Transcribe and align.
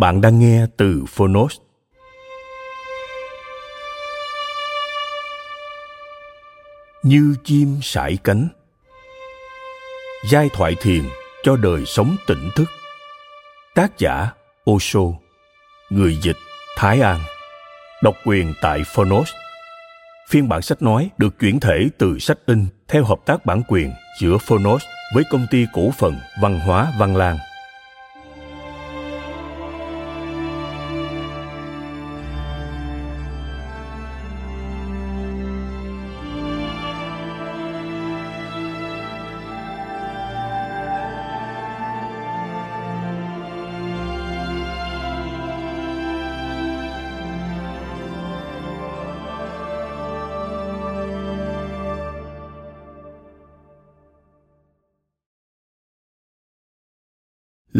Bạn 0.00 0.20
đang 0.20 0.38
nghe 0.38 0.66
từ 0.76 1.04
Phonos. 1.08 1.56
Như 7.02 7.34
chim 7.44 7.78
sải 7.82 8.18
cánh, 8.24 8.48
Giai 10.30 10.48
thoại 10.52 10.76
thiền 10.80 11.02
cho 11.42 11.56
đời 11.56 11.84
sống 11.86 12.16
tỉnh 12.26 12.50
thức. 12.56 12.64
Tác 13.74 13.98
giả 13.98 14.30
Osho, 14.70 15.00
Người 15.90 16.18
dịch 16.22 16.36
Thái 16.76 17.00
An, 17.00 17.20
Độc 18.02 18.14
quyền 18.24 18.54
tại 18.62 18.82
Phonos. 18.94 19.30
Phiên 20.28 20.48
bản 20.48 20.62
sách 20.62 20.82
nói 20.82 21.10
được 21.18 21.38
chuyển 21.38 21.60
thể 21.60 21.88
từ 21.98 22.18
sách 22.18 22.38
in 22.46 22.66
theo 22.88 23.04
hợp 23.04 23.18
tác 23.26 23.46
bản 23.46 23.62
quyền 23.68 23.92
giữa 24.20 24.38
Phonos 24.38 24.84
với 25.14 25.24
công 25.30 25.46
ty 25.50 25.66
cổ 25.72 25.90
phần 25.98 26.18
văn 26.42 26.60
hóa 26.60 26.92
Văn 26.98 27.16
Lang. 27.16 27.38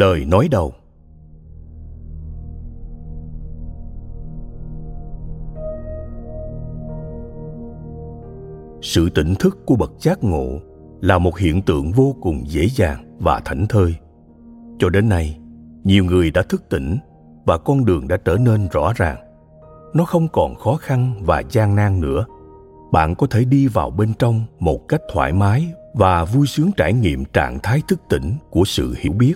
Lời 0.00 0.24
nói 0.24 0.48
đầu. 0.50 0.72
Sự 8.82 9.10
tỉnh 9.10 9.34
thức 9.34 9.58
của 9.66 9.76
bậc 9.76 9.92
giác 10.00 10.24
ngộ 10.24 10.58
là 11.00 11.18
một 11.18 11.38
hiện 11.38 11.62
tượng 11.62 11.92
vô 11.92 12.14
cùng 12.20 12.44
dễ 12.46 12.66
dàng 12.66 13.18
và 13.18 13.40
thảnh 13.44 13.66
thơi. 13.68 13.94
Cho 14.78 14.88
đến 14.88 15.08
nay, 15.08 15.38
nhiều 15.84 16.04
người 16.04 16.30
đã 16.30 16.42
thức 16.48 16.68
tỉnh 16.68 16.96
và 17.46 17.58
con 17.58 17.84
đường 17.84 18.08
đã 18.08 18.16
trở 18.16 18.36
nên 18.36 18.68
rõ 18.72 18.92
ràng. 18.96 19.16
Nó 19.94 20.04
không 20.04 20.28
còn 20.28 20.54
khó 20.54 20.76
khăn 20.76 21.22
và 21.24 21.42
gian 21.50 21.74
nan 21.74 22.00
nữa. 22.00 22.24
Bạn 22.92 23.14
có 23.14 23.26
thể 23.26 23.44
đi 23.44 23.66
vào 23.66 23.90
bên 23.90 24.12
trong 24.18 24.44
một 24.58 24.88
cách 24.88 25.00
thoải 25.12 25.32
mái 25.32 25.66
và 25.94 26.24
vui 26.24 26.46
sướng 26.46 26.70
trải 26.76 26.92
nghiệm 26.92 27.24
trạng 27.24 27.58
thái 27.62 27.82
thức 27.88 28.00
tỉnh 28.08 28.34
của 28.50 28.62
sự 28.64 28.94
hiểu 28.98 29.12
biết 29.12 29.34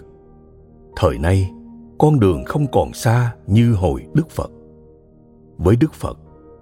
thời 0.97 1.19
nay, 1.19 1.50
con 1.99 2.21
đường 2.21 2.44
không 2.44 2.66
còn 2.72 2.93
xa 2.93 3.34
như 3.47 3.75
hồi 3.75 4.06
đức 4.15 4.31
phật. 4.31 4.50
Với 5.56 5.77
đức 5.77 5.94
phật, 5.94 6.19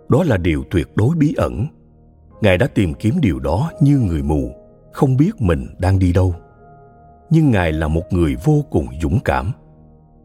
đó 0.09 0.25
là 0.25 0.37
điều 0.37 0.65
tuyệt 0.71 0.89
đối 0.97 1.17
bí 1.17 1.35
ẩn. 1.37 1.67
Ngài 2.41 2.59
đã 2.59 2.67
tìm 2.67 2.95
kiếm 2.95 3.15
điều 3.21 3.39
đó 3.39 3.71
như 3.81 3.99
người 3.99 4.23
mù, 4.23 4.51
không 4.93 5.17
biết 5.17 5.31
mình 5.41 5.67
đang 5.79 5.99
đi 5.99 6.13
đâu. 6.13 6.35
Nhưng 7.31 7.51
ngài 7.51 7.73
là 7.73 7.89
một 7.89 8.03
người 8.11 8.37
vô 8.45 8.65
cùng 8.71 8.87
dũng 9.03 9.19
cảm. 9.25 9.53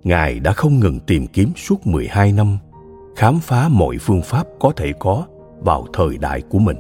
Ngài 0.04 0.40
đã 0.40 0.52
không 0.52 0.80
ngừng 0.80 1.00
tìm 1.00 1.28
kiếm 1.28 1.52
suốt 1.56 1.88
12 1.88 2.32
năm, 2.32 2.58
khám 3.16 3.40
phá 3.40 3.70
mọi 3.70 3.98
phương 4.00 4.22
pháp 4.22 4.48
có 4.60 4.72
thể 4.76 4.94
có 5.00 5.26
vào 5.60 5.86
thời 5.94 6.18
đại 6.18 6.42
của 6.42 6.60
mình. 6.60 6.78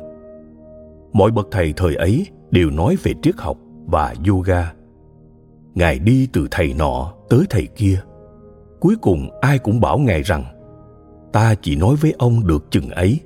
Mọi 1.14 1.32
bậc 1.32 1.48
thầy 1.52 1.74
thời 1.78 1.96
ấy 1.96 2.28
đều 2.52 2.70
nói 2.70 2.96
về 3.04 3.14
triết 3.22 3.36
học 3.38 3.58
và 3.86 4.16
yoga. 4.28 4.74
Ngài 5.76 6.00
đi 6.00 6.28
từ 6.34 6.48
thầy 6.52 6.74
nọ 6.74 7.14
tới 7.30 7.46
thầy 7.50 7.68
kia. 7.68 8.02
Cuối 8.80 8.96
cùng 9.02 9.40
ai 9.42 9.60
cũng 9.60 9.82
bảo 9.82 9.98
ngài 9.98 10.24
rằng, 10.24 10.44
ta 11.34 11.56
chỉ 11.62 11.76
nói 11.76 11.96
với 11.96 12.14
ông 12.18 12.48
được 12.48 12.66
chừng 12.72 12.90
ấy. 12.90 13.20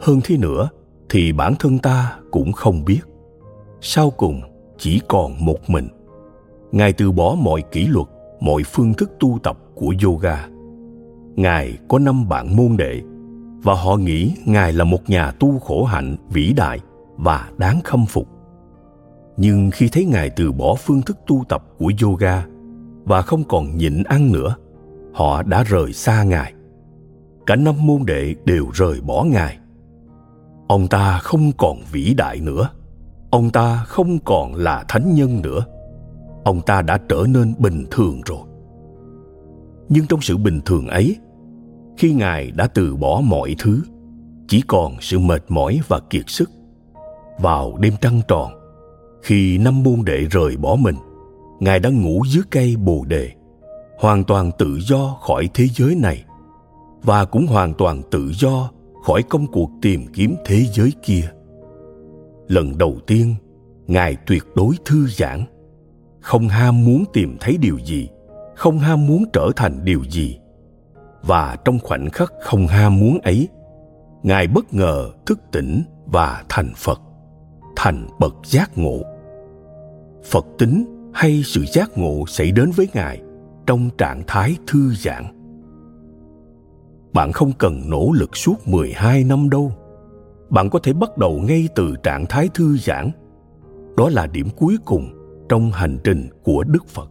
Hơn 0.00 0.20
thế 0.24 0.36
nữa, 0.36 0.68
thì 1.08 1.32
bản 1.32 1.54
thân 1.58 1.78
ta 1.78 2.18
cũng 2.30 2.52
không 2.52 2.84
biết. 2.84 3.00
Sau 3.80 4.10
cùng 4.10 4.40
chỉ 4.78 5.00
còn 5.08 5.44
một 5.44 5.70
mình. 5.70 5.88
Ngài 6.72 6.92
từ 6.92 7.12
bỏ 7.12 7.36
mọi 7.40 7.62
kỷ 7.72 7.86
luật, 7.86 8.06
mọi 8.40 8.62
phương 8.66 8.94
thức 8.94 9.10
tu 9.20 9.38
tập 9.42 9.58
của 9.74 9.94
yoga. 10.04 10.48
Ngài 11.34 11.78
có 11.88 11.98
năm 11.98 12.28
bạn 12.28 12.56
môn 12.56 12.76
đệ, 12.76 13.02
và 13.62 13.74
họ 13.74 13.96
nghĩ 13.96 14.34
ngài 14.44 14.72
là 14.72 14.84
một 14.84 15.10
nhà 15.10 15.30
tu 15.30 15.58
khổ 15.58 15.84
hạnh, 15.84 16.16
vĩ 16.30 16.52
đại 16.56 16.80
và 17.16 17.50
đáng 17.58 17.80
khâm 17.84 18.06
phục. 18.06 18.28
Nhưng 19.36 19.70
khi 19.70 19.88
thấy 19.88 20.04
ngài 20.04 20.30
từ 20.30 20.52
bỏ 20.52 20.74
phương 20.74 21.02
thức 21.02 21.16
tu 21.26 21.44
tập 21.48 21.64
của 21.78 21.92
yoga 22.02 22.46
và 23.04 23.22
không 23.22 23.44
còn 23.44 23.76
nhịn 23.76 24.02
ăn 24.02 24.32
nữa. 24.32 24.56
Họ 25.12 25.42
đã 25.42 25.62
rời 25.62 25.92
xa 25.92 26.22
ngài. 26.22 26.52
Cả 27.46 27.56
năm 27.56 27.74
môn 27.86 28.06
đệ 28.06 28.34
đều 28.44 28.66
rời 28.74 29.00
bỏ 29.00 29.24
ngài. 29.24 29.58
Ông 30.68 30.88
ta 30.88 31.18
không 31.18 31.52
còn 31.58 31.78
vĩ 31.92 32.14
đại 32.14 32.40
nữa. 32.40 32.68
Ông 33.30 33.50
ta 33.50 33.84
không 33.86 34.18
còn 34.18 34.54
là 34.54 34.84
thánh 34.88 35.14
nhân 35.14 35.42
nữa. 35.42 35.64
Ông 36.44 36.60
ta 36.60 36.82
đã 36.82 36.98
trở 37.08 37.24
nên 37.28 37.54
bình 37.58 37.86
thường 37.90 38.20
rồi. 38.26 38.38
Nhưng 39.88 40.06
trong 40.06 40.20
sự 40.20 40.36
bình 40.36 40.60
thường 40.64 40.88
ấy, 40.88 41.16
khi 41.96 42.12
ngài 42.12 42.50
đã 42.50 42.66
từ 42.66 42.96
bỏ 42.96 43.20
mọi 43.24 43.56
thứ, 43.58 43.82
chỉ 44.48 44.62
còn 44.66 44.96
sự 45.00 45.18
mệt 45.18 45.44
mỏi 45.48 45.80
và 45.88 46.00
kiệt 46.10 46.24
sức, 46.26 46.50
vào 47.38 47.76
đêm 47.80 47.92
trăng 48.00 48.20
tròn, 48.28 48.52
khi 49.22 49.58
năm 49.58 49.82
môn 49.82 50.04
đệ 50.04 50.24
rời 50.30 50.56
bỏ 50.56 50.76
mình 50.76 50.96
ngài 51.62 51.80
đã 51.80 51.90
ngủ 51.90 52.22
dưới 52.26 52.42
cây 52.50 52.76
bồ 52.76 53.04
đề, 53.08 53.30
hoàn 53.98 54.24
toàn 54.24 54.50
tự 54.58 54.78
do 54.80 55.18
khỏi 55.20 55.48
thế 55.54 55.66
giới 55.74 55.94
này, 55.94 56.24
và 57.02 57.24
cũng 57.24 57.46
hoàn 57.46 57.74
toàn 57.74 58.02
tự 58.10 58.30
do 58.34 58.70
khỏi 59.04 59.22
công 59.22 59.46
cuộc 59.46 59.70
tìm 59.82 60.06
kiếm 60.12 60.34
thế 60.44 60.64
giới 60.72 60.92
kia. 61.02 61.30
Lần 62.48 62.78
đầu 62.78 62.96
tiên, 63.06 63.34
ngài 63.86 64.16
tuyệt 64.26 64.44
đối 64.54 64.74
thư 64.84 65.06
giãn, 65.06 65.44
không 66.20 66.48
ham 66.48 66.84
muốn 66.84 67.04
tìm 67.12 67.36
thấy 67.40 67.56
điều 67.60 67.78
gì, 67.78 68.08
không 68.56 68.78
ham 68.78 69.06
muốn 69.06 69.24
trở 69.32 69.50
thành 69.56 69.84
điều 69.84 70.04
gì. 70.10 70.38
Và 71.22 71.56
trong 71.64 71.78
khoảnh 71.78 72.10
khắc 72.10 72.32
không 72.40 72.66
ham 72.66 72.98
muốn 72.98 73.18
ấy, 73.18 73.48
ngài 74.22 74.46
bất 74.46 74.74
ngờ 74.74 75.10
thức 75.26 75.40
tỉnh 75.52 75.82
và 76.06 76.44
thành 76.48 76.72
phật, 76.76 77.00
thành 77.76 78.08
bậc 78.20 78.34
giác 78.44 78.78
ngộ. 78.78 78.98
Phật 80.24 80.46
tính 80.58 80.91
hay 81.14 81.42
sự 81.44 81.64
giác 81.64 81.98
ngộ 81.98 82.24
xảy 82.28 82.52
đến 82.52 82.70
với 82.70 82.88
ngài 82.94 83.22
trong 83.66 83.90
trạng 83.98 84.22
thái 84.26 84.56
thư 84.66 84.94
giãn 84.94 85.42
bạn 87.12 87.32
không 87.32 87.52
cần 87.58 87.82
nỗ 87.90 88.12
lực 88.14 88.36
suốt 88.36 88.54
12 88.68 89.24
năm 89.24 89.50
đâu. 89.50 89.72
Bạn 90.50 90.70
có 90.70 90.78
thể 90.78 90.92
bắt 90.92 91.18
đầu 91.18 91.40
ngay 91.40 91.68
từ 91.74 91.94
trạng 92.02 92.26
thái 92.26 92.48
thư 92.54 92.76
giãn. 92.76 93.10
Đó 93.96 94.08
là 94.08 94.26
điểm 94.26 94.48
cuối 94.56 94.76
cùng 94.84 95.08
trong 95.48 95.70
hành 95.70 95.98
trình 96.04 96.28
của 96.44 96.64
Đức 96.64 96.86
Phật. 96.88 97.10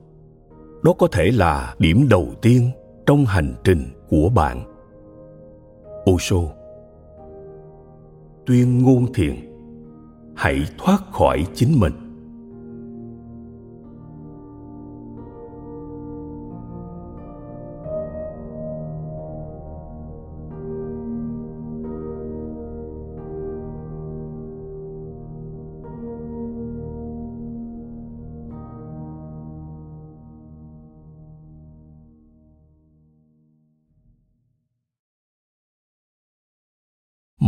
Đó 0.84 0.94
có 1.00 1.08
thể 1.12 1.32
là 1.32 1.76
điểm 1.80 2.08
đầu 2.10 2.28
tiên 2.42 2.70
trong 3.06 3.26
hành 3.26 3.54
trình 3.64 3.86
của 4.10 4.30
bạn. 4.30 4.64
Osho 6.12 6.38
Tuyên 8.46 8.84
ngôn 8.84 9.14
thiền 9.14 9.36
Hãy 10.36 10.66
thoát 10.78 11.00
khỏi 11.12 11.46
chính 11.54 11.80
mình 11.80 11.94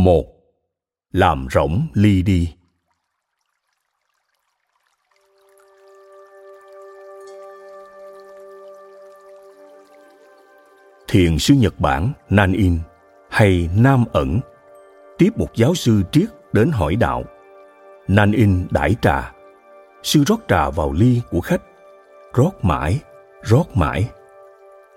một. 0.04 0.26
Làm 1.12 1.46
rỗng 1.50 1.86
ly 1.94 2.22
đi. 2.22 2.54
Thiền 11.08 11.38
sư 11.38 11.54
nhật 11.54 11.80
bản 11.80 12.12
nan 12.30 12.52
in 12.52 12.78
hay 13.30 13.68
nam 13.76 14.04
ẩn 14.12 14.40
tiếp 15.18 15.30
một 15.36 15.48
giáo 15.54 15.74
sư 15.74 16.02
triết 16.12 16.28
đến 16.52 16.70
hỏi 16.70 16.96
đạo. 16.96 17.24
Nan 18.08 18.32
in 18.32 18.66
đãi 18.70 18.94
trà. 19.02 19.32
Sư 20.02 20.24
rót 20.26 20.40
trà 20.48 20.70
vào 20.70 20.92
ly 20.92 21.20
của 21.30 21.40
khách. 21.40 21.62
Rót 22.34 22.50
mãi 22.62 23.00
rót 23.44 23.76
mãi. 23.76 24.08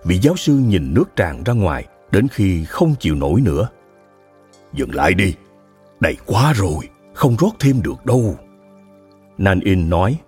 Vị 0.04 0.18
giáo 0.18 0.36
sư 0.36 0.52
nhìn 0.52 0.94
nước 0.94 1.16
tràn 1.16 1.42
ra 1.44 1.52
ngoài 1.52 1.86
đến 2.12 2.28
khi 2.28 2.64
không 2.64 2.94
chịu 3.00 3.14
nổi 3.14 3.40
nữa. 3.40 3.68
Dừng 4.72 4.94
lại 4.94 5.14
đi, 5.14 5.34
đầy 6.00 6.16
quá 6.26 6.52
rồi, 6.52 6.88
không 7.14 7.36
rót 7.36 7.52
thêm 7.58 7.82
được 7.82 8.06
đâu. 8.06 8.36
Nan 9.38 9.60
In 9.60 9.90
nói, 9.90 10.18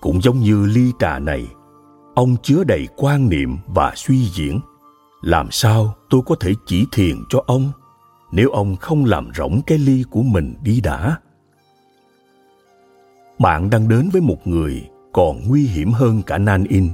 cũng 0.00 0.22
giống 0.22 0.38
như 0.38 0.66
ly 0.66 0.92
trà 0.98 1.18
này, 1.18 1.46
ông 2.14 2.36
chứa 2.42 2.64
đầy 2.64 2.88
quan 2.96 3.28
niệm 3.28 3.56
và 3.66 3.92
suy 3.96 4.28
diễn. 4.28 4.60
Làm 5.22 5.50
sao 5.50 5.94
tôi 6.10 6.20
có 6.26 6.34
thể 6.40 6.52
chỉ 6.66 6.84
thiền 6.92 7.16
cho 7.28 7.42
ông 7.46 7.72
nếu 8.32 8.50
ông 8.50 8.76
không 8.76 9.04
làm 9.04 9.30
rỗng 9.36 9.60
cái 9.66 9.78
ly 9.78 10.04
của 10.10 10.22
mình 10.22 10.54
đi 10.62 10.80
đã? 10.80 11.16
Bạn 13.38 13.70
đang 13.70 13.88
đến 13.88 14.08
với 14.12 14.20
một 14.20 14.46
người 14.46 14.88
còn 15.12 15.48
nguy 15.48 15.66
hiểm 15.66 15.92
hơn 15.92 16.22
cả 16.22 16.38
Nan 16.38 16.64
In. 16.64 16.88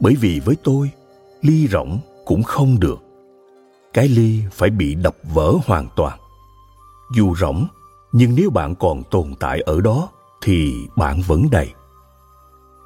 Bởi 0.00 0.14
vì 0.14 0.40
với 0.40 0.56
tôi, 0.64 0.90
ly 1.42 1.68
rỗng 1.68 1.98
cũng 2.24 2.42
không 2.42 2.80
được 2.80 2.98
cái 3.94 4.08
ly 4.08 4.42
phải 4.52 4.70
bị 4.70 4.94
đập 4.94 5.16
vỡ 5.22 5.52
hoàn 5.66 5.88
toàn. 5.96 6.18
Dù 7.14 7.36
rỗng, 7.36 7.66
nhưng 8.12 8.34
nếu 8.34 8.50
bạn 8.50 8.74
còn 8.74 9.02
tồn 9.10 9.34
tại 9.40 9.60
ở 9.60 9.80
đó, 9.80 10.08
thì 10.42 10.74
bạn 10.96 11.22
vẫn 11.26 11.50
đầy. 11.50 11.72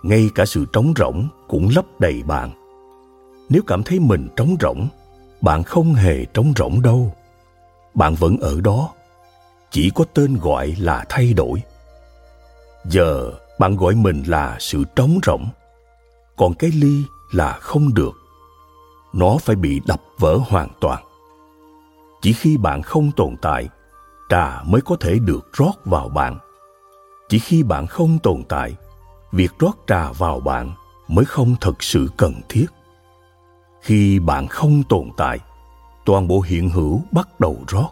Ngay 0.02 0.30
cả 0.34 0.44
sự 0.46 0.64
trống 0.72 0.92
rỗng 0.96 1.28
cũng 1.48 1.68
lấp 1.74 1.84
đầy 1.98 2.22
bạn. 2.22 2.50
Nếu 3.48 3.62
cảm 3.66 3.82
thấy 3.82 3.98
mình 3.98 4.28
trống 4.36 4.56
rỗng, 4.60 4.88
bạn 5.40 5.62
không 5.62 5.94
hề 5.94 6.24
trống 6.24 6.52
rỗng 6.56 6.82
đâu. 6.82 7.14
Bạn 7.94 8.14
vẫn 8.14 8.36
ở 8.40 8.60
đó, 8.60 8.88
chỉ 9.70 9.90
có 9.94 10.04
tên 10.14 10.38
gọi 10.38 10.74
là 10.78 11.04
thay 11.08 11.32
đổi. 11.32 11.62
Giờ 12.84 13.32
bạn 13.58 13.76
gọi 13.76 13.94
mình 13.94 14.22
là 14.26 14.56
sự 14.60 14.84
trống 14.96 15.18
rỗng, 15.26 15.48
còn 16.36 16.54
cái 16.54 16.70
ly 16.70 17.02
là 17.32 17.52
không 17.52 17.94
được 17.94 18.21
nó 19.12 19.36
phải 19.40 19.56
bị 19.56 19.80
đập 19.86 20.02
vỡ 20.18 20.38
hoàn 20.48 20.68
toàn. 20.80 21.04
Chỉ 22.22 22.32
khi 22.32 22.56
bạn 22.56 22.82
không 22.82 23.10
tồn 23.16 23.36
tại, 23.42 23.68
trà 24.28 24.62
mới 24.66 24.80
có 24.80 24.96
thể 25.00 25.18
được 25.18 25.48
rót 25.52 25.72
vào 25.84 26.08
bạn. 26.08 26.38
Chỉ 27.28 27.38
khi 27.38 27.62
bạn 27.62 27.86
không 27.86 28.18
tồn 28.22 28.42
tại, 28.48 28.76
việc 29.32 29.52
rót 29.58 29.72
trà 29.86 30.12
vào 30.12 30.40
bạn 30.40 30.72
mới 31.08 31.24
không 31.24 31.54
thực 31.60 31.82
sự 31.82 32.08
cần 32.16 32.34
thiết. 32.48 32.66
Khi 33.80 34.18
bạn 34.18 34.46
không 34.46 34.82
tồn 34.88 35.08
tại, 35.16 35.38
toàn 36.04 36.28
bộ 36.28 36.40
hiện 36.40 36.70
hữu 36.70 37.02
bắt 37.12 37.40
đầu 37.40 37.58
rót. 37.68 37.88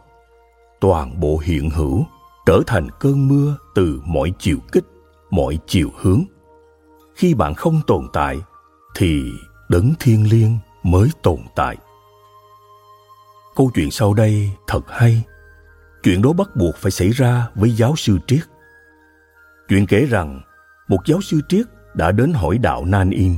Toàn 0.80 1.20
bộ 1.20 1.38
hiện 1.44 1.70
hữu 1.70 2.04
trở 2.46 2.60
thành 2.66 2.88
cơn 3.00 3.28
mưa 3.28 3.56
từ 3.74 4.02
mọi 4.04 4.32
chiều 4.38 4.58
kích, 4.72 4.84
mọi 5.30 5.58
chiều 5.66 5.90
hướng. 6.00 6.22
Khi 7.14 7.34
bạn 7.34 7.54
không 7.54 7.80
tồn 7.86 8.08
tại, 8.12 8.40
thì 8.94 9.22
đấng 9.68 9.92
thiên 10.00 10.30
liêng 10.30 10.58
mới 10.82 11.10
tồn 11.22 11.38
tại. 11.54 11.76
Câu 13.56 13.70
chuyện 13.74 13.90
sau 13.90 14.14
đây 14.14 14.50
thật 14.66 14.82
hay. 14.88 15.22
Chuyện 16.02 16.22
đó 16.22 16.32
bắt 16.32 16.56
buộc 16.56 16.76
phải 16.76 16.90
xảy 16.90 17.10
ra 17.10 17.48
với 17.54 17.70
giáo 17.70 17.96
sư 17.96 18.18
triết. 18.26 18.42
Chuyện 19.68 19.86
kể 19.86 20.06
rằng, 20.06 20.40
một 20.88 20.98
giáo 21.06 21.20
sư 21.20 21.40
triết 21.48 21.66
đã 21.94 22.12
đến 22.12 22.32
hỏi 22.32 22.58
đạo 22.58 22.84
nan 22.84 23.10
in 23.10 23.36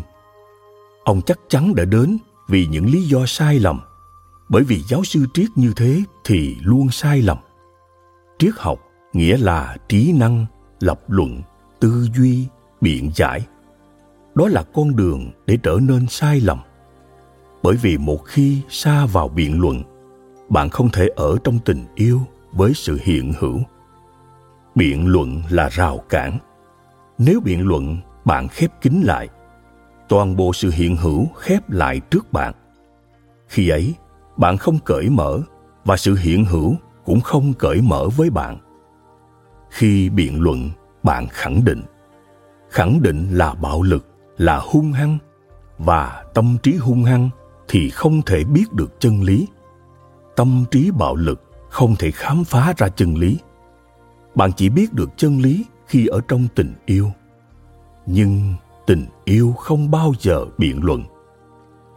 ông 1.05 1.23
chắc 1.23 1.39
chắn 1.49 1.75
đã 1.75 1.85
đến 1.85 2.19
vì 2.49 2.67
những 2.67 2.87
lý 2.87 3.03
do 3.03 3.27
sai 3.27 3.59
lầm. 3.59 3.81
Bởi 4.49 4.63
vì 4.63 4.83
giáo 4.89 5.05
sư 5.05 5.27
triết 5.35 5.49
như 5.57 5.73
thế 5.77 6.03
thì 6.25 6.57
luôn 6.63 6.91
sai 6.91 7.23
lầm. 7.23 7.39
Triết 8.39 8.55
học 8.57 8.79
nghĩa 9.13 9.37
là 9.37 9.77
trí 9.89 10.13
năng, 10.13 10.47
lập 10.81 11.01
luận, 11.09 11.43
tư 11.81 12.09
duy, 12.17 12.47
biện 12.81 13.11
giải. 13.15 13.47
Đó 14.35 14.49
là 14.49 14.63
con 14.75 14.97
đường 14.97 15.31
để 15.47 15.59
trở 15.63 15.79
nên 15.83 16.07
sai 16.09 16.41
lầm 16.41 16.59
bởi 17.63 17.77
vì 17.77 17.99
một 17.99 18.25
khi 18.25 18.63
xa 18.69 19.07
vào 19.07 19.29
biện 19.29 19.61
luận, 19.61 19.83
bạn 20.49 20.69
không 20.69 20.89
thể 20.91 21.09
ở 21.17 21.37
trong 21.45 21.59
tình 21.59 21.85
yêu 21.95 22.21
với 22.53 22.73
sự 22.75 22.99
hiện 23.03 23.33
hữu. 23.39 23.61
Biện 24.75 25.07
luận 25.07 25.43
là 25.51 25.69
rào 25.69 25.99
cản. 26.09 26.39
Nếu 27.19 27.41
biện 27.45 27.69
luận 27.69 27.97
bạn 28.25 28.49
khép 28.49 28.71
kín 28.81 29.01
lại, 29.05 29.29
toàn 30.09 30.37
bộ 30.37 30.53
sự 30.53 30.71
hiện 30.71 30.97
hữu 30.97 31.27
khép 31.37 31.71
lại 31.71 32.01
trước 32.11 32.33
bạn. 32.33 32.55
Khi 33.49 33.69
ấy, 33.69 33.95
bạn 34.37 34.57
không 34.57 34.79
cởi 34.85 35.09
mở 35.11 35.41
và 35.85 35.97
sự 35.97 36.15
hiện 36.15 36.45
hữu 36.45 36.77
cũng 37.05 37.21
không 37.21 37.53
cởi 37.55 37.81
mở 37.81 38.09
với 38.17 38.31
bạn. 38.31 38.59
Khi 39.71 40.11
biện 40.11 40.41
luận 40.41 40.71
bạn 41.03 41.27
khẳng 41.31 41.65
định 41.65 41.83
khẳng 42.73 43.03
định 43.03 43.29
là 43.31 43.55
bạo 43.55 43.83
lực, 43.83 44.07
là 44.37 44.59
hung 44.59 44.93
hăng 44.93 45.19
và 45.79 46.25
tâm 46.35 46.57
trí 46.63 46.77
hung 46.77 47.05
hăng 47.05 47.31
thì 47.73 47.91
không 47.91 48.23
thể 48.23 48.45
biết 48.45 48.73
được 48.73 49.01
chân 49.01 49.23
lý. 49.23 49.49
Tâm 50.37 50.65
trí 50.71 50.91
bạo 50.91 51.17
lực 51.17 51.43
không 51.69 51.97
thể 51.97 52.11
khám 52.11 52.45
phá 52.45 52.75
ra 52.77 52.89
chân 52.89 53.15
lý. 53.15 53.39
Bạn 54.35 54.51
chỉ 54.57 54.69
biết 54.69 54.93
được 54.93 55.11
chân 55.17 55.39
lý 55.39 55.65
khi 55.87 56.07
ở 56.07 56.21
trong 56.29 56.49
tình 56.55 56.75
yêu. 56.87 57.11
Nhưng 58.07 58.55
tình 58.87 59.07
yêu 59.25 59.53
không 59.53 59.91
bao 59.91 60.13
giờ 60.21 60.45
biện 60.59 60.85
luận. 60.85 61.05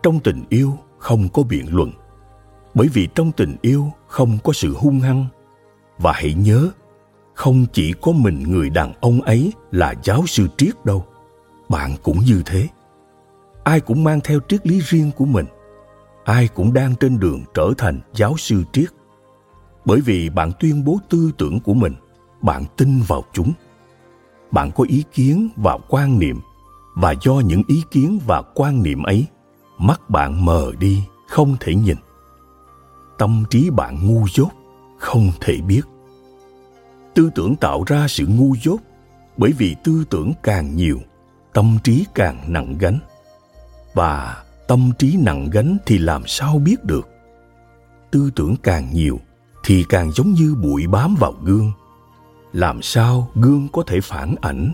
Trong 0.04 0.20
tình 0.20 0.44
yêu 0.50 0.78
không 0.98 1.30
có 1.34 1.44
biện 1.44 1.66
luận. 1.70 1.92
Bởi 2.74 2.88
vì 2.94 3.08
trong 3.16 3.32
tình 3.32 3.56
yêu 3.62 3.92
không 4.08 4.38
có 4.44 4.54
sự 4.54 4.74
hung 4.78 5.00
hăng. 5.00 5.26
Và 5.98 6.12
hãy 6.12 6.34
nhớ, 6.34 6.70
không 7.34 7.66
chỉ 7.74 7.94
có 8.02 8.12
mình 8.12 8.44
người 8.44 8.70
đàn 8.70 8.94
ông 9.02 9.22
ấy 9.22 9.54
là 9.72 9.94
giáo 10.04 10.24
sư 10.28 10.48
triết 10.58 10.86
đâu. 10.86 11.06
Bạn 11.70 11.96
cũng 12.04 12.20
như 12.20 12.42
thế. 12.46 12.68
Ai 13.64 13.80
cũng 13.80 14.04
mang 14.04 14.20
theo 14.24 14.40
triết 14.48 14.68
lý 14.68 14.80
riêng 14.80 15.12
của 15.18 15.26
mình 15.26 15.46
ai 16.26 16.48
cũng 16.48 16.74
đang 16.74 16.96
trên 16.96 17.20
đường 17.20 17.44
trở 17.54 17.74
thành 17.78 18.00
giáo 18.16 18.38
sư 18.38 18.64
triết. 18.74 18.90
Bởi 19.86 20.02
vì 20.02 20.30
bạn 20.30 20.52
tuyên 20.60 20.86
bố 20.86 21.00
tư 21.10 21.32
tưởng 21.38 21.60
của 21.60 21.74
mình, 21.74 21.94
bạn 22.42 22.66
tin 22.78 23.02
vào 23.08 23.24
chúng. 23.34 23.54
Bạn 24.52 24.72
có 24.76 24.86
ý 24.88 25.04
kiến 25.14 25.50
và 25.56 25.78
quan 25.90 26.20
niệm, 26.20 26.40
và 26.96 27.14
do 27.22 27.34
những 27.34 27.62
ý 27.68 27.84
kiến 27.92 28.20
và 28.26 28.42
quan 28.56 28.84
niệm 28.84 29.04
ấy, 29.04 29.26
mắt 29.78 30.10
bạn 30.10 30.46
mờ 30.46 30.72
đi, 30.80 31.04
không 31.28 31.56
thể 31.60 31.76
nhìn. 31.76 31.98
Tâm 33.18 33.44
trí 33.50 33.70
bạn 33.70 34.08
ngu 34.08 34.26
dốt, 34.34 34.50
không 34.98 35.32
thể 35.42 35.62
biết. 35.62 35.82
Tư 37.14 37.30
tưởng 37.36 37.56
tạo 37.56 37.84
ra 37.88 38.08
sự 38.08 38.26
ngu 38.28 38.56
dốt, 38.64 38.80
bởi 39.38 39.52
vì 39.52 39.76
tư 39.84 40.06
tưởng 40.10 40.34
càng 40.44 40.76
nhiều, 40.76 41.00
tâm 41.54 41.78
trí 41.84 42.06
càng 42.16 42.54
nặng 42.54 42.76
gánh. 42.80 43.00
Và 43.94 44.44
tâm 44.68 44.92
trí 45.00 45.18
nặng 45.18 45.50
gánh 45.52 45.78
thì 45.86 45.98
làm 45.98 46.28
sao 46.28 46.60
biết 46.60 46.84
được? 46.84 47.10
Tư 48.12 48.32
tưởng 48.36 48.56
càng 48.64 48.94
nhiều 48.94 49.20
thì 49.64 49.86
càng 49.90 50.12
giống 50.12 50.32
như 50.32 50.56
bụi 50.56 50.88
bám 50.88 51.16
vào 51.20 51.34
gương. 51.44 51.72
Làm 52.54 52.82
sao 52.82 53.32
gương 53.36 53.68
có 53.74 53.84
thể 53.88 54.02
phản 54.02 54.36
ảnh? 54.42 54.74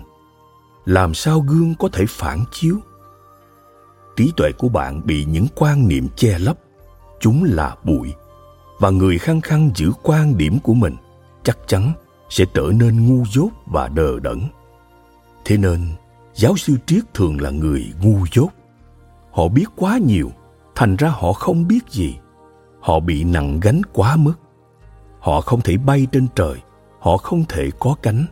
Làm 0.86 1.14
sao 1.14 1.40
gương 1.40 1.76
có 1.80 1.90
thể 1.94 2.06
phản 2.10 2.44
chiếu? 2.52 2.78
Trí 4.16 4.32
tuệ 4.38 4.52
của 4.52 4.70
bạn 4.70 5.02
bị 5.06 5.26
những 5.26 5.48
quan 5.56 5.88
niệm 5.88 6.08
che 6.16 6.40
lấp. 6.40 6.58
Chúng 7.20 7.44
là 7.44 7.76
bụi, 7.84 8.14
và 8.80 8.90
người 8.90 9.18
khăng 9.18 9.42
khăng 9.42 9.72
giữ 9.76 9.92
quan 10.04 10.38
điểm 10.38 10.60
của 10.60 10.74
mình 10.74 10.96
chắc 11.44 11.58
chắn 11.68 11.94
sẽ 12.30 12.46
trở 12.54 12.72
nên 12.80 13.08
ngu 13.08 13.24
dốt 13.26 13.50
và 13.66 13.88
đờ 13.88 14.20
đẫn. 14.20 14.42
Thế 15.46 15.58
nên, 15.58 15.88
giáo 16.34 16.58
sư 16.58 16.78
triết 16.86 17.14
thường 17.14 17.42
là 17.42 17.50
người 17.50 17.94
ngu 18.02 18.26
dốt 18.34 18.50
họ 19.32 19.48
biết 19.48 19.66
quá 19.76 19.98
nhiều, 19.98 20.32
thành 20.76 20.96
ra 20.96 21.10
họ 21.10 21.34
không 21.34 21.68
biết 21.68 21.80
gì. 21.90 22.18
Họ 22.80 23.00
bị 23.00 23.24
nặng 23.24 23.60
gánh 23.62 23.82
quá 23.94 24.16
mức. 24.16 24.34
Họ 25.20 25.42
không 25.42 25.62
thể 25.62 25.78
bay 25.78 26.08
trên 26.12 26.28
trời, 26.36 26.62
họ 27.00 27.18
không 27.18 27.44
thể 27.50 27.70
có 27.80 27.96
cánh. 28.02 28.26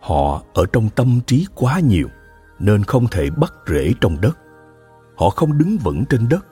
Họ 0.00 0.42
ở 0.54 0.66
trong 0.72 0.88
tâm 0.88 1.20
trí 1.26 1.46
quá 1.54 1.80
nhiều, 1.80 2.08
nên 2.58 2.84
không 2.84 3.06
thể 3.06 3.30
bắt 3.30 3.54
rễ 3.66 3.92
trong 4.00 4.20
đất. 4.20 4.38
Họ 5.16 5.30
không 5.30 5.58
đứng 5.58 5.76
vững 5.78 6.04
trên 6.10 6.28
đất 6.28 6.46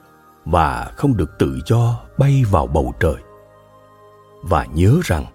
và 0.45 0.91
không 0.95 1.17
được 1.17 1.31
tự 1.39 1.59
do 1.65 1.99
bay 2.17 2.43
vào 2.51 2.67
bầu 2.67 2.93
trời. 2.99 3.15
Và 4.43 4.65
nhớ 4.73 4.99
rằng, 5.03 5.25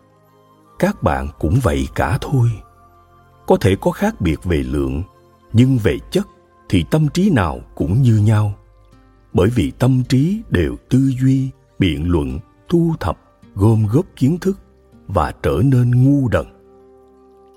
các 0.79 1.03
bạn 1.03 1.29
cũng 1.39 1.59
vậy 1.63 1.89
cả 1.95 2.19
thôi. 2.21 2.49
Có 3.47 3.57
thể 3.61 3.77
có 3.81 3.91
khác 3.91 4.21
biệt 4.21 4.45
về 4.45 4.57
lượng, 4.57 5.03
nhưng 5.53 5.79
về 5.79 5.99
chất 6.11 6.27
thì 6.73 6.85
tâm 6.91 7.09
trí 7.09 7.31
nào 7.31 7.61
cũng 7.75 8.03
như 8.03 8.17
nhau. 8.17 8.55
Bởi 9.33 9.51
vì 9.51 9.71
tâm 9.71 10.03
trí 10.09 10.41
đều 10.51 10.77
tư 10.89 11.13
duy, 11.23 11.49
biện 11.79 12.11
luận, 12.11 12.39
thu 12.69 12.95
thập, 13.01 13.19
gom 13.55 13.87
góp 13.87 14.07
kiến 14.17 14.39
thức 14.39 14.59
và 15.07 15.33
trở 15.43 15.61
nên 15.65 16.05
ngu 16.05 16.29
đần. 16.29 16.47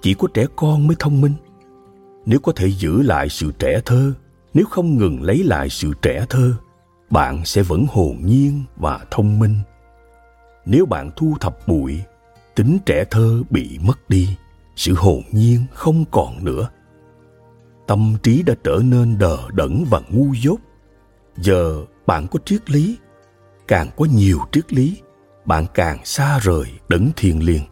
Chỉ 0.01 0.13
có 0.13 0.27
trẻ 0.33 0.45
con 0.55 0.87
mới 0.87 0.95
thông 0.99 1.21
minh. 1.21 1.33
Nếu 2.25 2.39
có 2.39 2.51
thể 2.55 2.67
giữ 2.67 3.01
lại 3.01 3.29
sự 3.29 3.51
trẻ 3.59 3.81
thơ, 3.85 4.13
nếu 4.53 4.65
không 4.65 4.97
ngừng 4.97 5.23
lấy 5.23 5.43
lại 5.43 5.69
sự 5.69 5.93
trẻ 6.01 6.25
thơ, 6.29 6.53
bạn 7.09 7.45
sẽ 7.45 7.61
vẫn 7.61 7.85
hồn 7.89 8.17
nhiên 8.23 8.63
và 8.75 9.05
thông 9.11 9.39
minh. 9.39 9.55
Nếu 10.65 10.85
bạn 10.85 11.11
thu 11.15 11.35
thập 11.39 11.67
bụi, 11.67 11.99
tính 12.55 12.77
trẻ 12.85 13.05
thơ 13.11 13.43
bị 13.49 13.79
mất 13.81 14.09
đi, 14.09 14.29
sự 14.75 14.93
hồn 14.93 15.23
nhiên 15.31 15.65
không 15.73 16.05
còn 16.11 16.45
nữa 16.45 16.69
tâm 17.87 18.15
trí 18.23 18.43
đã 18.43 18.53
trở 18.63 18.79
nên 18.83 19.17
đờ 19.17 19.37
đẫn 19.53 19.85
và 19.89 20.01
ngu 20.09 20.33
dốt. 20.33 20.59
Giờ 21.37 21.85
bạn 22.05 22.27
có 22.31 22.39
triết 22.45 22.69
lý, 22.69 22.97
càng 23.67 23.89
có 23.97 24.05
nhiều 24.05 24.39
triết 24.51 24.73
lý, 24.73 24.97
bạn 25.45 25.65
càng 25.73 26.05
xa 26.05 26.39
rời 26.39 26.65
đấng 26.89 27.09
thiền 27.15 27.39
liêng 27.39 27.63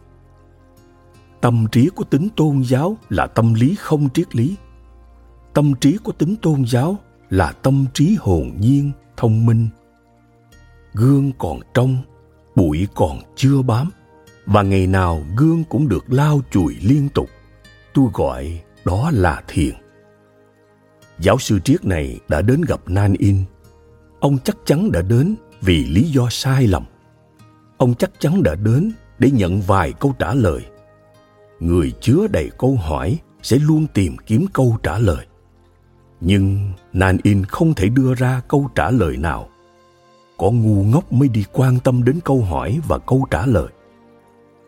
tâm 1.44 1.66
trí 1.72 1.88
có 1.96 2.04
tính 2.04 2.28
tôn 2.36 2.62
giáo 2.64 2.96
là 3.08 3.26
tâm 3.26 3.54
lý 3.54 3.74
không 3.78 4.08
triết 4.14 4.36
lý. 4.36 4.56
Tâm 5.54 5.74
trí 5.80 5.98
có 6.04 6.12
tính 6.12 6.36
tôn 6.42 6.64
giáo 6.66 6.96
là 7.30 7.52
tâm 7.52 7.86
trí 7.94 8.16
hồn 8.20 8.50
nhiên, 8.58 8.92
thông 9.16 9.46
minh. 9.46 9.68
Gương 10.92 11.32
còn 11.38 11.60
trong 11.74 11.98
bụi 12.54 12.88
còn 12.94 13.18
chưa 13.36 13.62
bám, 13.62 13.90
và 14.46 14.62
ngày 14.62 14.86
nào 14.86 15.22
gương 15.36 15.64
cũng 15.64 15.88
được 15.88 16.04
lau 16.08 16.40
chùi 16.50 16.76
liên 16.80 17.08
tục. 17.08 17.28
Tôi 17.94 18.06
gọi 18.14 18.60
đó 18.84 19.10
là 19.12 19.42
thiền 19.48 19.74
giáo 21.18 21.38
sư 21.38 21.58
triết 21.64 21.84
này 21.84 22.20
đã 22.28 22.42
đến 22.42 22.62
gặp 22.62 22.80
nan 22.86 23.14
in. 23.18 23.44
Ông 24.20 24.38
chắc 24.44 24.56
chắn 24.64 24.92
đã 24.92 25.02
đến 25.02 25.34
vì 25.60 25.84
lý 25.84 26.02
do 26.02 26.28
sai 26.30 26.66
lầm. 26.66 26.84
Ông 27.76 27.94
chắc 27.94 28.10
chắn 28.18 28.42
đã 28.42 28.54
đến 28.54 28.92
để 29.18 29.30
nhận 29.30 29.60
vài 29.60 29.92
câu 29.92 30.14
trả 30.18 30.34
lời. 30.34 30.60
Người 31.60 31.92
chứa 32.00 32.26
đầy 32.32 32.50
câu 32.58 32.76
hỏi 32.76 33.18
sẽ 33.42 33.58
luôn 33.58 33.86
tìm 33.94 34.16
kiếm 34.26 34.46
câu 34.52 34.76
trả 34.82 34.98
lời. 34.98 35.26
Nhưng 36.20 36.72
nan 36.92 37.18
in 37.22 37.44
không 37.44 37.74
thể 37.74 37.88
đưa 37.88 38.14
ra 38.14 38.40
câu 38.48 38.68
trả 38.74 38.90
lời 38.90 39.16
nào. 39.16 39.48
Có 40.38 40.50
ngu 40.50 40.84
ngốc 40.84 41.12
mới 41.12 41.28
đi 41.28 41.44
quan 41.52 41.78
tâm 41.84 42.04
đến 42.04 42.18
câu 42.24 42.40
hỏi 42.40 42.80
và 42.88 42.98
câu 42.98 43.26
trả 43.30 43.46
lời. 43.46 43.68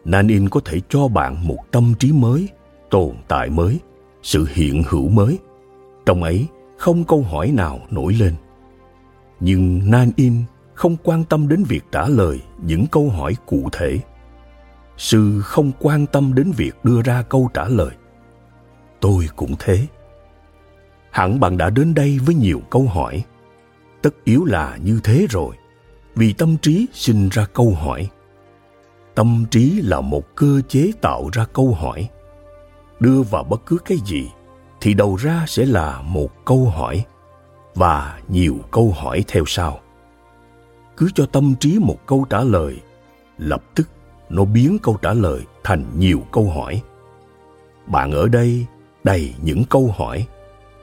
Nan 0.04 0.28
in 0.28 0.48
có 0.48 0.60
thể 0.64 0.80
cho 0.88 1.08
bạn 1.08 1.46
một 1.46 1.58
tâm 1.70 1.94
trí 1.98 2.12
mới, 2.12 2.48
tồn 2.90 3.14
tại 3.28 3.50
mới, 3.50 3.78
sự 4.22 4.46
hiện 4.52 4.82
hữu 4.88 5.08
mới 5.08 5.38
trong 6.06 6.22
ấy 6.22 6.46
không 6.76 7.04
câu 7.04 7.22
hỏi 7.22 7.50
nào 7.50 7.80
nổi 7.90 8.14
lên. 8.14 8.34
Nhưng 9.40 9.90
nan 9.90 10.10
in 10.16 10.42
không 10.74 10.96
quan 11.02 11.24
tâm 11.24 11.48
đến 11.48 11.64
việc 11.68 11.84
trả 11.92 12.08
lời 12.08 12.40
những 12.62 12.86
câu 12.86 13.10
hỏi 13.10 13.36
cụ 13.46 13.68
thể. 13.72 13.98
Sư 14.96 15.40
không 15.44 15.72
quan 15.80 16.06
tâm 16.06 16.34
đến 16.34 16.52
việc 16.56 16.72
đưa 16.84 17.02
ra 17.02 17.22
câu 17.22 17.50
trả 17.54 17.64
lời. 17.64 17.90
Tôi 19.00 19.28
cũng 19.36 19.54
thế. 19.58 19.86
Hẳn 21.10 21.40
bạn 21.40 21.58
đã 21.58 21.70
đến 21.70 21.94
đây 21.94 22.18
với 22.18 22.34
nhiều 22.34 22.60
câu 22.70 22.82
hỏi. 22.82 23.24
Tất 24.02 24.14
yếu 24.24 24.44
là 24.44 24.76
như 24.82 25.00
thế 25.04 25.26
rồi, 25.30 25.56
vì 26.14 26.32
tâm 26.32 26.56
trí 26.62 26.86
sinh 26.92 27.28
ra 27.28 27.46
câu 27.52 27.70
hỏi. 27.70 28.08
Tâm 29.14 29.44
trí 29.50 29.80
là 29.80 30.00
một 30.00 30.34
cơ 30.34 30.60
chế 30.68 30.92
tạo 31.00 31.30
ra 31.32 31.44
câu 31.52 31.74
hỏi. 31.74 32.08
Đưa 33.00 33.22
vào 33.22 33.44
bất 33.44 33.66
cứ 33.66 33.78
cái 33.84 33.98
gì 34.06 34.28
thì 34.80 34.94
đầu 34.94 35.16
ra 35.16 35.44
sẽ 35.48 35.66
là 35.66 36.02
một 36.02 36.44
câu 36.44 36.64
hỏi 36.64 37.04
và 37.74 38.18
nhiều 38.28 38.56
câu 38.70 38.94
hỏi 38.96 39.24
theo 39.28 39.44
sau. 39.46 39.80
Cứ 40.96 41.08
cho 41.14 41.26
tâm 41.26 41.54
trí 41.60 41.78
một 41.78 42.06
câu 42.06 42.26
trả 42.30 42.42
lời, 42.42 42.80
lập 43.38 43.62
tức 43.74 43.88
nó 44.28 44.44
biến 44.44 44.78
câu 44.82 44.96
trả 45.02 45.12
lời 45.12 45.40
thành 45.64 45.84
nhiều 45.98 46.22
câu 46.32 46.50
hỏi. 46.50 46.82
Bạn 47.86 48.12
ở 48.12 48.28
đây 48.28 48.66
đầy 49.04 49.34
những 49.42 49.64
câu 49.64 49.94
hỏi, 49.96 50.26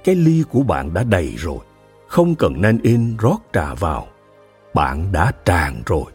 cái 0.04 0.16
ly 0.16 0.44
của 0.50 0.64
bạn 0.64 0.94
đã 0.94 1.04
đầy 1.04 1.34
rồi, 1.38 1.60
không 2.08 2.36
cần 2.36 2.62
nên 2.62 2.80
in 2.82 3.18
rót 3.18 3.38
trà 3.54 3.74
vào, 3.74 4.08
bạn 4.74 5.12
đã 5.12 5.32
tràn 5.46 5.82
rồi. 5.86 6.06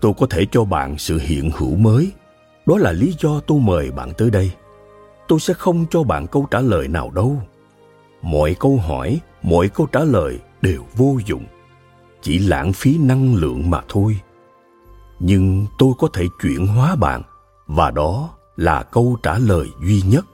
Tôi 0.00 0.12
có 0.18 0.26
thể 0.30 0.46
cho 0.50 0.64
bạn 0.64 0.98
sự 0.98 1.18
hiện 1.18 1.50
hữu 1.54 1.76
mới, 1.76 2.12
đó 2.66 2.78
là 2.78 2.92
lý 2.92 3.14
do 3.18 3.40
tôi 3.40 3.60
mời 3.60 3.90
bạn 3.90 4.12
tới 4.18 4.30
đây 4.30 4.50
tôi 5.28 5.40
sẽ 5.40 5.54
không 5.54 5.86
cho 5.90 6.02
bạn 6.02 6.26
câu 6.26 6.46
trả 6.50 6.60
lời 6.60 6.88
nào 6.88 7.10
đâu. 7.10 7.36
Mọi 8.22 8.56
câu 8.60 8.76
hỏi, 8.76 9.20
mọi 9.42 9.68
câu 9.68 9.86
trả 9.86 10.00
lời 10.00 10.38
đều 10.62 10.82
vô 10.96 11.18
dụng. 11.26 11.46
Chỉ 12.22 12.38
lãng 12.38 12.72
phí 12.72 12.98
năng 12.98 13.34
lượng 13.34 13.70
mà 13.70 13.80
thôi. 13.88 14.20
Nhưng 15.18 15.66
tôi 15.78 15.92
có 15.98 16.08
thể 16.12 16.24
chuyển 16.42 16.66
hóa 16.66 16.96
bạn, 16.96 17.22
và 17.66 17.90
đó 17.90 18.30
là 18.56 18.82
câu 18.82 19.16
trả 19.22 19.38
lời 19.38 19.68
duy 19.84 20.02
nhất. 20.02 20.24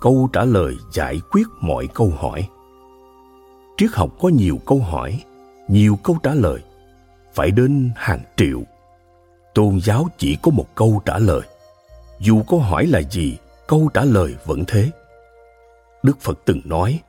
Câu 0.00 0.28
trả 0.32 0.44
lời 0.44 0.76
giải 0.92 1.20
quyết 1.30 1.46
mọi 1.60 1.86
câu 1.86 2.12
hỏi. 2.18 2.48
Triết 3.76 3.90
học 3.92 4.10
có 4.20 4.28
nhiều 4.28 4.58
câu 4.66 4.78
hỏi, 4.78 5.24
nhiều 5.68 5.98
câu 6.02 6.16
trả 6.22 6.34
lời. 6.34 6.62
Phải 7.34 7.50
đến 7.50 7.90
hàng 7.96 8.20
triệu. 8.36 8.62
Tôn 9.54 9.80
giáo 9.80 10.08
chỉ 10.18 10.36
có 10.42 10.50
một 10.50 10.66
câu 10.74 11.02
trả 11.04 11.18
lời. 11.18 11.40
Dù 12.20 12.42
câu 12.48 12.60
hỏi 12.60 12.86
là 12.86 13.02
gì 13.02 13.38
câu 13.70 13.90
trả 13.94 14.04
lời 14.04 14.36
vẫn 14.44 14.64
thế. 14.66 14.90
Đức 16.02 16.20
phật 16.20 16.38
từng 16.44 16.60
nói, 16.64 17.00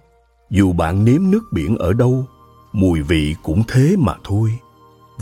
dù 0.49 0.73
bạn 0.73 1.05
nếm 1.05 1.31
nước 1.31 1.43
biển 1.51 1.77
ở 1.77 1.93
đâu, 1.93 2.25
mùi 2.71 3.01
vị 3.01 3.35
cũng 3.43 3.63
thế 3.67 3.95
mà 3.99 4.15
thôi, 4.23 4.59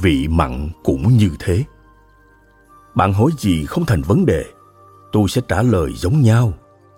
vị 0.01 0.27
mặn 0.27 0.69
cũng 0.83 1.07
như 1.17 1.29
thế. 1.39 1.63
Bạn 2.95 3.13
hỏi 3.13 3.31
gì 3.37 3.65
không 3.65 3.85
thành 3.85 4.01
vấn 4.01 4.25
đề, 4.25 4.45
tôi 5.11 5.29
sẽ 5.29 5.41
trả 5.47 5.61
lời 5.61 5.91
giống 5.95 6.21
nhau, 6.21 6.53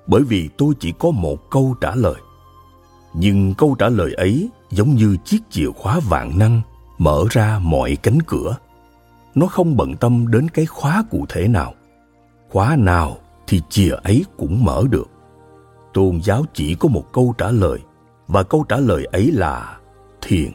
bởi 0.08 0.22
vì 0.22 0.50
tôi 0.58 0.74
chỉ 0.80 0.94
có 1.00 1.12
một 1.12 1.50
câu 1.50 1.76
trả 1.82 1.96
lời. 1.96 2.22
Nhưng 3.14 3.54
câu 3.54 3.76
trả 3.80 3.90
lời 3.90 4.14
ấy 4.14 4.50
giống 4.70 4.90
như 4.90 5.18
chiếc 5.26 5.40
chìa 5.50 5.72
khóa 5.72 6.00
vạn 6.10 6.38
năng 6.38 6.62
mở 6.98 7.24
ra 7.30 7.60
mọi 7.60 7.98
cánh 8.04 8.22
cửa. 8.28 8.58
Nó 9.36 9.48
không 9.48 9.78
bận 9.78 9.96
tâm 9.96 10.32
đến 10.32 10.50
cái 10.50 10.66
khóa 10.66 11.04
cụ 11.12 11.26
thể 11.30 11.48
nào, 11.48 11.74
khóa 12.50 12.76
nào 12.76 13.18
thì 13.52 13.62
chìa 13.70 13.92
ấy 14.04 14.26
cũng 14.38 14.64
mở 14.64 14.84
được. 14.90 15.08
Tôn 15.94 16.20
giáo 16.24 16.46
chỉ 16.54 16.76
có 16.76 16.90
một 16.90 17.14
câu 17.14 17.34
trả 17.38 17.52
lời, 17.52 17.80
và 18.28 18.44
câu 18.44 18.66
trả 18.70 18.78
lời 18.78 19.06
ấy 19.06 19.32
là 19.32 19.80
thiền. 20.22 20.52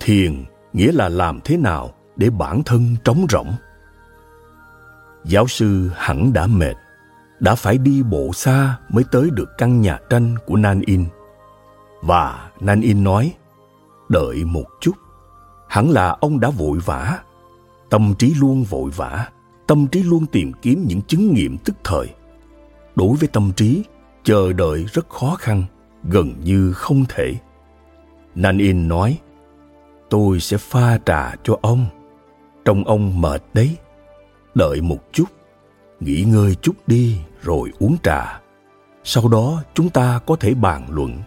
Thiền 0.00 0.44
nghĩa 0.72 0.92
là 0.92 1.08
làm 1.08 1.40
thế 1.44 1.56
nào 1.56 1.90
để 2.16 2.30
bản 2.30 2.62
thân 2.62 2.96
trống 3.04 3.26
rỗng. 3.30 3.52
Giáo 5.24 5.46
sư 5.46 5.90
hẳn 5.94 6.32
đã 6.32 6.46
mệt, 6.46 6.74
đã 7.40 7.54
phải 7.54 7.78
đi 7.78 8.02
bộ 8.02 8.32
xa 8.32 8.78
mới 8.88 9.04
tới 9.12 9.30
được 9.32 9.48
căn 9.58 9.80
nhà 9.80 9.98
tranh 10.10 10.34
của 10.46 10.56
nan 10.56 10.80
in. 10.86 11.04
Và 12.02 12.50
nan 12.60 12.80
in 12.80 13.04
nói, 13.04 13.34
đợi 14.08 14.44
một 14.44 14.66
chút, 14.80 14.96
hẳn 15.68 15.90
là 15.90 16.16
ông 16.20 16.40
đã 16.40 16.50
vội 16.50 16.78
vã, 16.78 17.18
tâm 17.90 18.14
trí 18.18 18.34
luôn 18.34 18.64
vội 18.64 18.90
vã 18.90 19.28
tâm 19.66 19.86
trí 19.86 20.02
luôn 20.02 20.26
tìm 20.26 20.52
kiếm 20.62 20.84
những 20.88 21.02
chứng 21.02 21.34
nghiệm 21.34 21.58
tức 21.58 21.76
thời. 21.84 22.06
Đối 22.96 23.16
với 23.16 23.28
tâm 23.28 23.52
trí, 23.56 23.82
chờ 24.24 24.52
đợi 24.52 24.84
rất 24.92 25.08
khó 25.08 25.36
khăn, 25.38 25.64
gần 26.04 26.34
như 26.44 26.72
không 26.72 27.04
thể. 27.08 27.34
Nan 28.34 28.58
in 28.58 28.88
nói, 28.88 29.18
tôi 30.10 30.40
sẽ 30.40 30.56
pha 30.56 30.98
trà 31.06 31.34
cho 31.44 31.58
ông. 31.62 31.86
Trông 32.64 32.84
ông 32.84 33.20
mệt 33.20 33.42
đấy. 33.54 33.76
Đợi 34.54 34.80
một 34.80 34.98
chút, 35.12 35.24
nghỉ 36.00 36.24
ngơi 36.24 36.54
chút 36.54 36.72
đi 36.86 37.18
rồi 37.42 37.72
uống 37.78 37.96
trà. 38.02 38.40
Sau 39.04 39.28
đó 39.28 39.62
chúng 39.74 39.90
ta 39.90 40.20
có 40.26 40.36
thể 40.36 40.54
bàn 40.54 40.86
luận. 40.90 41.22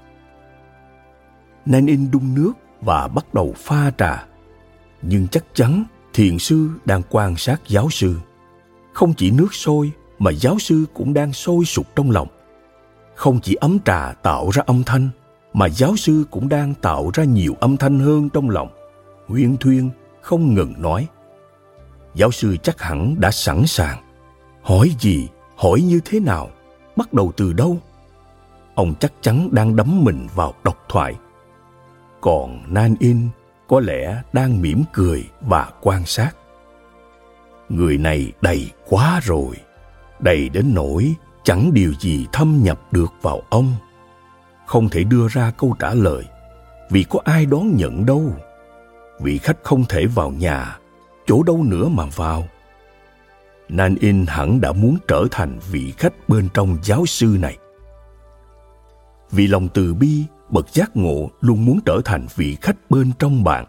Nan 1.66 1.86
in 1.86 2.12
đun 2.12 2.34
nước 2.34 2.54
và 2.82 3.08
bắt 3.08 3.34
đầu 3.34 3.54
pha 3.58 3.92
trà. 3.98 4.26
Nhưng 5.02 5.28
chắc 5.28 5.46
chắn 5.54 5.84
thiền 6.14 6.40
sư 6.40 6.70
đang 6.86 7.02
quan 7.10 7.36
sát 7.36 7.62
giáo 7.68 7.90
sư 7.90 8.16
không 9.00 9.14
chỉ 9.14 9.32
nước 9.32 9.54
sôi 9.54 9.92
mà 10.20 10.32
giáo 10.32 10.60
sư 10.60 10.86
cũng 10.94 11.14
đang 11.14 11.34
sôi 11.34 11.66
sục 11.66 11.86
trong 11.96 12.12
lòng. 12.12 12.28
Không 13.16 13.40
chỉ 13.40 13.56
ấm 13.56 13.78
trà 13.86 14.14
tạo 14.14 14.50
ra 14.50 14.64
âm 14.66 14.84
thanh, 14.84 15.10
mà 15.54 15.70
giáo 15.70 15.96
sư 15.96 16.24
cũng 16.32 16.50
đang 16.50 16.74
tạo 16.74 17.10
ra 17.14 17.24
nhiều 17.24 17.56
âm 17.60 17.78
thanh 17.78 18.00
hơn 18.00 18.30
trong 18.30 18.50
lòng. 18.50 18.70
Huyên 19.28 19.58
thuyên 19.58 19.90
không 20.22 20.54
ngừng 20.54 20.74
nói. 20.78 21.08
Giáo 22.16 22.32
sư 22.32 22.58
chắc 22.64 22.82
hẳn 22.82 23.16
đã 23.20 23.32
sẵn 23.32 23.68
sàng. 23.68 23.98
Hỏi 24.62 24.92
gì, 25.00 25.28
hỏi 25.56 25.82
như 25.82 26.00
thế 26.06 26.20
nào, 26.20 26.50
bắt 26.96 27.14
đầu 27.14 27.32
từ 27.38 27.54
đâu? 27.54 27.78
Ông 28.76 28.94
chắc 29.00 29.14
chắn 29.22 29.50
đang 29.52 29.76
đắm 29.76 30.04
mình 30.04 30.28
vào 30.36 30.54
độc 30.64 30.86
thoại. 30.90 31.16
Còn 32.22 32.74
nan 32.74 32.96
in 33.00 33.28
có 33.68 33.80
lẽ 33.80 34.22
đang 34.34 34.62
mỉm 34.62 34.84
cười 34.94 35.24
và 35.42 35.72
quan 35.82 36.06
sát 36.06 36.39
người 37.70 37.98
này 37.98 38.32
đầy 38.42 38.72
quá 38.90 39.20
rồi. 39.24 39.56
Đầy 40.20 40.50
đến 40.50 40.72
nỗi 40.74 41.14
chẳng 41.44 41.74
điều 41.74 41.94
gì 42.00 42.26
thâm 42.34 42.60
nhập 42.64 42.80
được 42.92 43.14
vào 43.22 43.42
ông. 43.50 43.74
Không 44.66 44.90
thể 44.90 45.04
đưa 45.04 45.28
ra 45.28 45.52
câu 45.58 45.76
trả 45.80 45.94
lời, 45.94 46.24
vì 46.90 47.04
có 47.04 47.20
ai 47.26 47.46
đón 47.46 47.76
nhận 47.76 48.06
đâu. 48.06 48.34
Vị 49.20 49.38
khách 49.38 49.58
không 49.64 49.86
thể 49.86 50.06
vào 50.06 50.32
nhà, 50.32 50.78
chỗ 51.28 51.44
đâu 51.44 51.64
nữa 51.64 51.88
mà 51.88 52.06
vào. 52.16 52.48
Nan 53.70 53.96
in 53.96 54.26
hẳn 54.28 54.62
đã 54.62 54.72
muốn 54.72 54.98
trở 55.08 55.26
thành 55.32 55.60
vị 55.72 55.94
khách 55.98 56.30
bên 56.30 56.50
trong 56.54 56.78
giáo 56.84 57.06
sư 57.06 57.38
này. 57.40 57.58
Vì 59.32 59.48
lòng 59.48 59.68
từ 59.74 59.94
bi, 59.94 60.24
bậc 60.50 60.70
giác 60.74 60.98
ngộ 60.98 61.30
luôn 61.42 61.66
muốn 61.66 61.80
trở 61.86 62.02
thành 62.06 62.28
vị 62.36 62.58
khách 62.62 62.78
bên 62.90 63.12
trong 63.20 63.44
bạn. 63.44 63.66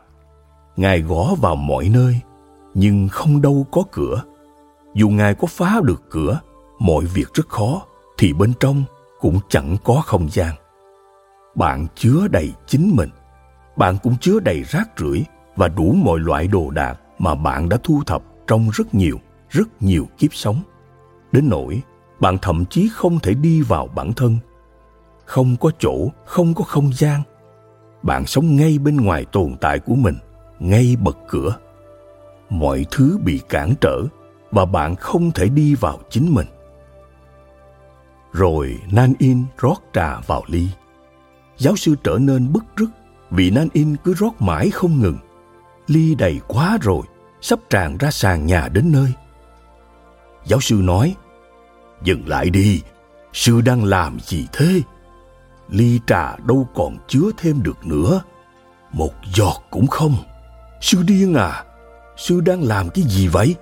Ngài 0.77 1.01
gõ 1.01 1.35
vào 1.41 1.57
mọi 1.57 1.89
nơi 1.89 2.21
nhưng 2.75 3.09
không 3.09 3.43
đâu 3.43 3.67
có 3.71 3.83
cửa. 3.93 4.23
Dù 4.95 5.09
ngài 5.09 5.35
có 5.35 5.47
phá 5.47 5.81
được 5.85 6.03
cửa, 6.11 6.41
mọi 6.79 7.05
việc 7.05 7.35
rất 7.35 7.49
khó, 7.49 7.83
thì 8.19 8.33
bên 8.33 8.53
trong 8.61 8.85
cũng 9.21 9.41
chẳng 9.49 9.77
có 9.85 10.03
không 10.07 10.29
gian. 10.31 10.55
Bạn 11.55 11.87
chứa 11.95 12.29
đầy 12.31 12.53
chính 12.67 12.97
mình, 12.97 13.11
bạn 13.77 13.97
cũng 14.03 14.17
chứa 14.21 14.41
đầy 14.41 14.63
rác 14.63 14.89
rưởi 14.99 15.25
và 15.57 15.69
đủ 15.69 15.93
mọi 16.05 16.19
loại 16.19 16.47
đồ 16.47 16.71
đạc 16.71 16.99
mà 17.19 17.35
bạn 17.35 17.69
đã 17.69 17.77
thu 17.83 18.03
thập 18.07 18.23
trong 18.47 18.71
rất 18.73 18.95
nhiều 18.95 19.19
rất 19.51 19.83
nhiều 19.83 20.09
kiếp 20.19 20.35
sống. 20.35 20.63
Đến 21.33 21.49
nỗi, 21.49 21.83
bạn 22.21 22.39
thậm 22.43 22.65
chí 22.71 22.89
không 22.93 23.19
thể 23.19 23.35
đi 23.35 23.63
vào 23.63 23.87
bản 23.87 24.13
thân. 24.13 24.39
Không 25.25 25.57
có 25.61 25.71
chỗ, 25.79 26.09
không 26.27 26.55
có 26.55 26.65
không 26.65 26.93
gian. 26.93 27.23
Bạn 28.03 28.27
sống 28.27 28.57
ngay 28.57 28.79
bên 28.79 28.97
ngoài 28.97 29.25
tồn 29.33 29.57
tại 29.61 29.79
của 29.79 29.95
mình, 29.95 30.15
ngay 30.59 30.97
bật 31.01 31.19
cửa 31.29 31.57
mọi 32.51 32.87
thứ 32.91 33.19
bị 33.25 33.41
cản 33.49 33.75
trở 33.81 34.03
và 34.51 34.65
bạn 34.65 34.97
không 34.97 35.33
thể 35.33 35.49
đi 35.49 35.75
vào 35.75 35.99
chính 36.11 36.35
mình. 36.35 36.47
Rồi 38.33 38.79
nan 38.93 39.13
in 39.19 39.45
rót 39.59 39.77
trà 39.93 40.21
vào 40.21 40.43
ly. 40.47 40.69
Giáo 41.59 41.77
sư 41.77 41.95
trở 42.05 42.19
nên 42.21 42.53
bức 42.53 42.65
rứt 42.77 42.91
vì 43.31 43.51
nan 43.51 43.69
in 43.73 43.97
cứ 44.05 44.15
rót 44.15 44.33
mãi 44.43 44.71
không 44.71 45.01
ngừng. 45.01 45.19
Ly 45.87 46.15
đầy 46.15 46.41
quá 46.49 46.79
rồi, 46.83 47.03
sắp 47.41 47.59
tràn 47.71 47.99
ra 47.99 48.11
sàn 48.11 48.47
nhà 48.47 48.69
đến 48.69 48.93
nơi. 48.93 49.13
Giáo 50.45 50.61
sư 50.61 50.81
nói, 50.83 51.15
dừng 52.03 52.29
lại 52.29 52.51
đi, 52.51 52.83
sư 53.33 53.61
đang 53.61 53.85
làm 53.85 54.21
gì 54.21 54.47
thế? 54.53 54.83
Ly 55.69 56.01
trà 56.07 56.37
đâu 56.37 56.69
còn 56.75 56.97
chứa 57.09 57.31
thêm 57.37 57.63
được 57.63 57.87
nữa. 57.87 58.23
Một 58.93 59.13
giọt 59.35 59.63
cũng 59.71 59.87
không. 59.87 60.15
Sư 60.81 61.03
điên 61.07 61.35
à 61.35 61.65
sư 62.21 62.41
đang 62.41 62.63
làm 62.63 62.89
cái 62.91 63.05
gì 63.09 63.29
vậy? 63.29 63.55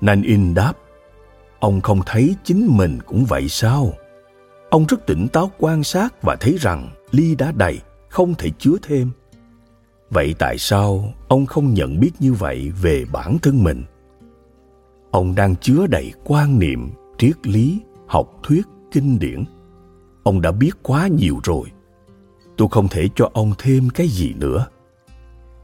Nan 0.00 0.22
in 0.22 0.54
đáp, 0.54 0.72
ông 1.58 1.80
không 1.80 2.00
thấy 2.06 2.36
chính 2.44 2.76
mình 2.76 2.98
cũng 3.06 3.24
vậy 3.24 3.48
sao? 3.48 3.92
Ông 4.70 4.86
rất 4.88 5.06
tỉnh 5.06 5.28
táo 5.32 5.50
quan 5.58 5.84
sát 5.84 6.22
và 6.22 6.36
thấy 6.40 6.56
rằng 6.60 6.90
ly 7.10 7.34
đã 7.34 7.52
đầy, 7.56 7.78
không 8.08 8.34
thể 8.34 8.50
chứa 8.58 8.74
thêm. 8.82 9.10
Vậy 10.10 10.34
tại 10.38 10.58
sao 10.58 11.12
ông 11.28 11.46
không 11.46 11.74
nhận 11.74 12.00
biết 12.00 12.10
như 12.18 12.32
vậy 12.32 12.72
về 12.82 13.04
bản 13.12 13.38
thân 13.42 13.64
mình? 13.64 13.82
Ông 15.10 15.34
đang 15.34 15.56
chứa 15.56 15.86
đầy 15.86 16.12
quan 16.24 16.58
niệm, 16.58 16.90
triết 17.18 17.46
lý, 17.46 17.80
học 18.06 18.40
thuyết, 18.42 18.66
kinh 18.92 19.18
điển. 19.18 19.44
Ông 20.22 20.40
đã 20.40 20.52
biết 20.52 20.70
quá 20.82 21.08
nhiều 21.08 21.40
rồi. 21.44 21.68
Tôi 22.56 22.68
không 22.70 22.88
thể 22.88 23.08
cho 23.14 23.30
ông 23.32 23.52
thêm 23.58 23.88
cái 23.90 24.08
gì 24.08 24.34
nữa 24.34 24.66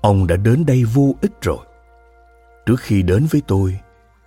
ông 0.07 0.27
đã 0.27 0.37
đến 0.37 0.67
đây 0.67 0.85
vô 0.85 1.15
ích 1.21 1.33
rồi. 1.43 1.67
Trước 2.67 2.81
khi 2.81 3.03
đến 3.03 3.27
với 3.31 3.43
tôi, 3.47 3.79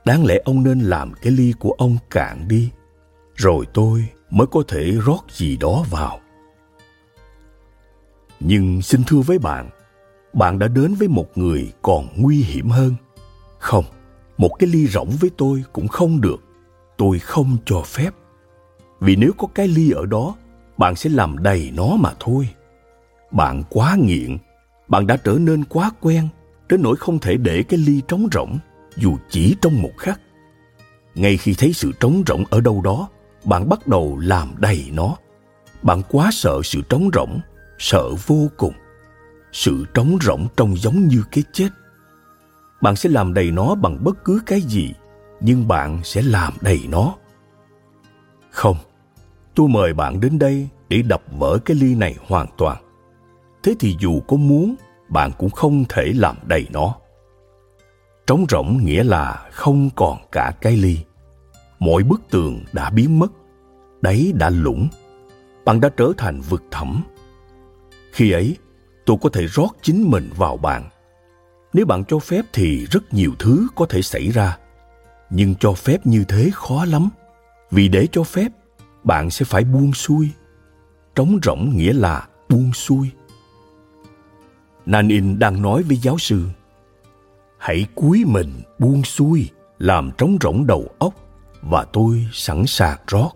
đáng 0.05 0.25
lẽ 0.25 0.39
ông 0.45 0.63
nên 0.63 0.79
làm 0.79 1.13
cái 1.13 1.33
ly 1.33 1.53
của 1.59 1.71
ông 1.77 1.97
cạn 2.09 2.47
đi, 2.47 2.69
rồi 3.35 3.65
tôi 3.73 4.05
mới 4.29 4.47
có 4.47 4.63
thể 4.67 4.91
rót 5.05 5.21
gì 5.31 5.57
đó 5.57 5.85
vào. 5.89 6.19
Nhưng 8.39 8.81
xin 8.81 9.03
thưa 9.07 9.19
với 9.19 9.39
bạn 9.39 9.69
bạn 10.33 10.59
đã 10.59 10.67
đến 10.67 10.93
với 10.93 11.07
một 11.07 11.37
người 11.37 11.73
còn 11.81 12.07
nguy 12.15 12.43
hiểm 12.43 12.69
hơn. 12.69 12.95
Không, 13.59 13.85
một 14.37 14.51
cái 14.59 14.69
ly 14.69 14.87
rỗng 14.87 15.09
với 15.09 15.31
tôi 15.37 15.63
cũng 15.73 15.87
không 15.87 16.21
được. 16.21 16.43
Tôi 16.97 17.19
không 17.19 17.57
cho 17.65 17.81
phép. 17.81 18.09
Vì 18.99 19.15
nếu 19.15 19.31
có 19.37 19.47
cái 19.55 19.67
ly 19.67 19.91
ở 19.91 20.05
đó, 20.05 20.35
bạn 20.77 20.95
sẽ 20.95 21.09
làm 21.09 21.37
đầy 21.37 21.71
nó 21.75 21.95
mà 21.95 22.13
thôi. 22.19 22.49
Bạn 23.31 23.63
quá 23.69 23.95
nghiện 23.99 24.37
bạn 24.89 25.07
đã 25.07 25.17
trở 25.17 25.37
nên 25.39 25.63
quá 25.63 25.91
quen 26.01 26.27
đến 26.69 26.81
nỗi 26.83 26.95
không 26.95 27.19
thể 27.19 27.37
để 27.37 27.63
cái 27.63 27.79
ly 27.79 28.01
trống 28.07 28.27
rỗng, 28.31 28.57
dù 28.95 29.17
chỉ 29.29 29.55
trong 29.61 29.81
một 29.81 29.91
khắc. 29.97 30.21
Ngay 31.15 31.37
khi 31.37 31.53
thấy 31.57 31.73
sự 31.73 31.91
trống 31.99 32.23
rỗng 32.27 32.43
ở 32.49 32.61
đâu 32.61 32.81
đó, 32.81 33.09
bạn 33.45 33.69
bắt 33.69 33.87
đầu 33.87 34.19
làm 34.21 34.49
đầy 34.57 34.89
nó. 34.93 35.15
Bạn 35.81 36.01
quá 36.09 36.29
sợ 36.31 36.61
sự 36.63 36.81
trống 36.89 37.09
rỗng, 37.13 37.39
sợ 37.79 38.09
vô 38.27 38.47
cùng. 38.57 38.73
Sự 39.51 39.85
trống 39.93 40.17
rỗng 40.21 40.47
trông 40.57 40.77
giống 40.77 41.07
như 41.07 41.23
cái 41.31 41.43
chết. 41.53 41.69
Bạn 42.81 42.95
sẽ 42.95 43.09
làm 43.09 43.33
đầy 43.33 43.51
nó 43.51 43.75
bằng 43.75 44.03
bất 44.03 44.25
cứ 44.25 44.41
cái 44.45 44.61
gì, 44.61 44.93
nhưng 45.41 45.67
bạn 45.67 45.99
sẽ 46.03 46.21
làm 46.21 46.53
đầy 46.61 46.79
nó. 46.89 47.15
Không, 48.51 48.77
tôi 49.55 49.67
mời 49.67 49.93
bạn 49.93 50.19
đến 50.19 50.39
đây 50.39 50.67
để 50.89 51.01
đập 51.01 51.21
vỡ 51.31 51.59
cái 51.65 51.77
ly 51.77 51.95
này 51.95 52.15
hoàn 52.27 52.47
toàn 52.57 52.88
thế 53.63 53.75
thì 53.79 53.95
dù 53.99 54.19
có 54.27 54.37
muốn, 54.37 54.75
bạn 55.09 55.31
cũng 55.37 55.49
không 55.49 55.85
thể 55.89 56.11
làm 56.15 56.35
đầy 56.43 56.67
nó. 56.71 56.95
Trống 58.27 58.45
rỗng 58.49 58.79
nghĩa 58.83 59.03
là 59.03 59.47
không 59.51 59.89
còn 59.95 60.17
cả 60.31 60.53
cái 60.61 60.77
ly. 60.77 60.97
Mọi 61.79 62.03
bức 62.03 62.21
tường 62.29 62.63
đã 62.73 62.89
biến 62.89 63.19
mất, 63.19 63.31
đáy 64.01 64.31
đã 64.35 64.49
lũng 64.49 64.87
bạn 65.69 65.81
đã 65.81 65.89
trở 65.97 66.11
thành 66.17 66.41
vực 66.41 66.63
thẳm. 66.71 67.03
Khi 68.11 68.31
ấy, 68.31 68.57
tôi 69.05 69.17
có 69.21 69.29
thể 69.29 69.47
rót 69.47 69.69
chính 69.81 70.11
mình 70.11 70.29
vào 70.35 70.57
bạn. 70.57 70.89
Nếu 71.73 71.85
bạn 71.85 72.03
cho 72.07 72.19
phép 72.19 72.45
thì 72.53 72.85
rất 72.85 73.13
nhiều 73.13 73.31
thứ 73.39 73.67
có 73.75 73.85
thể 73.85 74.01
xảy 74.01 74.27
ra. 74.27 74.57
Nhưng 75.29 75.55
cho 75.55 75.73
phép 75.73 76.05
như 76.05 76.23
thế 76.27 76.49
khó 76.53 76.85
lắm. 76.85 77.09
Vì 77.71 77.87
để 77.87 78.07
cho 78.11 78.23
phép, 78.23 78.47
bạn 79.03 79.29
sẽ 79.29 79.45
phải 79.45 79.63
buông 79.63 79.93
xuôi. 79.93 80.29
Trống 81.15 81.39
rỗng 81.43 81.71
nghĩa 81.75 81.93
là 81.93 82.27
buông 82.49 82.73
xuôi 82.73 83.11
nan 84.89 85.07
in 85.07 85.39
đang 85.39 85.61
nói 85.61 85.83
với 85.83 85.97
giáo 85.97 86.17
sư, 86.17 86.45
hãy 87.57 87.85
cúi 87.95 88.23
mình 88.25 88.61
buông 88.79 89.03
xuôi, 89.03 89.49
làm 89.77 90.11
trống 90.17 90.37
rỗng 90.41 90.67
đầu 90.67 90.87
óc 90.99 91.13
và 91.61 91.85
tôi 91.93 92.27
sẵn 92.33 92.65
sàng 92.67 92.97
rót. 93.07 93.29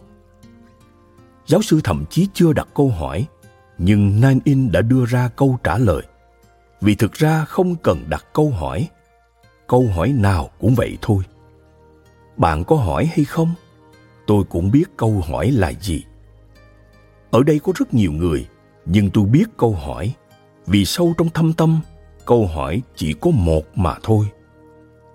Giáo 1.46 1.62
sư 1.62 1.82
thậm 1.84 2.06
chí 2.10 2.28
chưa 2.34 2.54
đặt 2.54 2.68
câu 2.76 2.90
hỏi, 2.90 3.28
nhưng 3.78 4.22
nan 4.22 4.40
in 4.44 4.72
đã 4.72 4.82
đưa 4.82 5.06
ra 5.06 5.30
câu 5.36 5.58
trả 5.64 5.78
lời. 5.78 6.04
Vì 6.82 6.96
thực 6.96 7.14
ra 7.14 7.46
không 7.46 7.76
cần 7.76 8.06
đặt 8.10 8.26
câu 8.34 8.50
hỏi 8.50 8.90
câu 9.68 9.88
hỏi 9.96 10.10
nào 10.10 10.50
cũng 10.60 10.76
vậy 10.76 10.98
thôi. 11.02 11.24
Bạn 12.38 12.64
có 12.64 12.76
hỏi 12.76 13.06
hay 13.06 13.26
không? 13.26 13.54
Tôi 14.28 14.44
cũng 14.50 14.72
biết 14.72 14.86
câu 14.98 15.24
hỏi 15.28 15.52
là 15.52 15.74
gì. 15.82 16.04
Ở 17.32 17.44
đây 17.44 17.60
có 17.60 17.74
rất 17.76 17.94
nhiều 17.94 18.12
người, 18.12 18.48
nhưng 18.86 19.10
tôi 19.10 19.26
biết 19.26 19.46
câu 19.58 19.72
hỏi 19.72 20.14
vì 20.68 20.86
sâu 20.86 21.14
trong 21.18 21.30
thâm 21.30 21.54
tâm, 21.54 21.80
câu 22.26 22.48
hỏi 22.48 22.82
chỉ 22.96 23.14
có 23.22 23.32
một 23.32 23.78
mà 23.78 23.96
thôi. 24.04 24.26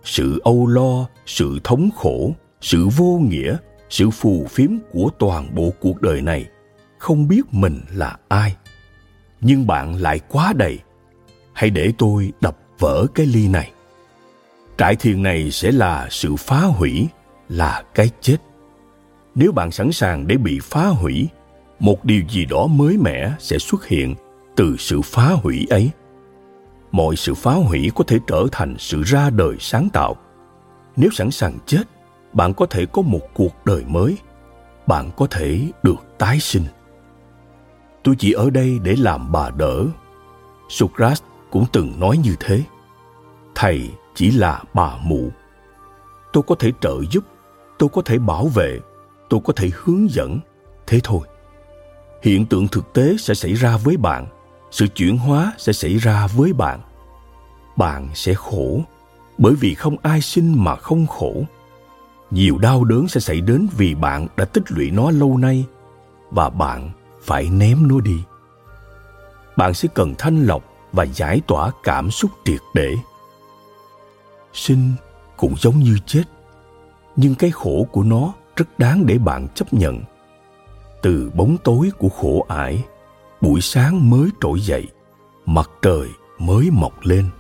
Sự 0.04 0.40
âu 0.44 0.66
lo, 0.66 1.06
sự 1.26 1.58
thống 1.64 1.90
khổ, 1.96 2.32
sự 2.60 2.88
vô 2.96 3.20
nghĩa, 3.28 3.56
sự 3.90 4.10
phù 4.10 4.46
phiếm 4.50 4.70
của 4.92 5.10
toàn 5.18 5.54
bộ 5.54 5.72
cuộc 5.80 6.02
đời 6.02 6.20
này, 6.20 6.46
không 6.98 7.28
biết 7.28 7.42
mình 7.50 7.80
là 7.92 8.16
ai. 8.28 8.56
Nhưng 9.40 9.66
bạn 9.66 9.94
lại 9.94 10.20
quá 10.28 10.52
đầy. 10.56 10.78
Hãy 11.52 11.70
để 11.70 11.92
tôi 11.98 12.32
đập 12.40 12.58
vỡ 12.78 13.06
cái 13.14 13.26
ly 13.26 13.48
này. 13.48 13.72
Trại 14.78 14.96
thiền 14.96 15.22
này 15.22 15.50
sẽ 15.50 15.72
là 15.72 16.08
sự 16.10 16.36
phá 16.36 16.60
hủy, 16.60 17.08
là 17.48 17.82
cái 17.94 18.10
chết. 18.20 18.36
Nếu 19.34 19.52
bạn 19.52 19.70
sẵn 19.70 19.92
sàng 19.92 20.26
để 20.26 20.36
bị 20.36 20.58
phá 20.62 20.86
hủy, 20.86 21.28
một 21.80 22.04
điều 22.04 22.22
gì 22.30 22.44
đó 22.44 22.66
mới 22.66 22.96
mẻ 22.96 23.32
sẽ 23.38 23.58
xuất 23.58 23.86
hiện 23.86 24.14
từ 24.58 24.76
sự 24.78 25.02
phá 25.02 25.30
hủy 25.42 25.66
ấy. 25.70 25.90
Mọi 26.92 27.16
sự 27.16 27.34
phá 27.34 27.52
hủy 27.52 27.90
có 27.94 28.04
thể 28.06 28.18
trở 28.26 28.46
thành 28.52 28.74
sự 28.78 29.02
ra 29.02 29.30
đời 29.30 29.56
sáng 29.60 29.88
tạo. 29.92 30.16
Nếu 30.96 31.10
sẵn 31.12 31.30
sàng 31.30 31.58
chết, 31.66 31.82
bạn 32.32 32.54
có 32.54 32.66
thể 32.66 32.86
có 32.86 33.02
một 33.02 33.20
cuộc 33.34 33.52
đời 33.64 33.84
mới. 33.88 34.18
Bạn 34.86 35.10
có 35.16 35.26
thể 35.30 35.70
được 35.82 35.96
tái 36.18 36.40
sinh. 36.40 36.64
Tôi 38.02 38.14
chỉ 38.18 38.32
ở 38.32 38.50
đây 38.50 38.78
để 38.82 38.96
làm 38.98 39.32
bà 39.32 39.50
đỡ. 39.50 39.84
Socrates 40.68 41.22
cũng 41.50 41.64
từng 41.72 42.00
nói 42.00 42.18
như 42.18 42.34
thế. 42.40 42.62
Thầy 43.54 43.90
chỉ 44.14 44.30
là 44.30 44.62
bà 44.74 44.96
mụ. 45.02 45.30
Tôi 46.32 46.42
có 46.46 46.54
thể 46.54 46.72
trợ 46.80 46.94
giúp, 47.10 47.24
tôi 47.78 47.88
có 47.88 48.02
thể 48.02 48.18
bảo 48.18 48.46
vệ, 48.46 48.78
tôi 49.28 49.40
có 49.44 49.52
thể 49.52 49.70
hướng 49.74 50.10
dẫn. 50.10 50.40
Thế 50.86 51.00
thôi. 51.04 51.20
Hiện 52.22 52.46
tượng 52.46 52.68
thực 52.68 52.92
tế 52.92 53.16
sẽ 53.18 53.34
xảy 53.34 53.54
ra 53.54 53.76
với 53.76 53.96
bạn 53.96 54.26
sự 54.70 54.86
chuyển 54.86 55.18
hóa 55.18 55.52
sẽ 55.58 55.72
xảy 55.72 55.96
ra 55.96 56.26
với 56.26 56.52
bạn. 56.52 56.80
Bạn 57.76 58.08
sẽ 58.14 58.34
khổ, 58.34 58.80
bởi 59.38 59.54
vì 59.54 59.74
không 59.74 59.96
ai 60.02 60.20
sinh 60.20 60.64
mà 60.64 60.76
không 60.76 61.06
khổ. 61.06 61.42
Nhiều 62.30 62.58
đau 62.58 62.84
đớn 62.84 63.08
sẽ 63.08 63.20
xảy 63.20 63.40
đến 63.40 63.68
vì 63.76 63.94
bạn 63.94 64.26
đã 64.36 64.44
tích 64.44 64.64
lũy 64.68 64.90
nó 64.90 65.10
lâu 65.10 65.36
nay, 65.36 65.64
và 66.30 66.50
bạn 66.50 66.90
phải 67.22 67.50
ném 67.50 67.88
nó 67.88 68.00
đi. 68.00 68.22
Bạn 69.56 69.74
sẽ 69.74 69.88
cần 69.94 70.14
thanh 70.18 70.44
lọc 70.46 70.62
và 70.92 71.04
giải 71.04 71.40
tỏa 71.46 71.70
cảm 71.82 72.10
xúc 72.10 72.30
triệt 72.44 72.60
để. 72.74 72.94
Sinh 74.52 74.92
cũng 75.36 75.54
giống 75.56 75.78
như 75.78 75.98
chết, 76.06 76.24
nhưng 77.16 77.34
cái 77.34 77.50
khổ 77.50 77.86
của 77.92 78.02
nó 78.02 78.32
rất 78.56 78.78
đáng 78.78 79.06
để 79.06 79.18
bạn 79.18 79.48
chấp 79.54 79.72
nhận. 79.72 80.00
Từ 81.02 81.30
bóng 81.34 81.56
tối 81.64 81.90
của 81.98 82.08
khổ 82.08 82.46
ải 82.48 82.84
buổi 83.40 83.60
sáng 83.60 84.10
mới 84.10 84.28
trỗi 84.40 84.60
dậy, 84.60 84.86
mặt 85.46 85.70
trời 85.82 86.08
mới 86.38 86.70
mọc 86.70 86.92
lên. 87.02 87.30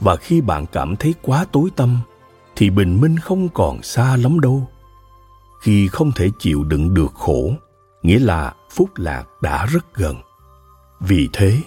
Và 0.00 0.16
khi 0.16 0.40
bạn 0.40 0.66
cảm 0.72 0.96
thấy 0.96 1.14
quá 1.22 1.46
tối 1.52 1.70
tăm, 1.76 1.98
thì 2.56 2.70
bình 2.70 3.00
minh 3.00 3.18
không 3.18 3.48
còn 3.48 3.82
xa 3.82 4.16
lắm 4.16 4.40
đâu. 4.40 4.68
Khi 5.62 5.88
không 5.88 6.12
thể 6.12 6.28
chịu 6.38 6.64
đựng 6.64 6.94
được 6.94 7.14
khổ, 7.14 7.52
nghĩa 8.02 8.18
là 8.18 8.54
phúc 8.70 8.90
lạc 8.96 9.24
đã 9.42 9.66
rất 9.66 9.94
gần. 9.94 10.16
Vì 11.00 11.28
thế, 11.32 11.58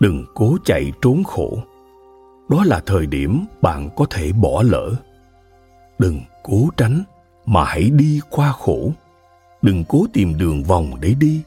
đừng 0.00 0.26
cố 0.34 0.56
chạy 0.64 0.92
trốn 1.02 1.24
khổ. 1.24 1.58
Đó 2.48 2.64
là 2.64 2.80
thời 2.86 3.06
điểm 3.06 3.44
bạn 3.62 3.88
có 3.96 4.04
thể 4.10 4.32
bỏ 4.32 4.62
lỡ. 4.62 4.94
Đừng 5.98 6.20
cố 6.42 6.68
tránh, 6.76 7.02
mà 7.46 7.64
hãy 7.64 7.90
đi 7.90 8.20
qua 8.30 8.52
khổ. 8.52 8.92
Đừng 9.62 9.84
cố 9.88 10.06
tìm 10.12 10.38
đường 10.38 10.64
vòng 10.64 11.00
để 11.00 11.14
đi. 11.14 11.42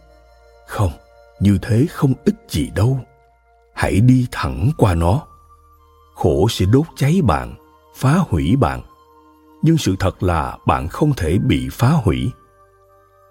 Không 0.68 0.92
như 1.40 1.58
thế 1.62 1.86
không 1.90 2.14
ích 2.26 2.36
gì 2.50 2.70
đâu. 2.76 3.00
Hãy 3.74 4.00
đi 4.00 4.28
thẳng 4.32 4.72
qua 4.78 4.96
nó. 4.96 5.22
Khổ 6.16 6.48
sẽ 6.50 6.66
đốt 6.66 6.86
cháy 6.96 7.22
bạn, 7.24 7.56
phá 7.96 8.18
hủy 8.30 8.56
bạn. 8.56 8.82
Nhưng 9.62 9.78
sự 9.78 9.96
thật 10.00 10.24
là 10.24 10.58
bạn 10.66 10.88
không 10.88 11.14
thể 11.14 11.38
bị 11.38 11.70
phá 11.72 11.90
hủy. 11.90 12.32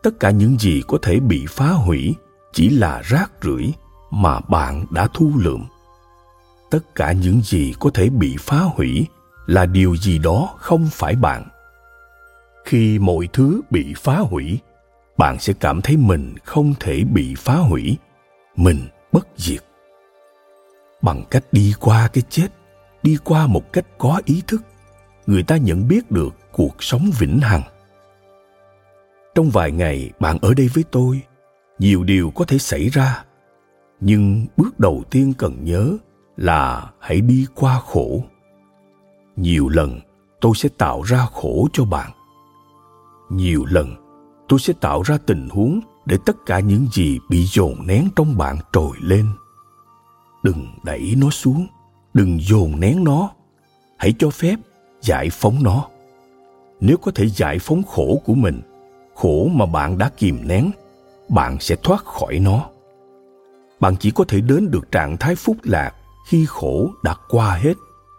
Tất 0.02 0.20
cả 0.20 0.30
những 0.30 0.58
gì 0.58 0.82
có 0.88 0.98
thể 1.02 1.20
bị 1.20 1.46
phá 1.48 1.68
hủy 1.68 2.14
chỉ 2.52 2.68
là 2.68 3.02
rác 3.04 3.32
rưởi 3.42 3.72
mà 4.10 4.40
bạn 4.40 4.86
đã 4.90 5.08
thu 5.14 5.32
lượm. 5.36 5.64
Tất 6.70 6.94
cả 6.94 7.12
những 7.12 7.40
gì 7.42 7.74
có 7.80 7.90
thể 7.94 8.08
bị 8.08 8.36
phá 8.40 8.58
hủy 8.58 9.06
là 9.46 9.66
điều 9.66 9.96
gì 9.96 10.18
đó 10.18 10.54
không 10.58 10.88
phải 10.92 11.16
bạn. 11.16 11.48
Khi 12.64 12.98
mọi 12.98 13.28
thứ 13.32 13.60
bị 13.70 13.94
phá 13.96 14.18
hủy 14.18 14.58
bạn 15.18 15.38
sẽ 15.38 15.52
cảm 15.60 15.80
thấy 15.82 15.96
mình 15.96 16.34
không 16.44 16.74
thể 16.80 17.04
bị 17.04 17.34
phá 17.38 17.54
hủy, 17.54 17.96
mình 18.56 18.78
bất 19.12 19.28
diệt. 19.36 19.64
Bằng 21.02 21.24
cách 21.30 21.44
đi 21.52 21.74
qua 21.80 22.08
cái 22.12 22.22
chết, 22.30 22.48
đi 23.02 23.18
qua 23.24 23.46
một 23.46 23.72
cách 23.72 23.86
có 23.98 24.20
ý 24.24 24.42
thức, 24.46 24.62
người 25.26 25.42
ta 25.42 25.56
nhận 25.56 25.88
biết 25.88 26.10
được 26.10 26.34
cuộc 26.52 26.82
sống 26.82 27.10
vĩnh 27.18 27.38
hằng. 27.38 27.62
Trong 29.34 29.50
vài 29.50 29.72
ngày 29.72 30.10
bạn 30.20 30.38
ở 30.42 30.54
đây 30.54 30.68
với 30.74 30.84
tôi, 30.90 31.20
nhiều 31.78 32.04
điều 32.04 32.30
có 32.30 32.44
thể 32.44 32.58
xảy 32.58 32.88
ra, 32.88 33.24
nhưng 34.00 34.46
bước 34.56 34.80
đầu 34.80 35.02
tiên 35.10 35.32
cần 35.38 35.64
nhớ 35.64 35.96
là 36.36 36.90
hãy 37.00 37.20
đi 37.20 37.46
qua 37.54 37.80
khổ. 37.80 38.24
Nhiều 39.36 39.68
lần 39.68 40.00
tôi 40.40 40.52
sẽ 40.56 40.68
tạo 40.78 41.02
ra 41.02 41.26
khổ 41.32 41.68
cho 41.72 41.84
bạn. 41.84 42.10
Nhiều 43.30 43.64
lần 43.64 44.07
tôi 44.48 44.58
sẽ 44.58 44.72
tạo 44.80 45.02
ra 45.02 45.18
tình 45.26 45.48
huống 45.48 45.80
để 46.06 46.18
tất 46.26 46.36
cả 46.46 46.60
những 46.60 46.86
gì 46.92 47.18
bị 47.28 47.44
dồn 47.44 47.86
nén 47.86 48.08
trong 48.16 48.38
bạn 48.38 48.58
trồi 48.72 48.96
lên. 49.00 49.26
Đừng 50.42 50.66
đẩy 50.82 51.14
nó 51.16 51.30
xuống, 51.30 51.66
đừng 52.14 52.40
dồn 52.40 52.80
nén 52.80 53.04
nó. 53.04 53.30
Hãy 53.98 54.14
cho 54.18 54.30
phép 54.30 54.56
giải 55.02 55.30
phóng 55.30 55.62
nó. 55.62 55.88
Nếu 56.80 56.96
có 56.96 57.12
thể 57.14 57.28
giải 57.28 57.58
phóng 57.58 57.82
khổ 57.82 58.22
của 58.24 58.34
mình, 58.34 58.60
khổ 59.14 59.48
mà 59.54 59.66
bạn 59.66 59.98
đã 59.98 60.10
kìm 60.16 60.48
nén, 60.48 60.70
bạn 61.28 61.56
sẽ 61.60 61.76
thoát 61.82 62.04
khỏi 62.04 62.38
nó. 62.38 62.68
Bạn 63.80 63.96
chỉ 64.00 64.10
có 64.10 64.24
thể 64.28 64.40
đến 64.40 64.70
được 64.70 64.92
trạng 64.92 65.16
thái 65.16 65.34
phúc 65.34 65.56
lạc 65.62 65.94
khi 66.28 66.46
khổ 66.48 66.90
đã 67.02 67.14
qua 67.28 67.54
hết, 67.54 67.74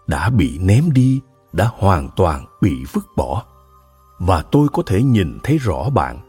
đã 0.07 0.29
bị 0.29 0.57
ném 0.57 0.91
đi, 0.91 1.21
đã 1.53 1.69
hoàn 1.73 2.09
toàn 2.15 2.45
bị 2.61 2.75
vứt 2.93 3.05
bỏ 3.15 3.45
và 4.19 4.43
tôi 4.51 4.67
có 4.73 4.83
thể 4.85 5.03
nhìn 5.03 5.37
thấy 5.43 5.57
rõ 5.57 5.89
bạn. 5.89 6.19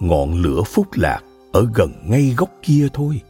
Ngọn 0.00 0.34
lửa 0.34 0.62
phúc 0.62 0.86
lạc 0.92 1.20
ở 1.52 1.66
gần 1.74 1.92
ngay 2.04 2.34
góc 2.36 2.50
kia 2.62 2.88
thôi. 2.92 3.20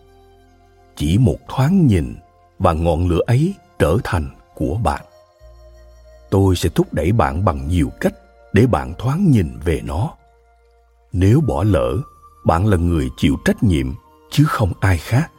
Chỉ 0.96 1.18
một 1.18 1.36
thoáng 1.48 1.86
nhìn 1.86 2.16
và 2.58 2.72
ngọn 2.72 3.08
lửa 3.08 3.20
ấy 3.26 3.54
trở 3.78 3.96
thành 4.04 4.28
của 4.54 4.78
bạn. 4.84 5.04
Tôi 6.30 6.56
sẽ 6.56 6.68
thúc 6.68 6.92
đẩy 6.92 7.12
bạn 7.12 7.44
bằng 7.44 7.68
nhiều 7.68 7.90
cách 8.00 8.14
để 8.52 8.66
bạn 8.66 8.94
thoáng 8.98 9.30
nhìn 9.30 9.58
về 9.64 9.80
nó. 9.84 10.10
Nếu 11.12 11.40
bỏ 11.40 11.62
lỡ, 11.62 11.96
bạn 12.44 12.66
là 12.66 12.76
người 12.76 13.10
chịu 13.16 13.36
trách 13.44 13.62
nhiệm, 13.62 13.92
chứ 14.30 14.44
không 14.44 14.72
ai 14.80 14.98
khác. 14.98 15.30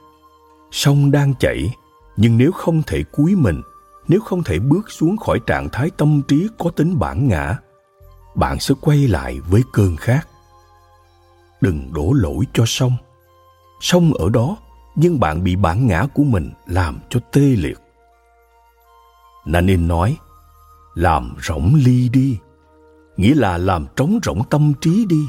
Sông 0.72 1.12
đang 1.12 1.34
chảy, 1.40 1.74
nhưng 2.18 2.38
nếu 2.38 2.52
không 2.52 2.82
thể 2.88 3.04
cúi 3.04 3.36
mình, 3.36 3.62
nếu 4.08 4.20
không 4.20 4.44
thể 4.44 4.60
bước 4.60 4.92
xuống 4.92 5.18
khỏi 5.18 5.40
trạng 5.48 5.70
thái 5.70 5.90
tâm 5.98 6.22
trí 6.28 6.48
có 6.58 6.70
tính 6.70 7.00
bản 7.00 7.28
ngã 7.28 7.58
bạn 8.36 8.60
sẽ 8.60 8.76
quay 8.82 9.08
lại 9.08 9.40
với 9.40 9.62
cơn 9.74 9.96
khát 9.96 10.28
đừng 11.66 11.94
đổ 11.94 12.14
lỗi 12.14 12.46
cho 12.54 12.64
sông. 12.66 12.98
Sông 13.82 14.14
ở 14.14 14.30
đó, 14.30 14.58
nhưng 14.96 15.20
bạn 15.20 15.44
bị 15.44 15.56
bản 15.56 15.88
ngã 15.88 16.08
của 16.14 16.24
mình 16.24 16.52
làm 16.66 17.00
cho 17.10 17.20
tê 17.32 17.42
liệt. 17.42 17.78
Nanin 19.46 19.88
nói, 19.88 20.18
làm 20.96 21.36
rỗng 21.42 21.76
ly 21.86 22.10
đi. 22.10 22.38
Nghĩa 23.18 23.36
là 23.36 23.58
làm 23.58 23.86
trống 23.96 24.20
rỗng 24.24 24.42
tâm 24.50 24.74
trí 24.82 25.06
đi. 25.10 25.26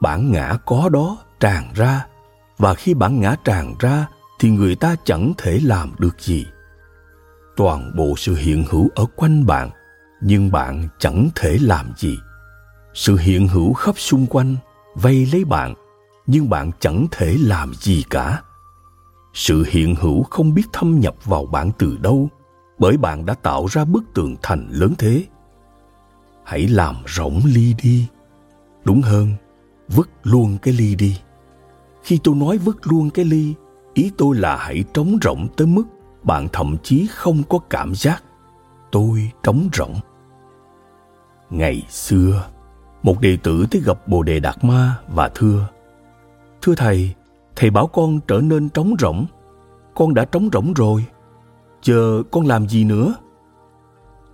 Bản 0.00 0.32
ngã 0.32 0.58
có 0.66 0.88
đó 0.88 1.18
tràn 1.40 1.72
ra, 1.74 2.06
và 2.58 2.74
khi 2.74 2.94
bản 2.94 3.20
ngã 3.20 3.36
tràn 3.44 3.74
ra 3.78 4.06
thì 4.38 4.50
người 4.50 4.76
ta 4.76 4.96
chẳng 5.04 5.32
thể 5.38 5.60
làm 5.62 5.94
được 5.98 6.20
gì. 6.20 6.46
Toàn 7.56 7.92
bộ 7.96 8.14
sự 8.16 8.34
hiện 8.34 8.64
hữu 8.70 8.90
ở 8.94 9.04
quanh 9.16 9.46
bạn, 9.46 9.70
nhưng 10.20 10.52
bạn 10.52 10.88
chẳng 10.98 11.28
thể 11.34 11.58
làm 11.60 11.92
gì 11.96 12.18
sự 12.96 13.16
hiện 13.16 13.48
hữu 13.48 13.72
khắp 13.72 13.98
xung 13.98 14.26
quanh 14.26 14.56
vây 14.94 15.26
lấy 15.32 15.44
bạn, 15.44 15.74
nhưng 16.26 16.50
bạn 16.50 16.70
chẳng 16.80 17.06
thể 17.10 17.36
làm 17.40 17.74
gì 17.74 18.04
cả. 18.10 18.42
Sự 19.34 19.64
hiện 19.68 19.94
hữu 19.94 20.22
không 20.22 20.54
biết 20.54 20.62
thâm 20.72 21.00
nhập 21.00 21.14
vào 21.24 21.46
bạn 21.46 21.70
từ 21.78 21.98
đâu, 22.02 22.28
bởi 22.78 22.96
bạn 22.96 23.26
đã 23.26 23.34
tạo 23.34 23.66
ra 23.66 23.84
bức 23.84 24.04
tường 24.14 24.36
thành 24.42 24.68
lớn 24.70 24.94
thế. 24.98 25.24
Hãy 26.44 26.68
làm 26.68 26.96
rỗng 27.06 27.40
ly 27.44 27.74
đi. 27.82 28.06
Đúng 28.84 29.02
hơn, 29.02 29.32
vứt 29.88 30.08
luôn 30.22 30.58
cái 30.62 30.74
ly 30.74 30.94
đi. 30.94 31.20
Khi 32.02 32.18
tôi 32.24 32.34
nói 32.34 32.58
vứt 32.58 32.76
luôn 32.86 33.10
cái 33.10 33.24
ly, 33.24 33.54
ý 33.94 34.10
tôi 34.18 34.36
là 34.36 34.56
hãy 34.56 34.84
trống 34.94 35.18
rỗng 35.22 35.48
tới 35.56 35.66
mức 35.66 35.84
bạn 36.22 36.48
thậm 36.52 36.76
chí 36.82 37.06
không 37.10 37.42
có 37.48 37.58
cảm 37.70 37.94
giác. 37.94 38.24
Tôi 38.90 39.30
trống 39.42 39.68
rỗng. 39.72 39.94
Ngày 41.50 41.82
xưa 41.90 42.48
một 43.06 43.20
đệ 43.20 43.36
tử 43.42 43.66
tới 43.70 43.82
gặp 43.84 44.08
bồ 44.08 44.22
đề 44.22 44.40
đạt 44.40 44.64
ma 44.64 44.98
và 45.08 45.28
thưa 45.28 45.66
thưa 46.62 46.74
thầy 46.74 47.14
thầy 47.56 47.70
bảo 47.70 47.86
con 47.86 48.20
trở 48.28 48.40
nên 48.40 48.68
trống 48.68 48.94
rỗng. 48.98 49.26
Con 49.94 50.14
đã 50.14 50.24
trống 50.24 50.48
rỗng 50.52 50.74
rồi. 50.74 51.04
Chờ 51.82 52.22
con 52.30 52.46
làm 52.46 52.68
gì 52.68 52.84
nữa? 52.84 53.14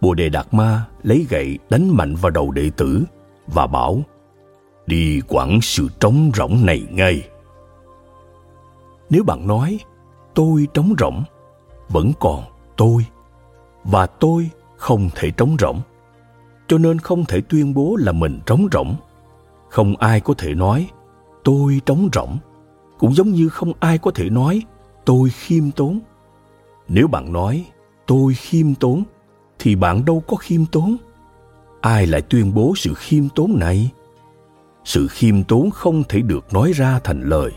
Bồ 0.00 0.14
đề 0.14 0.28
đạt 0.28 0.46
ma 0.54 0.84
lấy 1.02 1.26
gậy 1.30 1.58
đánh 1.70 1.96
mạnh 1.96 2.14
vào 2.14 2.30
đầu 2.30 2.50
đệ 2.50 2.70
tử 2.76 3.04
và 3.46 3.66
bảo, 3.66 4.00
đi 4.86 5.20
quản 5.28 5.60
sự 5.62 5.88
trống 6.00 6.30
rỗng 6.34 6.66
này 6.66 6.86
ngay. 6.90 7.28
Nếu 9.10 9.24
bạn 9.24 9.46
nói, 9.46 9.78
tôi 10.34 10.68
trống 10.74 10.94
rỗng, 10.98 11.22
vẫn 11.88 12.12
còn 12.20 12.42
tôi 12.76 13.06
và 13.84 14.06
tôi 14.06 14.50
không 14.76 15.08
thể 15.14 15.30
trống 15.30 15.56
rỗng 15.58 15.80
cho 16.72 16.78
nên 16.78 16.98
không 16.98 17.24
thể 17.24 17.40
tuyên 17.40 17.74
bố 17.74 17.96
là 17.96 18.12
mình 18.12 18.40
trống 18.46 18.68
rỗng. 18.72 18.94
Không 19.68 19.96
ai 19.96 20.20
có 20.20 20.34
thể 20.38 20.54
nói, 20.54 20.88
tôi 21.44 21.80
trống 21.86 22.08
rỗng. 22.12 22.38
Cũng 22.98 23.14
giống 23.14 23.30
như 23.30 23.48
không 23.48 23.72
ai 23.80 23.98
có 23.98 24.10
thể 24.10 24.30
nói, 24.30 24.62
tôi 25.04 25.30
khiêm 25.30 25.70
tốn. 25.70 26.00
Nếu 26.88 27.08
bạn 27.08 27.32
nói, 27.32 27.64
tôi 28.06 28.34
khiêm 28.34 28.74
tốn, 28.74 29.02
thì 29.58 29.76
bạn 29.76 30.04
đâu 30.04 30.22
có 30.26 30.36
khiêm 30.36 30.66
tốn. 30.66 30.96
Ai 31.80 32.06
lại 32.06 32.22
tuyên 32.22 32.54
bố 32.54 32.72
sự 32.76 32.94
khiêm 32.94 33.28
tốn 33.28 33.58
này? 33.58 33.90
Sự 34.84 35.08
khiêm 35.08 35.44
tốn 35.44 35.70
không 35.70 36.02
thể 36.08 36.20
được 36.20 36.52
nói 36.52 36.72
ra 36.72 37.00
thành 37.04 37.22
lời. 37.22 37.50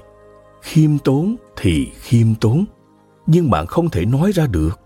Khiêm 0.62 0.98
tốn 0.98 1.36
thì 1.56 1.86
khiêm 1.86 2.36
tốn, 2.36 2.66
nhưng 3.28 3.50
bạn 3.50 3.66
không 3.66 3.90
thể 3.90 4.06
nói 4.06 4.32
ra 4.32 4.48
được. 4.48 4.80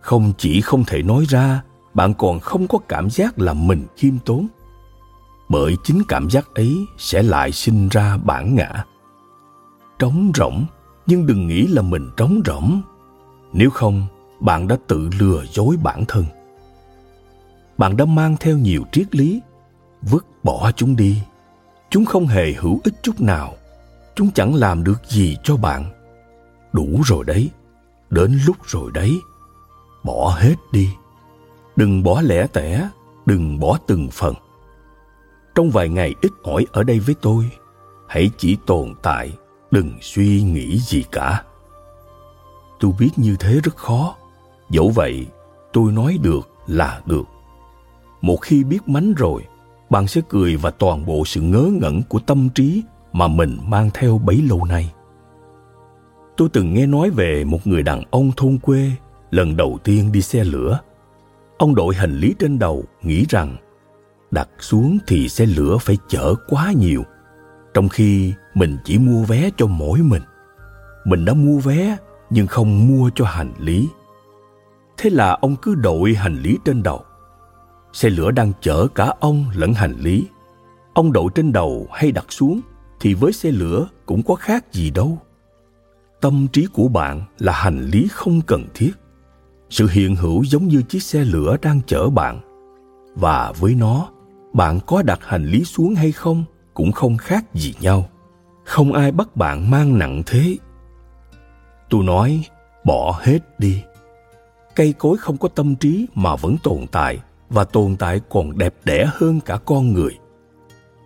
Không 0.00 0.32
chỉ 0.38 0.60
không 0.60 0.84
thể 0.84 1.02
nói 1.02 1.24
ra 1.28 1.62
bạn 1.94 2.14
còn 2.14 2.40
không 2.40 2.68
có 2.68 2.78
cảm 2.88 3.10
giác 3.10 3.38
là 3.38 3.52
mình 3.52 3.86
khiêm 3.96 4.18
tốn. 4.18 4.46
Bởi 5.48 5.76
chính 5.84 6.02
cảm 6.08 6.30
giác 6.30 6.54
ấy 6.54 6.86
sẽ 6.98 7.22
lại 7.22 7.52
sinh 7.52 7.88
ra 7.88 8.16
bản 8.16 8.54
ngã. 8.54 8.84
Trống 9.98 10.32
rỗng, 10.34 10.64
nhưng 11.06 11.26
đừng 11.26 11.46
nghĩ 11.46 11.66
là 11.66 11.82
mình 11.82 12.10
trống 12.16 12.40
rỗng. 12.46 12.82
Nếu 13.52 13.70
không, 13.70 14.06
bạn 14.40 14.68
đã 14.68 14.76
tự 14.86 15.10
lừa 15.18 15.44
dối 15.52 15.76
bản 15.82 16.04
thân. 16.08 16.24
Bạn 17.78 17.96
đã 17.96 18.04
mang 18.04 18.36
theo 18.40 18.58
nhiều 18.58 18.82
triết 18.92 19.14
lý, 19.14 19.40
vứt 20.02 20.26
bỏ 20.42 20.70
chúng 20.76 20.96
đi. 20.96 21.22
Chúng 21.90 22.04
không 22.04 22.26
hề 22.26 22.52
hữu 22.52 22.80
ích 22.84 22.94
chút 23.02 23.20
nào. 23.20 23.54
Chúng 24.14 24.30
chẳng 24.30 24.54
làm 24.54 24.84
được 24.84 25.00
gì 25.08 25.36
cho 25.42 25.56
bạn. 25.56 25.84
Đủ 26.72 27.00
rồi 27.04 27.24
đấy. 27.24 27.50
Đến 28.10 28.38
lúc 28.46 28.56
rồi 28.66 28.90
đấy. 28.94 29.20
Bỏ 30.04 30.36
hết 30.38 30.54
đi 30.72 30.88
đừng 31.76 32.02
bỏ 32.02 32.20
lẻ 32.20 32.46
tẻ, 32.46 32.88
đừng 33.26 33.60
bỏ 33.60 33.78
từng 33.86 34.08
phần. 34.12 34.34
Trong 35.54 35.70
vài 35.70 35.88
ngày 35.88 36.14
ít 36.20 36.32
ỏi 36.42 36.66
ở 36.72 36.82
đây 36.82 36.98
với 36.98 37.14
tôi, 37.22 37.50
hãy 38.08 38.30
chỉ 38.38 38.56
tồn 38.66 38.94
tại, 39.02 39.32
đừng 39.70 39.92
suy 40.00 40.42
nghĩ 40.42 40.78
gì 40.78 41.04
cả. 41.12 41.42
Tôi 42.80 42.92
biết 42.98 43.10
như 43.16 43.36
thế 43.40 43.60
rất 43.64 43.76
khó. 43.76 44.16
Dẫu 44.70 44.88
vậy, 44.88 45.26
tôi 45.72 45.92
nói 45.92 46.18
được 46.22 46.50
là 46.66 47.00
được. 47.06 47.24
Một 48.20 48.36
khi 48.42 48.64
biết 48.64 48.88
mánh 48.88 49.14
rồi, 49.14 49.42
bạn 49.90 50.06
sẽ 50.06 50.20
cười 50.28 50.56
và 50.56 50.70
toàn 50.70 51.06
bộ 51.06 51.24
sự 51.26 51.40
ngớ 51.40 51.70
ngẩn 51.80 52.02
của 52.08 52.18
tâm 52.18 52.48
trí 52.54 52.82
mà 53.12 53.28
mình 53.28 53.58
mang 53.66 53.90
theo 53.94 54.18
bấy 54.18 54.42
lâu 54.42 54.64
nay. 54.64 54.92
Tôi 56.36 56.48
từng 56.52 56.74
nghe 56.74 56.86
nói 56.86 57.10
về 57.10 57.44
một 57.44 57.66
người 57.66 57.82
đàn 57.82 58.02
ông 58.10 58.30
thôn 58.36 58.58
quê 58.58 58.90
lần 59.30 59.56
đầu 59.56 59.78
tiên 59.84 60.12
đi 60.12 60.22
xe 60.22 60.44
lửa 60.44 60.80
ông 61.62 61.74
đội 61.74 61.94
hành 61.94 62.18
lý 62.18 62.34
trên 62.38 62.58
đầu 62.58 62.84
nghĩ 63.02 63.24
rằng 63.28 63.56
đặt 64.30 64.48
xuống 64.58 64.98
thì 65.06 65.28
xe 65.28 65.46
lửa 65.46 65.78
phải 65.80 65.98
chở 66.08 66.34
quá 66.48 66.72
nhiều, 66.72 67.04
trong 67.74 67.88
khi 67.88 68.32
mình 68.54 68.78
chỉ 68.84 68.98
mua 68.98 69.24
vé 69.24 69.50
cho 69.56 69.66
mỗi 69.66 69.98
mình. 69.98 70.22
Mình 71.04 71.24
đã 71.24 71.34
mua 71.34 71.58
vé 71.58 71.96
nhưng 72.30 72.46
không 72.46 72.88
mua 72.88 73.10
cho 73.14 73.24
hành 73.24 73.52
lý. 73.58 73.88
Thế 74.96 75.10
là 75.10 75.38
ông 75.40 75.56
cứ 75.62 75.74
đội 75.74 76.14
hành 76.14 76.36
lý 76.36 76.58
trên 76.64 76.82
đầu. 76.82 77.04
Xe 77.92 78.10
lửa 78.10 78.30
đang 78.30 78.52
chở 78.60 78.86
cả 78.94 79.14
ông 79.20 79.44
lẫn 79.54 79.74
hành 79.74 79.94
lý. 79.98 80.26
Ông 80.94 81.12
đội 81.12 81.30
trên 81.34 81.52
đầu 81.52 81.88
hay 81.92 82.12
đặt 82.12 82.26
xuống 82.28 82.60
thì 83.00 83.14
với 83.14 83.32
xe 83.32 83.50
lửa 83.50 83.88
cũng 84.06 84.22
có 84.22 84.34
khác 84.34 84.72
gì 84.72 84.90
đâu. 84.90 85.18
Tâm 86.20 86.46
trí 86.52 86.66
của 86.72 86.88
bạn 86.88 87.22
là 87.38 87.52
hành 87.52 87.84
lý 87.84 88.08
không 88.12 88.40
cần 88.46 88.66
thiết 88.74 88.92
sự 89.72 89.88
hiện 89.92 90.16
hữu 90.16 90.44
giống 90.44 90.68
như 90.68 90.82
chiếc 90.82 91.02
xe 91.02 91.24
lửa 91.24 91.56
đang 91.62 91.80
chở 91.86 92.10
bạn. 92.10 92.40
Và 93.14 93.52
với 93.60 93.74
nó, 93.74 94.08
bạn 94.52 94.80
có 94.86 95.02
đặt 95.02 95.18
hành 95.22 95.44
lý 95.44 95.64
xuống 95.64 95.94
hay 95.94 96.12
không 96.12 96.44
cũng 96.74 96.92
không 96.92 97.16
khác 97.16 97.54
gì 97.54 97.74
nhau. 97.80 98.08
Không 98.64 98.92
ai 98.92 99.12
bắt 99.12 99.36
bạn 99.36 99.70
mang 99.70 99.98
nặng 99.98 100.22
thế. 100.26 100.56
Tôi 101.90 102.04
nói, 102.04 102.44
bỏ 102.84 103.20
hết 103.22 103.60
đi. 103.60 103.82
Cây 104.74 104.94
cối 104.98 105.16
không 105.16 105.36
có 105.36 105.48
tâm 105.48 105.74
trí 105.76 106.06
mà 106.14 106.36
vẫn 106.36 106.56
tồn 106.62 106.86
tại, 106.92 107.18
và 107.48 107.64
tồn 107.64 107.96
tại 107.96 108.20
còn 108.30 108.58
đẹp 108.58 108.74
đẽ 108.84 109.10
hơn 109.12 109.40
cả 109.40 109.58
con 109.64 109.92
người. 109.92 110.18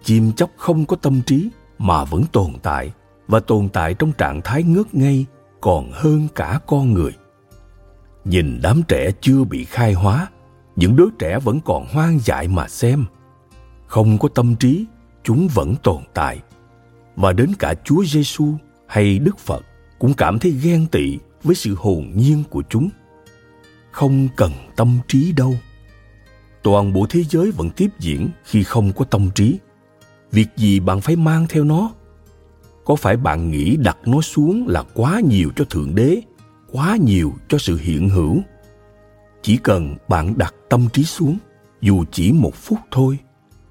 Chim 0.04 0.32
chóc 0.32 0.50
không 0.56 0.86
có 0.86 0.96
tâm 0.96 1.22
trí 1.26 1.48
mà 1.78 2.04
vẫn 2.04 2.24
tồn 2.32 2.52
tại, 2.62 2.92
và 3.28 3.40
tồn 3.40 3.68
tại 3.68 3.94
trong 3.94 4.12
trạng 4.12 4.40
thái 4.42 4.62
ngất 4.62 4.94
ngây 4.94 5.26
còn 5.60 5.90
hơn 5.92 6.28
cả 6.34 6.60
con 6.66 6.92
người 6.92 7.12
nhìn 8.26 8.58
đám 8.62 8.82
trẻ 8.88 9.10
chưa 9.20 9.44
bị 9.44 9.64
khai 9.64 9.92
hóa, 9.92 10.28
những 10.76 10.96
đứa 10.96 11.08
trẻ 11.18 11.38
vẫn 11.38 11.60
còn 11.64 11.86
hoang 11.92 12.18
dại 12.18 12.48
mà 12.48 12.68
xem. 12.68 13.04
Không 13.86 14.18
có 14.18 14.28
tâm 14.28 14.56
trí, 14.56 14.84
chúng 15.22 15.48
vẫn 15.48 15.74
tồn 15.82 16.02
tại. 16.14 16.40
Và 17.16 17.32
đến 17.32 17.50
cả 17.58 17.74
chúa 17.84 18.04
giêsu 18.04 18.54
hay 18.86 19.18
đức 19.18 19.38
phật 19.38 19.64
cũng 19.98 20.14
cảm 20.14 20.38
thấy 20.38 20.52
ghen 20.62 20.86
tị 20.86 21.18
với 21.42 21.54
sự 21.54 21.74
hồn 21.78 22.12
nhiên 22.14 22.42
của 22.50 22.62
chúng. 22.68 22.88
Không 23.90 24.28
cần 24.36 24.52
tâm 24.76 24.98
trí 25.08 25.32
đâu. 25.32 25.54
Toàn 26.62 26.92
bộ 26.92 27.06
thế 27.10 27.22
giới 27.30 27.50
vẫn 27.50 27.70
tiếp 27.70 27.88
diễn 27.98 28.28
khi 28.44 28.62
không 28.62 28.92
có 28.92 29.04
tâm 29.04 29.30
trí. 29.34 29.58
Việc 30.32 30.48
gì 30.56 30.80
bạn 30.80 31.00
phải 31.00 31.16
mang 31.16 31.46
theo 31.48 31.64
nó? 31.64 31.90
Có 32.84 32.96
phải 32.96 33.16
bạn 33.16 33.50
nghĩ 33.50 33.76
đặt 33.76 33.96
nó 34.04 34.20
xuống 34.20 34.66
là 34.68 34.82
quá 34.94 35.20
nhiều 35.20 35.50
cho 35.56 35.64
thượng 35.64 35.94
đế? 35.94 36.20
Quá 36.76 36.96
nhiều 37.00 37.32
cho 37.48 37.58
sự 37.58 37.78
hiện 37.82 38.08
hữu. 38.08 38.38
Chỉ 39.42 39.56
cần 39.56 39.96
bạn 40.08 40.38
đặt 40.38 40.54
tâm 40.68 40.88
trí 40.92 41.04
xuống, 41.04 41.38
dù 41.80 42.04
chỉ 42.12 42.32
một 42.32 42.54
phút 42.54 42.78
thôi, 42.90 43.18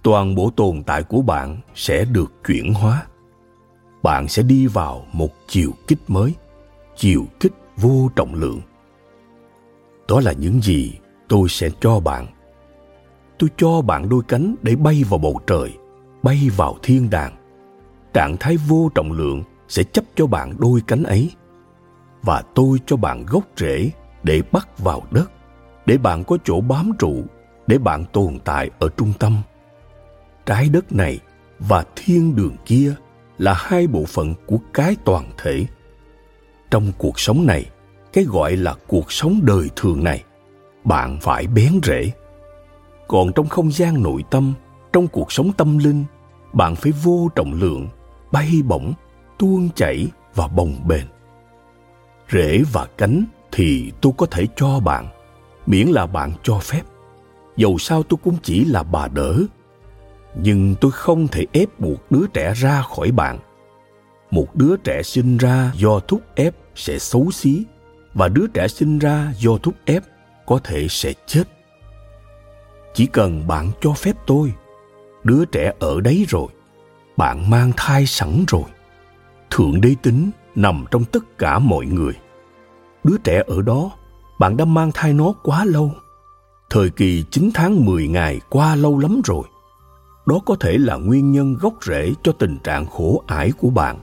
toàn 0.04 0.36
bộ 0.36 0.50
tồn 0.50 0.84
tại 0.84 1.04
của 1.04 1.22
bạn 1.22 1.58
sẽ 1.76 2.06
được 2.06 2.34
chuyển 2.48 2.74
hóa. 2.74 3.06
Bạn 4.04 4.28
sẽ 4.28 4.44
đi 4.44 4.68
vào 4.68 5.06
một 5.14 5.30
chiều 5.48 5.72
kích 5.88 6.00
mới, 6.08 6.34
chiều 6.98 7.26
kích 7.40 7.54
vô 7.78 8.10
trọng 8.16 8.36
lượng. 8.36 8.62
Đó 10.08 10.22
là 10.22 10.32
những 10.32 10.62
gì 10.62 10.94
tôi 11.28 11.50
sẽ 11.50 11.70
cho 11.82 12.00
bạn. 12.00 12.28
Tôi 13.40 13.50
cho 13.58 13.82
bạn 13.82 14.10
đôi 14.10 14.22
cánh 14.28 14.56
để 14.62 14.76
bay 14.76 15.04
vào 15.10 15.18
bầu 15.18 15.42
trời, 15.48 15.74
bay 16.24 16.50
vào 16.56 16.78
thiên 16.84 17.10
đàng. 17.10 17.36
Trạng 18.14 18.38
thái 18.38 18.58
vô 18.58 18.92
trọng 18.96 19.12
lượng 19.12 19.44
sẽ 19.68 19.84
chấp 19.84 20.04
cho 20.16 20.28
bạn 20.28 20.54
đôi 20.60 20.82
cánh 20.88 21.04
ấy 21.04 21.32
và 22.26 22.44
tôi 22.56 22.80
cho 22.86 22.96
bạn 22.96 23.26
gốc 23.26 23.44
rễ 23.58 23.90
để 24.24 24.42
bắt 24.52 24.80
vào 24.80 25.02
đất, 25.12 25.32
để 25.86 25.98
bạn 25.98 26.24
có 26.24 26.38
chỗ 26.44 26.62
bám 26.62 26.92
trụ, 27.00 27.24
để 27.68 27.78
bạn 27.78 28.06
tồn 28.06 28.40
tại 28.44 28.70
ở 28.80 28.90
trung 28.98 29.14
tâm. 29.20 29.42
Trái 30.46 30.70
đất 30.70 30.94
này 30.94 31.20
và 31.60 31.84
thiên 31.96 32.36
đường 32.36 32.56
kia 32.66 32.94
là 33.38 33.54
hai 33.58 33.88
bộ 33.88 34.04
phận 34.08 34.34
của 34.46 34.58
cái 34.74 34.96
toàn 35.06 35.26
thể. 35.38 35.66
Trong 36.72 36.92
cuộc 36.98 37.20
sống 37.20 37.46
này, 37.46 37.66
cái 38.14 38.24
gọi 38.24 38.56
là 38.56 38.76
cuộc 38.88 39.12
sống 39.12 39.40
đời 39.44 39.70
thường 39.76 40.04
này, 40.04 40.24
bạn 40.84 41.20
phải 41.22 41.48
bén 41.48 41.80
rễ. 41.84 42.12
Còn 43.08 43.34
trong 43.34 43.48
không 43.48 43.72
gian 43.72 44.04
nội 44.04 44.24
tâm, 44.32 44.54
trong 44.94 45.08
cuộc 45.08 45.32
sống 45.32 45.52
tâm 45.58 45.78
linh, 45.78 46.04
bạn 46.54 46.76
phải 46.76 46.92
vô 46.92 47.30
trọng 47.36 47.54
lượng, 47.54 47.88
bay 48.32 48.52
bổng, 48.68 48.94
tuôn 49.40 49.70
chảy 49.76 50.08
và 50.36 50.48
bồng 50.48 50.76
bềnh 50.88 51.15
rễ 52.32 52.64
và 52.72 52.88
cánh 52.98 53.26
thì 53.52 53.92
tôi 54.02 54.14
có 54.18 54.26
thể 54.26 54.48
cho 54.56 54.80
bạn, 54.80 55.08
miễn 55.66 55.88
là 55.88 56.06
bạn 56.06 56.32
cho 56.44 56.60
phép. 56.60 56.82
Dầu 57.58 57.78
sao 57.78 58.04
tôi 58.04 58.18
cũng 58.24 58.38
chỉ 58.44 58.66
là 58.66 58.84
bà 58.84 59.08
đỡ, 59.08 59.40
nhưng 60.36 60.76
tôi 60.82 60.92
không 60.92 61.28
thể 61.28 61.46
ép 61.52 61.80
buộc 61.80 62.12
đứa 62.12 62.26
trẻ 62.34 62.54
ra 62.54 62.82
khỏi 62.82 63.12
bạn. 63.12 63.40
Một 64.32 64.56
đứa 64.56 64.76
trẻ 64.78 65.04
sinh 65.04 65.38
ra 65.38 65.72
do 65.76 66.00
thúc 66.00 66.22
ép 66.36 66.56
sẽ 66.76 67.00
xấu 67.00 67.32
xí, 67.32 67.64
và 68.14 68.28
đứa 68.28 68.48
trẻ 68.54 68.68
sinh 68.68 69.00
ra 69.00 69.34
do 69.38 69.58
thúc 69.58 69.74
ép 69.86 70.04
có 70.46 70.60
thể 70.64 70.88
sẽ 70.90 71.14
chết. 71.26 71.44
Chỉ 72.94 73.06
cần 73.06 73.48
bạn 73.48 73.72
cho 73.82 73.94
phép 73.94 74.16
tôi, 74.28 74.54
đứa 75.24 75.46
trẻ 75.46 75.74
ở 75.80 76.02
đấy 76.02 76.26
rồi, 76.30 76.48
bạn 77.18 77.50
mang 77.50 77.72
thai 77.78 78.06
sẵn 78.06 78.46
rồi. 78.48 78.64
Thượng 79.52 79.82
đế 79.82 79.96
tính 80.02 80.32
nằm 80.56 80.86
trong 80.92 81.06
tất 81.06 81.38
cả 81.38 81.60
mọi 81.60 81.86
người. 81.86 82.14
Đứa 83.04 83.18
trẻ 83.24 83.44
ở 83.48 83.62
đó, 83.62 83.92
bạn 84.40 84.58
đã 84.58 84.66
mang 84.66 84.92
thai 84.94 85.14
nó 85.14 85.34
quá 85.44 85.66
lâu. 85.66 85.92
Thời 86.70 86.90
kỳ 86.90 87.24
9 87.32 87.52
tháng 87.54 87.86
10 87.86 88.08
ngày 88.08 88.40
qua 88.50 88.76
lâu 88.76 89.00
lắm 89.00 89.22
rồi. 89.26 89.44
Đó 90.26 90.40
có 90.46 90.56
thể 90.60 90.78
là 90.78 90.96
nguyên 90.96 91.32
nhân 91.32 91.56
gốc 91.62 91.74
rễ 91.82 92.14
cho 92.24 92.32
tình 92.32 92.58
trạng 92.64 92.86
khổ 92.86 93.24
ải 93.28 93.52
của 93.52 93.70
bạn. 93.70 94.00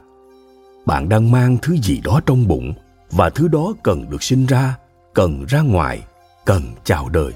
Bạn 0.86 1.08
đang 1.08 1.30
mang 1.30 1.56
thứ 1.62 1.76
gì 1.76 2.00
đó 2.04 2.20
trong 2.26 2.48
bụng 2.48 2.72
và 3.10 3.30
thứ 3.30 3.48
đó 3.48 3.72
cần 3.82 4.10
được 4.10 4.22
sinh 4.22 4.46
ra, 4.46 4.76
cần 5.14 5.44
ra 5.44 5.60
ngoài, 5.60 6.02
cần 6.44 6.62
chào 6.84 7.08
đời. 7.08 7.32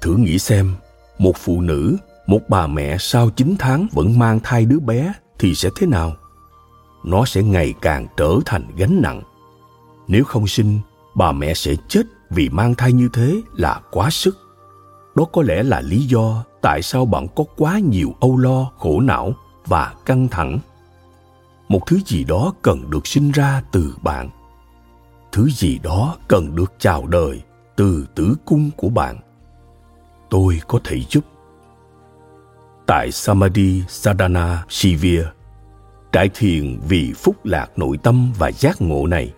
Thử 0.00 0.16
nghĩ 0.16 0.38
xem, 0.38 0.74
một 1.18 1.36
phụ 1.36 1.60
nữ, 1.60 1.96
một 2.26 2.40
bà 2.48 2.66
mẹ 2.66 2.96
sau 2.98 3.30
9 3.30 3.56
tháng 3.58 3.86
vẫn 3.92 4.18
mang 4.18 4.40
thai 4.40 4.64
đứa 4.64 4.78
bé 4.78 5.12
thì 5.38 5.54
sẽ 5.54 5.68
thế 5.76 5.86
nào? 5.86 6.16
Nó 7.04 7.24
sẽ 7.24 7.42
ngày 7.42 7.74
càng 7.80 8.06
trở 8.16 8.34
thành 8.46 8.66
gánh 8.76 9.02
nặng. 9.02 9.22
Nếu 10.08 10.24
không 10.24 10.46
sinh, 10.46 10.80
bà 11.14 11.32
mẹ 11.32 11.54
sẽ 11.54 11.74
chết 11.88 12.02
vì 12.30 12.48
mang 12.48 12.74
thai 12.74 12.92
như 12.92 13.08
thế 13.12 13.40
là 13.52 13.80
quá 13.90 14.10
sức. 14.10 14.38
Đó 15.14 15.24
có 15.32 15.42
lẽ 15.42 15.62
là 15.62 15.80
lý 15.80 16.06
do 16.06 16.44
tại 16.62 16.82
sao 16.82 17.06
bạn 17.06 17.26
có 17.36 17.44
quá 17.56 17.78
nhiều 17.78 18.14
âu 18.20 18.36
lo, 18.36 18.70
khổ 18.78 19.00
não 19.00 19.32
và 19.66 19.94
căng 20.04 20.28
thẳng. 20.28 20.58
Một 21.68 21.80
thứ 21.86 21.98
gì 22.06 22.24
đó 22.24 22.52
cần 22.62 22.90
được 22.90 23.06
sinh 23.06 23.30
ra 23.30 23.62
từ 23.72 23.94
bạn. 24.02 24.30
Thứ 25.32 25.50
gì 25.50 25.78
đó 25.82 26.16
cần 26.28 26.56
được 26.56 26.72
chào 26.78 27.06
đời 27.06 27.42
từ 27.76 28.06
tử 28.14 28.34
cung 28.44 28.70
của 28.76 28.88
bạn. 28.88 29.18
Tôi 30.30 30.60
có 30.68 30.78
thể 30.84 31.00
giúp. 31.10 31.24
Tại 32.86 33.12
samadhi 33.12 33.82
sadhana 33.88 34.64
shivir 34.68 35.22
trải 36.14 36.30
thiền 36.34 36.78
vì 36.88 37.12
phúc 37.12 37.36
lạc 37.44 37.70
nội 37.76 37.98
tâm 38.02 38.32
và 38.38 38.52
giác 38.52 38.82
ngộ 38.82 39.06
này, 39.06 39.32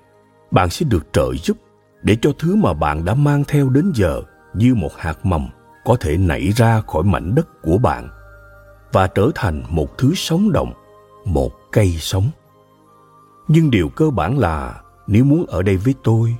bạn 0.50 0.70
sẽ 0.70 0.86
được 0.90 1.06
trợ 1.12 1.34
giúp 1.34 1.56
để 2.02 2.16
cho 2.22 2.32
thứ 2.38 2.56
mà 2.56 2.72
bạn 2.72 3.04
đã 3.04 3.14
mang 3.14 3.44
theo 3.44 3.68
đến 3.68 3.92
giờ 3.94 4.22
như 4.54 4.74
một 4.74 4.96
hạt 4.96 5.26
mầm 5.26 5.48
có 5.84 5.96
thể 6.00 6.16
nảy 6.16 6.52
ra 6.56 6.80
khỏi 6.80 7.02
mảnh 7.02 7.34
đất 7.34 7.62
của 7.62 7.78
bạn 7.78 8.08
và 8.92 9.06
trở 9.06 9.30
thành 9.34 9.62
một 9.68 9.98
thứ 9.98 10.14
sống 10.14 10.52
động, 10.52 10.72
một 11.24 11.52
cây 11.72 11.96
sống. 11.98 12.30
Nhưng 13.48 13.70
điều 13.70 13.88
cơ 13.88 14.10
bản 14.10 14.38
là 14.38 14.80
nếu 15.06 15.24
muốn 15.24 15.46
ở 15.46 15.62
đây 15.62 15.76
với 15.76 15.94
tôi, 16.04 16.36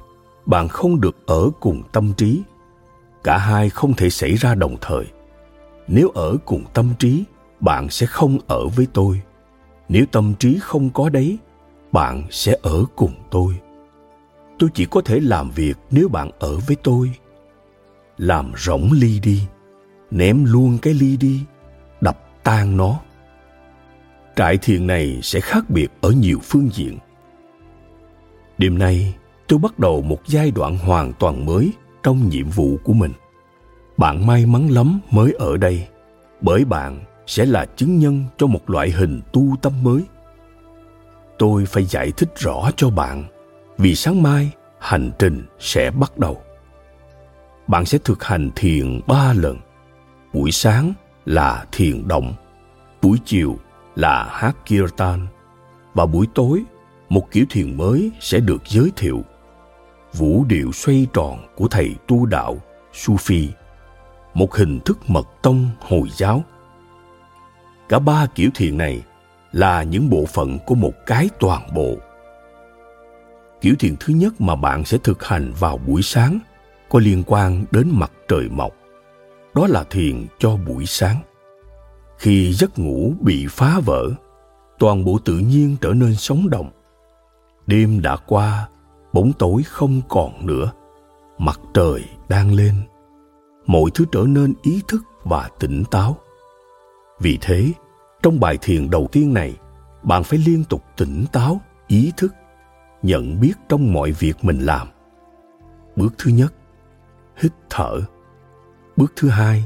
bạn 0.47 0.69
không 0.69 1.01
được 1.01 1.17
ở 1.27 1.51
cùng 1.61 1.83
tâm 1.93 2.13
trí. 2.17 2.43
Cả 3.25 3.39
hai 3.39 3.71
không 3.71 3.95
thể 3.95 4.11
xảy 4.11 4.35
ra 4.35 4.55
đồng 4.55 4.77
thời. 4.81 5.05
Nếu 5.89 6.09
ở 6.09 6.37
cùng 6.45 6.65
tâm 6.75 6.95
trí, 6.99 7.25
bạn 7.61 7.91
sẽ 7.91 8.07
không 8.07 8.39
ở 8.47 8.69
với 8.69 8.87
tôi 8.93 9.23
nếu 9.89 10.07
tâm 10.13 10.35
trí 10.39 10.59
không 10.59 10.91
có 10.91 11.09
đấy, 11.09 11.39
bạn 11.93 12.23
sẽ 12.31 12.57
ở 12.63 12.85
cùng 12.97 13.15
tôi. 13.31 13.55
Tôi 14.59 14.71
chỉ 14.75 14.85
có 14.85 15.01
thể 15.01 15.21
làm 15.21 15.51
việc 15.51 15.75
nếu 15.91 16.09
bạn 16.09 16.31
ở 16.39 16.57
với 16.57 16.77
tôi. 16.83 17.11
Làm 18.19 18.53
rỗng 18.57 18.91
ly 18.93 19.21
đi, 19.21 19.43
ném 20.11 20.45
luôn 20.45 20.79
cái 20.83 20.95
ly 20.95 21.17
đi, 21.17 21.41
đập 22.01 22.19
tan 22.43 22.77
nó. 22.77 23.01
Trại 24.37 24.57
thiền 24.57 24.87
này 24.87 25.21
sẽ 25.23 25.41
khác 25.41 25.71
biệt 25.71 25.89
ở 26.01 26.11
nhiều 26.11 26.39
phương 26.43 26.69
diện. 26.73 26.99
Đêm 28.59 28.79
nay, 28.79 29.15
tôi 29.49 29.59
bắt 29.59 29.79
đầu 29.79 30.03
một 30.03 30.21
giai 30.27 30.51
đoạn 30.51 30.79
hoàn 30.79 31.13
toàn 31.13 31.47
mới 31.47 31.73
trong 32.03 32.29
nhiệm 32.29 32.49
vụ 32.51 32.79
của 32.85 32.93
mình. 32.93 33.13
Bạn 33.97 34.27
may 34.27 34.47
mắn 34.47 34.69
lắm 34.69 35.01
mới 35.11 35.33
ở 35.33 35.57
đây, 35.57 35.87
bởi 36.41 36.65
bạn 36.65 37.05
sẽ 37.27 37.47
là 37.47 37.65
chứng 37.65 37.99
nhân 37.99 38.25
cho 38.39 38.47
một 38.47 38.71
loại 38.71 38.91
hình 38.91 39.21
tu 39.33 39.57
tâm 39.63 39.73
mới. 39.83 40.03
Tôi 41.39 41.67
phải 41.67 41.85
giải 41.85 42.13
thích 42.17 42.33
rõ 42.37 42.71
cho 42.77 42.91
bạn, 42.91 43.25
vì 43.79 43.95
sáng 43.95 44.23
mai 44.23 44.51
hành 44.79 45.11
trình 45.19 45.47
sẽ 45.59 45.91
bắt 45.91 46.19
đầu. 46.19 46.43
Bạn 47.67 47.85
sẽ 47.85 47.99
thực 48.05 48.25
hành 48.25 48.51
thiền 48.57 49.01
ba 49.07 49.33
lần. 49.33 49.57
Buổi 50.33 50.51
sáng 50.51 50.93
là 51.27 51.67
thiền 51.73 52.09
động, 52.09 52.35
buổi 53.03 53.19
chiều 53.25 53.59
là 53.95 54.25
hát 54.31 54.57
kirtan 54.67 55.27
và 55.95 56.07
buổi 56.07 56.27
tối, 56.35 56.65
một 57.09 57.31
kiểu 57.31 57.45
thiền 57.51 57.77
mới 57.77 58.11
sẽ 58.21 58.41
được 58.41 58.63
giới 58.67 58.93
thiệu. 58.97 59.25
Vũ 60.13 60.45
điệu 60.49 60.73
xoay 60.73 61.07
tròn 61.13 61.47
của 61.57 61.69
thầy 61.69 61.95
tu 62.09 62.27
đạo 62.27 62.57
sufi, 62.93 63.49
một 64.35 64.55
hình 64.55 64.81
thức 64.81 64.99
mật 65.11 65.27
tông 65.43 65.71
hồi 65.81 66.09
giáo 66.17 66.45
cả 67.89 67.99
ba 67.99 68.27
kiểu 68.35 68.51
thiền 68.55 68.79
này 68.79 69.03
là 69.53 69.83
những 69.83 70.11
bộ 70.11 70.25
phận 70.27 70.59
của 70.67 70.75
một 70.75 70.93
cái 71.07 71.29
toàn 71.41 71.75
bộ. 71.75 71.95
Kiểu 73.61 73.75
thiền 73.79 73.97
thứ 74.01 74.15
nhất 74.15 74.41
mà 74.41 74.57
bạn 74.57 74.85
sẽ 74.85 74.99
thực 74.99 75.25
hành 75.25 75.53
vào 75.59 75.79
buổi 75.79 76.03
sáng 76.03 76.39
có 76.89 76.99
liên 76.99 77.23
quan 77.27 77.65
đến 77.71 77.91
mặt 77.93 78.13
trời 78.29 78.49
mọc, 78.49 78.73
đó 79.55 79.67
là 79.67 79.85
thiền 79.91 80.27
cho 80.39 80.57
buổi 80.57 80.87
sáng. 80.87 81.17
Khi 82.19 82.53
giấc 82.53 82.79
ngủ 82.79 83.13
bị 83.21 83.47
phá 83.51 83.81
vỡ, 83.85 84.11
toàn 84.79 85.05
bộ 85.05 85.19
tự 85.25 85.39
nhiên 85.39 85.77
trở 85.81 85.93
nên 85.93 86.15
sống 86.15 86.51
động. 86.51 86.71
Đêm 87.67 88.03
đã 88.03 88.17
qua, 88.17 88.69
bóng 89.13 89.33
tối 89.33 89.63
không 89.63 90.01
còn 90.09 90.47
nữa, 90.47 90.73
mặt 91.39 91.61
trời 91.75 92.05
đang 92.29 92.55
lên. 92.55 92.75
Mọi 93.67 93.91
thứ 93.95 94.05
trở 94.13 94.25
nên 94.29 94.55
ý 94.63 94.83
thức 94.89 95.03
và 95.25 95.51
tỉnh 95.59 95.85
táo 95.91 96.17
vì 97.21 97.39
thế, 97.41 97.73
trong 98.23 98.41
bài 98.41 98.59
thiền 98.63 98.91
đầu 98.91 99.09
tiên 99.13 99.35
này, 99.35 99.57
bạn 100.03 100.25
phải 100.25 100.39
liên 100.39 100.65
tục 100.65 100.85
tỉnh 100.97 101.25
táo, 101.33 101.61
ý 101.87 102.13
thức, 102.17 102.35
nhận 103.03 103.41
biết 103.41 103.53
trong 103.69 103.93
mọi 103.93 104.13
việc 104.13 104.37
mình 104.43 104.59
làm. 104.59 104.89
Bước 105.97 106.15
thứ 106.19 106.31
nhất, 106.31 106.55
hít 107.37 107.53
thở. 107.71 108.01
Bước 108.97 109.13
thứ 109.17 109.29
hai, 109.29 109.65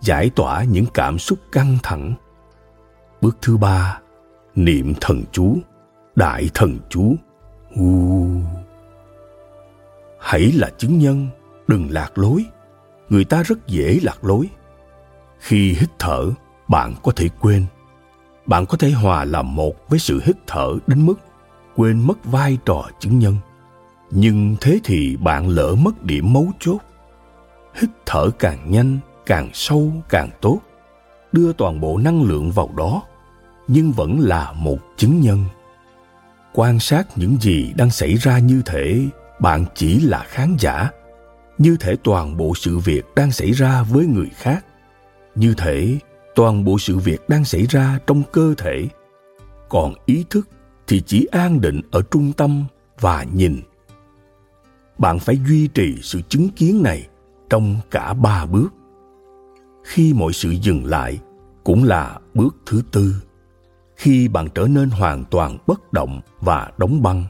giải 0.00 0.30
tỏa 0.36 0.64
những 0.64 0.86
cảm 0.94 1.18
xúc 1.18 1.38
căng 1.52 1.78
thẳng. 1.82 2.14
Bước 3.20 3.38
thứ 3.42 3.56
ba, 3.56 4.00
niệm 4.54 4.94
thần 5.00 5.22
chú, 5.32 5.58
đại 6.16 6.50
thần 6.54 6.78
chú. 6.88 7.14
U 7.76 8.26
hãy 10.24 10.52
là 10.52 10.70
chứng 10.78 10.98
nhân, 10.98 11.28
đừng 11.68 11.90
lạc 11.90 12.18
lối. 12.18 12.44
Người 13.08 13.24
ta 13.24 13.42
rất 13.42 13.66
dễ 13.66 13.98
lạc 14.02 14.24
lối. 14.24 14.48
Khi 15.38 15.72
hít 15.72 15.90
thở 15.98 16.30
bạn 16.68 16.94
có 17.02 17.12
thể 17.16 17.28
quên. 17.40 17.66
Bạn 18.46 18.66
có 18.66 18.76
thể 18.76 18.90
hòa 18.90 19.24
làm 19.24 19.54
một 19.54 19.88
với 19.88 19.98
sự 19.98 20.20
hít 20.24 20.36
thở 20.46 20.74
đến 20.86 21.06
mức 21.06 21.14
quên 21.76 22.00
mất 22.06 22.24
vai 22.24 22.58
trò 22.64 22.84
chứng 23.00 23.18
nhân. 23.18 23.36
Nhưng 24.10 24.56
thế 24.60 24.80
thì 24.84 25.16
bạn 25.16 25.48
lỡ 25.48 25.74
mất 25.74 26.02
điểm 26.02 26.32
mấu 26.32 26.46
chốt. 26.60 26.78
Hít 27.74 27.90
thở 28.06 28.30
càng 28.38 28.70
nhanh, 28.70 28.98
càng 29.26 29.50
sâu, 29.52 29.92
càng 30.08 30.30
tốt. 30.40 30.60
Đưa 31.32 31.52
toàn 31.52 31.80
bộ 31.80 31.98
năng 31.98 32.22
lượng 32.22 32.50
vào 32.50 32.70
đó, 32.76 33.02
nhưng 33.68 33.92
vẫn 33.92 34.20
là 34.20 34.52
một 34.52 34.78
chứng 34.96 35.20
nhân. 35.20 35.44
Quan 36.52 36.78
sát 36.80 37.06
những 37.16 37.36
gì 37.40 37.72
đang 37.76 37.90
xảy 37.90 38.14
ra 38.14 38.38
như 38.38 38.62
thể 38.66 39.06
bạn 39.40 39.64
chỉ 39.74 40.00
là 40.00 40.24
khán 40.28 40.56
giả, 40.58 40.90
như 41.58 41.76
thể 41.80 41.96
toàn 42.04 42.36
bộ 42.36 42.52
sự 42.56 42.78
việc 42.78 43.04
đang 43.16 43.30
xảy 43.30 43.50
ra 43.52 43.82
với 43.82 44.06
người 44.06 44.30
khác. 44.34 44.64
Như 45.34 45.54
thể 45.54 45.98
toàn 46.34 46.64
bộ 46.64 46.78
sự 46.78 46.98
việc 46.98 47.28
đang 47.28 47.44
xảy 47.44 47.66
ra 47.66 47.98
trong 48.06 48.22
cơ 48.32 48.54
thể. 48.58 48.88
Còn 49.68 49.94
ý 50.06 50.24
thức 50.30 50.48
thì 50.86 51.02
chỉ 51.06 51.26
an 51.30 51.60
định 51.60 51.80
ở 51.90 52.02
trung 52.10 52.32
tâm 52.32 52.64
và 53.00 53.26
nhìn. 53.32 53.60
Bạn 54.98 55.18
phải 55.18 55.38
duy 55.48 55.68
trì 55.68 55.96
sự 56.02 56.20
chứng 56.28 56.48
kiến 56.56 56.82
này 56.82 57.08
trong 57.50 57.76
cả 57.90 58.14
ba 58.14 58.46
bước. 58.46 58.68
Khi 59.84 60.12
mọi 60.14 60.32
sự 60.32 60.50
dừng 60.50 60.84
lại 60.84 61.18
cũng 61.64 61.84
là 61.84 62.18
bước 62.34 62.56
thứ 62.66 62.82
tư. 62.92 63.14
Khi 63.96 64.28
bạn 64.28 64.48
trở 64.54 64.66
nên 64.66 64.90
hoàn 64.90 65.24
toàn 65.24 65.58
bất 65.66 65.92
động 65.92 66.20
và 66.40 66.70
đóng 66.78 67.02
băng, 67.02 67.24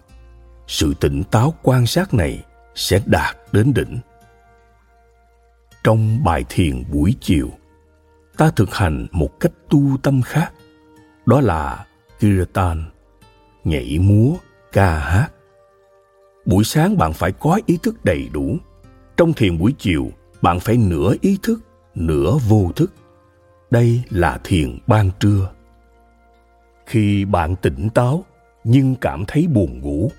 sự 0.66 0.94
tỉnh 1.00 1.22
táo 1.30 1.54
quan 1.62 1.86
sát 1.86 2.14
này 2.14 2.44
sẽ 2.74 3.00
đạt 3.06 3.36
đến 3.52 3.72
đỉnh. 3.74 3.98
Trong 5.84 6.24
bài 6.24 6.44
thiền 6.48 6.84
buổi 6.92 7.14
chiều 7.20 7.50
ta 8.36 8.50
thực 8.50 8.74
hành 8.74 9.06
một 9.12 9.40
cách 9.40 9.52
tu 9.70 9.96
tâm 10.02 10.22
khác. 10.22 10.52
Đó 11.26 11.40
là 11.40 11.86
kirtan 12.20 12.84
nhảy 13.64 13.98
múa, 13.98 14.32
ca 14.72 14.98
hát. 14.98 15.28
Buổi 16.46 16.64
sáng 16.64 16.98
bạn 16.98 17.12
phải 17.12 17.32
có 17.32 17.60
ý 17.66 17.78
thức 17.82 18.04
đầy 18.04 18.28
đủ. 18.32 18.56
Trong 19.16 19.32
thiền 19.32 19.58
buổi 19.58 19.74
chiều, 19.78 20.10
bạn 20.42 20.60
phải 20.60 20.76
nửa 20.76 21.14
ý 21.20 21.38
thức, 21.42 21.60
nửa 21.94 22.38
vô 22.48 22.70
thức. 22.76 22.94
Đây 23.70 24.02
là 24.10 24.38
thiền 24.44 24.78
ban 24.86 25.10
trưa. 25.20 25.50
Khi 26.86 27.24
bạn 27.24 27.56
tỉnh 27.56 27.88
táo, 27.94 28.24
nhưng 28.64 28.94
cảm 28.94 29.24
thấy 29.28 29.46
buồn 29.46 29.80
ngủ, 29.80 30.10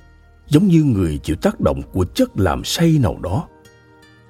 giống 0.47 0.67
như 0.67 0.83
người 0.83 1.17
chịu 1.17 1.35
tác 1.35 1.59
động 1.59 1.81
của 1.93 2.05
chất 2.05 2.29
làm 2.39 2.63
say 2.63 2.97
nào 3.01 3.19
đó, 3.23 3.47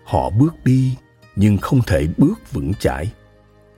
họ 0.06 0.30
bước 0.30 0.54
đi 0.64 0.96
nhưng 1.36 1.58
không 1.58 1.82
thể 1.88 2.08
bước 2.18 2.54
vững 2.54 2.74
chãi 2.80 3.12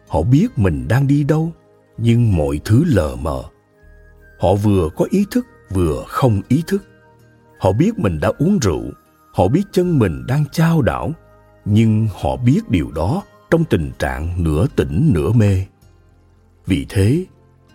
họ 0.07 0.21
biết 0.21 0.47
mình 0.57 0.87
đang 0.87 1.07
đi 1.07 1.23
đâu, 1.23 1.51
nhưng 1.97 2.35
mọi 2.35 2.59
thứ 2.65 2.83
lờ 2.87 3.15
mờ. 3.15 3.43
Họ 4.39 4.53
vừa 4.55 4.89
có 4.95 5.05
ý 5.09 5.25
thức, 5.31 5.45
vừa 5.69 6.03
không 6.07 6.41
ý 6.47 6.63
thức. 6.67 6.83
Họ 7.59 7.71
biết 7.71 7.99
mình 7.99 8.19
đã 8.19 8.31
uống 8.39 8.59
rượu, 8.61 8.83
họ 9.33 9.47
biết 9.47 9.63
chân 9.71 9.99
mình 9.99 10.25
đang 10.27 10.43
trao 10.51 10.81
đảo, 10.81 11.11
nhưng 11.65 12.07
họ 12.21 12.35
biết 12.35 12.69
điều 12.69 12.91
đó 12.91 13.23
trong 13.51 13.63
tình 13.65 13.91
trạng 13.99 14.43
nửa 14.43 14.67
tỉnh 14.75 15.11
nửa 15.13 15.31
mê. 15.31 15.65
Vì 16.65 16.85
thế, 16.89 17.25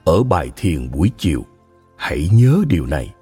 ở 0.04 0.22
bài 0.22 0.50
thiền 0.56 0.90
buổi 0.90 1.10
chiều, 1.18 1.44
hãy 1.96 2.28
nhớ 2.32 2.62
điều 2.68 2.86
này. 2.86 3.14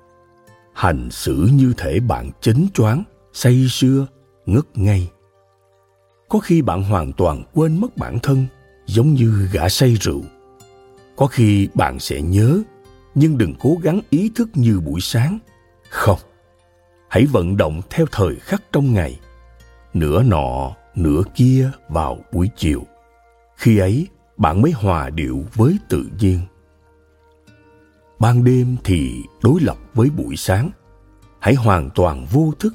Hành 0.74 1.10
xử 1.10 1.48
như 1.52 1.72
thể 1.76 2.00
bạn 2.00 2.30
chấn 2.40 2.66
choáng, 2.74 3.02
say 3.32 3.66
sưa, 3.68 4.06
ngất 4.46 4.78
ngay 4.78 5.10
có 6.30 6.38
khi 6.38 6.62
bạn 6.62 6.82
hoàn 6.82 7.12
toàn 7.12 7.42
quên 7.54 7.80
mất 7.80 7.96
bản 7.96 8.18
thân 8.18 8.46
giống 8.90 9.14
như 9.14 9.48
gã 9.52 9.68
say 9.68 9.94
rượu. 10.00 10.22
Có 11.16 11.26
khi 11.26 11.68
bạn 11.74 11.98
sẽ 11.98 12.22
nhớ, 12.22 12.62
nhưng 13.14 13.38
đừng 13.38 13.54
cố 13.60 13.76
gắng 13.82 14.00
ý 14.10 14.30
thức 14.34 14.48
như 14.54 14.80
buổi 14.80 15.00
sáng. 15.00 15.38
Không, 15.88 16.18
hãy 17.08 17.26
vận 17.26 17.56
động 17.56 17.80
theo 17.90 18.06
thời 18.12 18.36
khắc 18.36 18.62
trong 18.72 18.94
ngày. 18.94 19.20
Nửa 19.94 20.22
nọ, 20.22 20.76
nửa 20.94 21.22
kia 21.34 21.70
vào 21.88 22.18
buổi 22.32 22.50
chiều. 22.56 22.86
Khi 23.56 23.78
ấy, 23.78 24.06
bạn 24.36 24.62
mới 24.62 24.70
hòa 24.70 25.10
điệu 25.10 25.44
với 25.54 25.76
tự 25.88 26.04
nhiên. 26.20 26.40
Ban 28.18 28.44
đêm 28.44 28.76
thì 28.84 29.22
đối 29.42 29.60
lập 29.60 29.76
với 29.94 30.10
buổi 30.10 30.36
sáng. 30.36 30.70
Hãy 31.40 31.54
hoàn 31.54 31.90
toàn 31.94 32.26
vô 32.30 32.52
thức, 32.58 32.74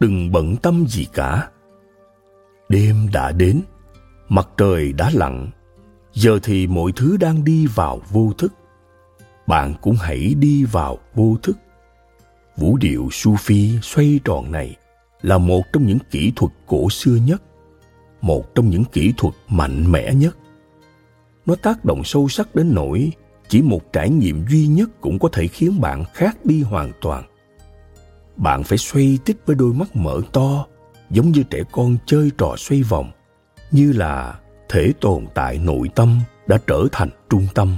đừng 0.00 0.32
bận 0.32 0.56
tâm 0.56 0.86
gì 0.88 1.06
cả. 1.12 1.48
Đêm 2.68 3.08
đã 3.12 3.32
đến 3.32 3.60
mặt 4.32 4.48
trời 4.56 4.92
đã 4.92 5.10
lặn 5.14 5.50
giờ 6.12 6.38
thì 6.42 6.66
mọi 6.66 6.92
thứ 6.96 7.16
đang 7.16 7.44
đi 7.44 7.66
vào 7.66 8.00
vô 8.10 8.32
thức 8.38 8.52
bạn 9.46 9.74
cũng 9.82 9.96
hãy 10.00 10.34
đi 10.38 10.64
vào 10.64 10.98
vô 11.14 11.36
thức 11.42 11.56
Vũ 12.56 12.76
điệu 12.76 13.08
Sufi 13.10 13.80
xoay 13.80 14.20
tròn 14.24 14.52
này 14.52 14.76
là 15.22 15.38
một 15.38 15.62
trong 15.72 15.86
những 15.86 15.98
kỹ 16.10 16.32
thuật 16.36 16.52
cổ 16.66 16.90
xưa 16.90 17.18
nhất, 17.26 17.42
một 18.20 18.54
trong 18.54 18.70
những 18.70 18.84
kỹ 18.84 19.12
thuật 19.16 19.34
mạnh 19.48 19.92
mẽ 19.92 20.14
nhất. 20.14 20.36
Nó 21.46 21.54
tác 21.54 21.84
động 21.84 22.04
sâu 22.04 22.28
sắc 22.28 22.54
đến 22.54 22.74
nỗi 22.74 23.12
chỉ 23.48 23.62
một 23.62 23.92
trải 23.92 24.10
nghiệm 24.10 24.44
duy 24.48 24.66
nhất 24.66 24.90
cũng 25.00 25.18
có 25.18 25.28
thể 25.32 25.46
khiến 25.46 25.80
bạn 25.80 26.04
khác 26.14 26.36
đi 26.44 26.62
hoàn 26.62 26.92
toàn. 27.00 27.24
Bạn 28.36 28.64
phải 28.64 28.78
xoay 28.78 29.18
tít 29.24 29.36
với 29.46 29.56
đôi 29.56 29.72
mắt 29.72 29.96
mở 29.96 30.20
to, 30.32 30.66
giống 31.10 31.32
như 31.32 31.42
trẻ 31.42 31.62
con 31.72 31.96
chơi 32.06 32.30
trò 32.38 32.54
xoay 32.58 32.82
vòng, 32.82 33.10
như 33.72 33.92
là 33.92 34.38
thể 34.68 34.92
tồn 35.00 35.26
tại 35.34 35.58
nội 35.58 35.90
tâm 35.94 36.20
đã 36.46 36.58
trở 36.66 36.86
thành 36.92 37.08
trung 37.30 37.46
tâm, 37.54 37.76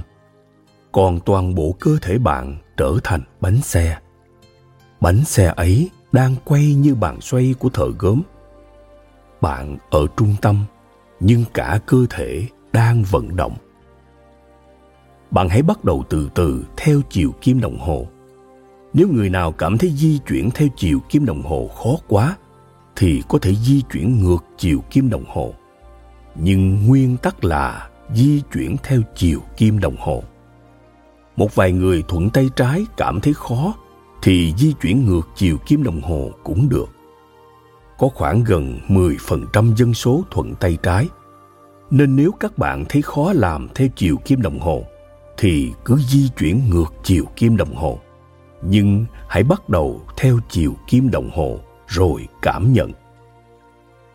còn 0.91 1.19
toàn 1.19 1.55
bộ 1.55 1.75
cơ 1.79 1.97
thể 2.01 2.17
bạn 2.17 2.57
trở 2.77 2.93
thành 3.03 3.21
bánh 3.41 3.61
xe. 3.61 3.97
Bánh 4.99 5.25
xe 5.25 5.53
ấy 5.55 5.89
đang 6.11 6.35
quay 6.45 6.73
như 6.73 6.95
bàn 6.95 7.21
xoay 7.21 7.55
của 7.59 7.69
thợ 7.69 7.87
gốm. 7.99 8.21
Bạn 9.41 9.77
ở 9.89 10.07
trung 10.17 10.35
tâm, 10.41 10.65
nhưng 11.19 11.43
cả 11.53 11.79
cơ 11.85 12.05
thể 12.09 12.45
đang 12.73 13.03
vận 13.03 13.35
động. 13.35 13.55
Bạn 15.31 15.49
hãy 15.49 15.61
bắt 15.61 15.83
đầu 15.83 16.03
từ 16.09 16.29
từ 16.35 16.65
theo 16.77 17.01
chiều 17.09 17.31
kim 17.41 17.59
đồng 17.59 17.77
hồ. 17.77 18.07
Nếu 18.93 19.07
người 19.07 19.29
nào 19.29 19.51
cảm 19.51 19.77
thấy 19.77 19.89
di 19.89 20.19
chuyển 20.27 20.49
theo 20.51 20.67
chiều 20.75 20.99
kim 21.09 21.25
đồng 21.25 21.41
hồ 21.41 21.67
khó 21.67 21.95
quá, 22.07 22.37
thì 22.95 23.23
có 23.27 23.39
thể 23.41 23.55
di 23.55 23.81
chuyển 23.93 24.23
ngược 24.23 24.43
chiều 24.57 24.83
kim 24.89 25.09
đồng 25.09 25.25
hồ 25.27 25.53
nhưng 26.35 26.87
nguyên 26.87 27.17
tắc 27.17 27.43
là 27.43 27.89
di 28.13 28.41
chuyển 28.53 28.75
theo 28.83 29.01
chiều 29.15 29.39
kim 29.57 29.79
đồng 29.79 29.95
hồ 29.99 30.23
một 31.35 31.55
vài 31.55 31.71
người 31.71 32.03
thuận 32.07 32.29
tay 32.29 32.49
trái 32.55 32.85
cảm 32.97 33.19
thấy 33.19 33.33
khó, 33.33 33.73
thì 34.21 34.53
di 34.57 34.73
chuyển 34.81 35.05
ngược 35.05 35.29
chiều 35.35 35.57
kim 35.65 35.83
đồng 35.83 36.01
hồ 36.01 36.31
cũng 36.43 36.69
được. 36.69 36.85
Có 37.97 38.09
khoảng 38.15 38.43
gần 38.43 38.79
10% 38.87 39.75
dân 39.75 39.93
số 39.93 40.23
thuận 40.31 40.55
tay 40.55 40.77
trái. 40.83 41.09
Nên 41.91 42.15
nếu 42.15 42.31
các 42.39 42.57
bạn 42.57 42.85
thấy 42.89 43.01
khó 43.01 43.33
làm 43.33 43.67
theo 43.75 43.87
chiều 43.95 44.17
kim 44.25 44.41
đồng 44.41 44.59
hồ, 44.59 44.83
thì 45.37 45.71
cứ 45.85 45.97
di 45.97 46.29
chuyển 46.37 46.69
ngược 46.69 46.93
chiều 47.03 47.25
kim 47.35 47.57
đồng 47.57 47.75
hồ. 47.75 47.99
Nhưng 48.61 49.05
hãy 49.27 49.43
bắt 49.43 49.69
đầu 49.69 50.01
theo 50.17 50.39
chiều 50.49 50.75
kim 50.87 51.11
đồng 51.11 51.29
hồ 51.33 51.59
rồi 51.87 52.27
cảm 52.41 52.73
nhận. 52.73 52.91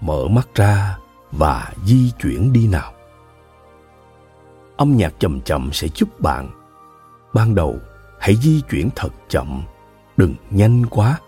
Mở 0.00 0.28
mắt 0.28 0.48
ra 0.54 0.98
và 1.32 1.72
di 1.86 2.12
chuyển 2.22 2.52
đi 2.52 2.68
nào. 2.68 2.92
Âm 4.76 4.96
nhạc 4.96 5.14
chậm 5.18 5.40
chậm 5.40 5.70
sẽ 5.72 5.88
giúp 5.94 6.20
bạn. 6.20 6.50
Ban 7.34 7.54
đầu, 7.54 7.78
hãy 8.18 8.36
di 8.36 8.60
chuyển 8.70 8.88
thật 8.96 9.12
chậm. 9.28 9.62
Đừng 10.16 10.34
nhanh 10.50 10.86
quá. 10.86 11.18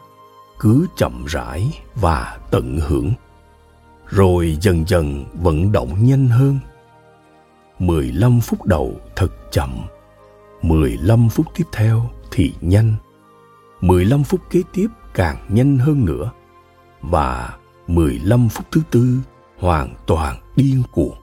Cứ 0.60 0.86
chậm 0.96 1.24
rãi 1.28 1.80
và 1.94 2.38
tận 2.50 2.78
hưởng. 2.80 3.12
Rồi 4.06 4.58
dần 4.60 4.84
dần 4.86 5.24
vận 5.34 5.72
động 5.72 5.96
nhanh 6.04 6.28
hơn. 6.28 6.58
15 7.78 8.40
phút 8.40 8.64
đầu 8.66 9.00
thật 9.16 9.28
chậm. 9.50 9.70
15 10.62 11.28
phút 11.28 11.46
tiếp 11.54 11.64
theo 11.72 12.10
thì 12.30 12.54
nhanh. 12.60 12.94
15 13.80 14.24
phút 14.24 14.40
kế 14.50 14.62
tiếp 14.72 14.86
càng 15.14 15.36
nhanh 15.48 15.78
hơn 15.78 16.04
nữa. 16.04 16.30
Và 17.00 17.56
15 17.86 18.48
phút 18.48 18.66
thứ 18.70 18.82
tư 18.90 19.18
hoàn 19.62 19.94
toàn 20.06 20.36
điên 20.56 20.82
cuồng. 20.92 21.16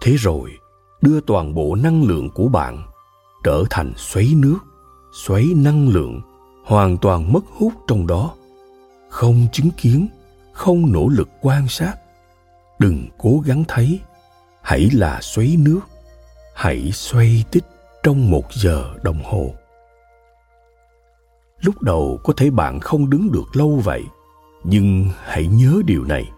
Thế 0.00 0.16
rồi, 0.18 0.58
đưa 1.02 1.20
toàn 1.20 1.54
bộ 1.54 1.74
năng 1.74 2.02
lượng 2.02 2.30
của 2.30 2.48
bạn 2.48 2.82
trở 3.44 3.64
thành 3.70 3.92
xoáy 3.96 4.32
nước 4.36 4.58
xoáy 5.12 5.46
năng 5.56 5.88
lượng 5.88 6.20
hoàn 6.64 6.96
toàn 6.98 7.32
mất 7.32 7.44
hút 7.58 7.72
trong 7.86 8.06
đó. 8.06 8.34
Không 9.08 9.46
chứng 9.52 9.70
kiến 9.76 10.08
không 10.52 10.92
nỗ 10.92 11.08
lực 11.08 11.28
quan 11.40 11.68
sát. 11.68 11.94
Đừng 12.78 13.06
cố 13.18 13.42
gắng 13.44 13.64
thấy 13.68 14.00
hãy 14.62 14.90
là 14.92 15.20
xoáy 15.20 15.56
nước. 15.58 15.80
Hãy 16.54 16.92
xoay 16.92 17.44
tích 17.50 17.64
trong 18.02 18.30
một 18.30 18.52
giờ 18.52 18.94
đồng 19.02 19.22
hồ. 19.24 19.54
Lúc 21.60 21.82
đầu 21.82 22.20
có 22.24 22.32
thể 22.36 22.50
bạn 22.50 22.80
không 22.80 23.10
đứng 23.10 23.32
được 23.32 23.56
lâu 23.56 23.80
vậy 23.84 24.02
nhưng 24.64 25.10
hãy 25.24 25.46
nhớ 25.46 25.82
điều 25.86 26.04
này 26.04 26.30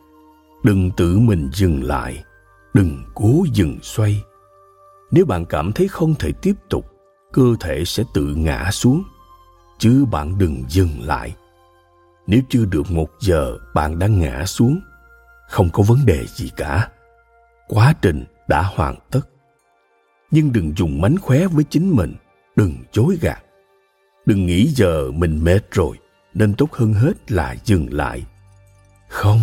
đừng 0.68 0.90
tự 0.90 1.18
mình 1.18 1.50
dừng 1.52 1.82
lại, 1.82 2.24
đừng 2.74 3.02
cố 3.14 3.44
dừng 3.52 3.78
xoay. 3.82 4.24
Nếu 5.10 5.26
bạn 5.26 5.44
cảm 5.44 5.72
thấy 5.72 5.88
không 5.88 6.14
thể 6.14 6.32
tiếp 6.42 6.54
tục, 6.70 6.84
cơ 7.32 7.54
thể 7.60 7.84
sẽ 7.84 8.04
tự 8.14 8.34
ngã 8.34 8.70
xuống, 8.70 9.02
chứ 9.78 10.04
bạn 10.10 10.38
đừng 10.38 10.64
dừng 10.68 10.90
lại. 11.00 11.36
Nếu 12.26 12.40
chưa 12.48 12.64
được 12.64 12.90
một 12.90 13.10
giờ, 13.20 13.58
bạn 13.74 13.98
đã 13.98 14.06
ngã 14.06 14.46
xuống, 14.46 14.80
không 15.48 15.68
có 15.72 15.82
vấn 15.82 15.98
đề 16.06 16.26
gì 16.26 16.50
cả. 16.56 16.88
Quá 17.68 17.94
trình 18.02 18.24
đã 18.48 18.62
hoàn 18.62 18.96
tất. 19.10 19.22
Nhưng 20.30 20.52
đừng 20.52 20.72
dùng 20.76 21.00
mánh 21.00 21.16
khóe 21.16 21.46
với 21.46 21.64
chính 21.64 21.96
mình, 21.96 22.14
đừng 22.56 22.74
chối 22.92 23.18
gạt. 23.20 23.42
Đừng 24.26 24.46
nghĩ 24.46 24.66
giờ 24.66 25.10
mình 25.10 25.44
mệt 25.44 25.70
rồi, 25.70 25.96
nên 26.34 26.54
tốt 26.54 26.72
hơn 26.72 26.92
hết 26.92 27.32
là 27.32 27.56
dừng 27.64 27.86
lại. 27.90 28.26
Không 29.08 29.40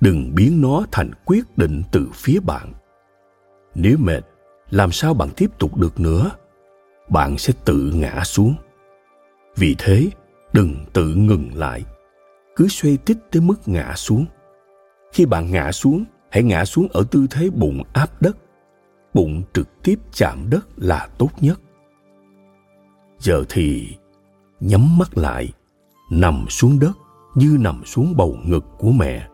đừng 0.00 0.34
biến 0.34 0.60
nó 0.60 0.84
thành 0.92 1.10
quyết 1.24 1.58
định 1.58 1.82
từ 1.92 2.08
phía 2.14 2.40
bạn. 2.40 2.72
Nếu 3.74 3.96
mệt, 3.98 4.20
làm 4.70 4.92
sao 4.92 5.14
bạn 5.14 5.28
tiếp 5.36 5.50
tục 5.58 5.76
được 5.76 6.00
nữa? 6.00 6.30
Bạn 7.08 7.38
sẽ 7.38 7.52
tự 7.64 7.92
ngã 7.94 8.24
xuống. 8.24 8.54
Vì 9.56 9.74
thế, 9.78 10.10
đừng 10.52 10.76
tự 10.92 11.14
ngừng 11.14 11.50
lại. 11.54 11.84
Cứ 12.56 12.68
xoay 12.68 12.96
tít 12.96 13.16
tới 13.30 13.42
mức 13.42 13.68
ngã 13.68 13.92
xuống. 13.96 14.26
Khi 15.12 15.26
bạn 15.26 15.50
ngã 15.50 15.72
xuống, 15.72 16.04
hãy 16.30 16.42
ngã 16.42 16.64
xuống 16.64 16.88
ở 16.92 17.04
tư 17.10 17.26
thế 17.30 17.50
bụng 17.50 17.82
áp 17.92 18.22
đất. 18.22 18.36
Bụng 19.14 19.42
trực 19.52 19.68
tiếp 19.82 19.98
chạm 20.12 20.50
đất 20.50 20.66
là 20.76 21.08
tốt 21.18 21.30
nhất. 21.40 21.60
Giờ 23.18 23.44
thì 23.48 23.96
nhắm 24.60 24.98
mắt 24.98 25.18
lại, 25.18 25.52
nằm 26.10 26.46
xuống 26.48 26.78
đất 26.78 26.92
như 27.34 27.56
nằm 27.60 27.84
xuống 27.84 28.14
bầu 28.16 28.36
ngực 28.44 28.64
của 28.78 28.90
mẹ 28.90 29.28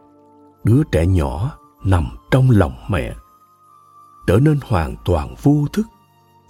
đứa 0.64 0.82
trẻ 0.92 1.06
nhỏ 1.06 1.58
nằm 1.84 2.08
trong 2.30 2.50
lòng 2.50 2.76
mẹ, 2.88 3.14
trở 4.26 4.36
nên 4.36 4.58
hoàn 4.62 4.96
toàn 5.04 5.34
vô 5.42 5.66
thức, 5.72 5.86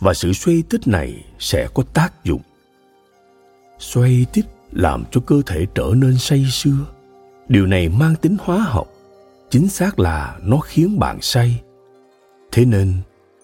và 0.00 0.14
sự 0.14 0.32
xoay 0.32 0.62
tích 0.70 0.88
này 0.88 1.24
sẽ 1.38 1.68
có 1.74 1.82
tác 1.94 2.24
dụng. 2.24 2.42
Xoay 3.78 4.26
tích 4.32 4.46
làm 4.72 5.04
cho 5.10 5.20
cơ 5.26 5.42
thể 5.46 5.66
trở 5.74 5.92
nên 5.96 6.18
say 6.18 6.46
sưa. 6.50 6.86
Điều 7.48 7.66
này 7.66 7.88
mang 7.88 8.16
tính 8.16 8.36
hóa 8.44 8.58
học, 8.58 8.86
chính 9.50 9.68
xác 9.68 9.98
là 9.98 10.38
nó 10.42 10.58
khiến 10.58 10.98
bạn 10.98 11.18
say. 11.20 11.62
Thế 12.52 12.64
nên, 12.64 12.92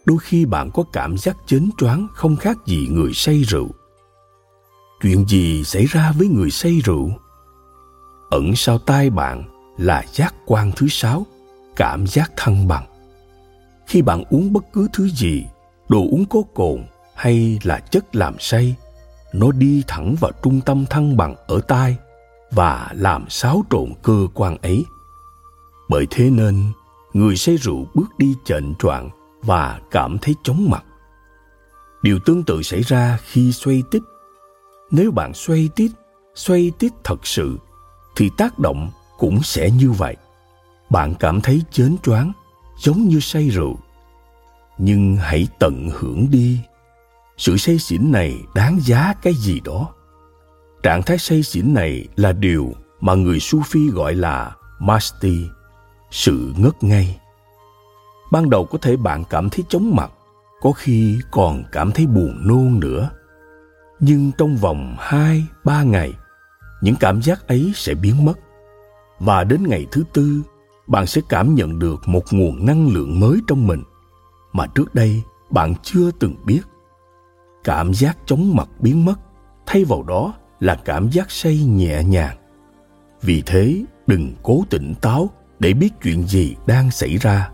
đôi 0.05 0.19
khi 0.23 0.45
bạn 0.45 0.71
có 0.75 0.83
cảm 0.93 1.19
giác 1.19 1.37
chến 1.47 1.71
choáng 1.79 2.07
không 2.15 2.37
khác 2.37 2.59
gì 2.67 2.89
người 2.91 3.13
say 3.15 3.43
rượu. 3.43 3.69
Chuyện 5.03 5.29
gì 5.29 5.65
xảy 5.65 5.87
ra 5.87 6.13
với 6.19 6.29
người 6.29 6.51
say 6.51 6.81
rượu? 6.85 7.11
Ẩn 8.31 8.57
sau 8.57 8.79
tai 8.79 9.11
bạn 9.11 9.50
là 9.81 10.05
giác 10.13 10.35
quan 10.47 10.73
thứ 10.77 10.87
sáu, 10.91 11.27
cảm 11.77 12.07
giác 12.07 12.33
thăng 12.37 12.69
bằng. 12.69 12.87
Khi 13.87 14.03
bạn 14.03 14.25
uống 14.31 14.53
bất 14.53 14.65
cứ 14.73 14.89
thứ 14.93 15.09
gì, 15.09 15.45
đồ 15.89 15.99
uống 15.99 16.25
có 16.31 16.43
cồn 16.55 16.85
hay 17.15 17.59
là 17.63 17.79
chất 17.79 18.17
làm 18.17 18.35
say, 18.39 18.77
nó 19.33 19.53
đi 19.53 19.83
thẳng 19.89 20.15
vào 20.21 20.33
trung 20.43 20.61
tâm 20.61 20.87
thăng 20.91 21.17
bằng 21.17 21.35
ở 21.47 21.61
tai 21.69 21.97
và 22.51 22.89
làm 22.93 23.31
xáo 23.31 23.65
trộn 23.71 23.93
cơ 24.03 24.27
quan 24.35 24.57
ấy. 24.63 24.85
Bởi 25.89 26.07
thế 26.11 26.31
nên, 26.31 26.73
người 27.13 27.37
say 27.37 27.57
rượu 27.57 27.87
bước 27.95 28.19
đi 28.19 28.35
chệnh 28.45 28.75
choạng 28.79 29.11
và 29.43 29.81
cảm 29.91 30.19
thấy 30.19 30.35
chóng 30.43 30.71
mặt. 30.71 30.85
Điều 32.03 32.19
tương 32.27 32.43
tự 32.43 32.63
xảy 32.63 32.81
ra 32.81 33.19
khi 33.23 33.53
xoay 33.53 33.83
tít. 33.91 34.03
Nếu 34.91 35.11
bạn 35.11 35.35
xoay 35.35 35.69
tít 35.77 35.91
xoay 36.35 36.73
tít 36.79 36.93
thật 37.05 37.27
sự, 37.27 37.59
thì 38.17 38.31
tác 38.37 38.59
động 38.59 38.91
cũng 39.21 39.43
sẽ 39.43 39.71
như 39.71 39.91
vậy. 39.91 40.17
Bạn 40.91 41.15
cảm 41.15 41.41
thấy 41.41 41.63
chến 41.71 41.97
choáng, 42.03 42.33
giống 42.79 43.09
như 43.09 43.21
say 43.21 43.49
rượu. 43.49 43.79
Nhưng 44.79 45.17
hãy 45.17 45.49
tận 45.59 45.91
hưởng 45.93 46.31
đi. 46.31 46.61
Sự 47.37 47.57
say 47.57 47.79
xỉn 47.79 48.13
này 48.13 48.39
đáng 48.55 48.79
giá 48.81 49.15
cái 49.23 49.35
gì 49.35 49.61
đó? 49.65 49.89
Trạng 50.83 51.03
thái 51.03 51.19
say 51.19 51.43
xỉn 51.43 51.75
này 51.75 52.09
là 52.17 52.33
điều 52.33 52.73
mà 53.01 53.15
người 53.15 53.39
sufi 53.39 53.93
gọi 53.93 54.15
là 54.15 54.57
masti, 54.79 55.47
sự 56.11 56.55
ngất 56.57 56.83
ngây 56.83 57.17
ban 58.31 58.51
đầu 58.51 58.65
có 58.65 58.79
thể 58.79 58.97
bạn 58.97 59.25
cảm 59.31 59.51
thấy 59.51 59.65
chóng 59.69 59.97
mặt, 59.97 60.11
có 60.61 60.73
khi 60.73 61.19
còn 61.31 61.65
cảm 61.73 61.93
thấy 61.93 62.07
buồn 62.07 62.49
nôn 62.49 62.81
nữa. 62.81 63.11
Nhưng 64.01 64.33
trong 64.39 64.57
vòng 64.57 64.97
hai, 64.99 65.47
ba 65.65 65.83
ngày, 65.83 66.13
những 66.81 66.97
cảm 67.01 67.23
giác 67.23 67.49
ấy 67.49 67.73
sẽ 67.75 67.95
biến 67.95 68.25
mất 68.25 68.35
và 69.21 69.45
đến 69.45 69.63
ngày 69.69 69.87
thứ 69.91 70.05
tư, 70.13 70.43
bạn 70.87 71.07
sẽ 71.07 71.21
cảm 71.29 71.55
nhận 71.55 71.79
được 71.79 72.09
một 72.09 72.25
nguồn 72.31 72.67
năng 72.67 72.89
lượng 72.89 73.21
mới 73.21 73.41
trong 73.47 73.67
mình 73.67 73.83
mà 74.53 74.67
trước 74.67 74.95
đây 74.95 75.23
bạn 75.51 75.75
chưa 75.83 76.11
từng 76.11 76.35
biết. 76.45 76.61
Cảm 77.65 77.95
giác 77.95 78.19
chóng 78.27 78.57
mặt 78.57 78.69
biến 78.81 79.05
mất, 79.05 79.15
thay 79.67 79.85
vào 79.85 80.03
đó 80.03 80.35
là 80.61 80.75
cảm 80.75 81.11
giác 81.11 81.31
say 81.31 81.59
nhẹ 81.59 82.05
nhàng. 82.05 82.37
Vì 83.23 83.43
thế, 83.47 83.85
đừng 84.07 84.33
cố 84.43 84.63
tỉnh 84.71 84.95
táo 84.95 85.31
để 85.59 85.73
biết 85.73 85.89
chuyện 86.03 86.23
gì 86.23 86.57
đang 86.67 86.91
xảy 86.91 87.17
ra. 87.17 87.51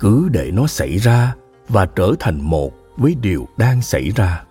Cứ 0.00 0.28
để 0.32 0.50
nó 0.50 0.66
xảy 0.66 0.98
ra 0.98 1.34
và 1.68 1.86
trở 1.86 2.12
thành 2.20 2.40
một 2.40 2.72
với 2.96 3.14
điều 3.20 3.48
đang 3.56 3.82
xảy 3.82 4.10
ra. 4.10 4.44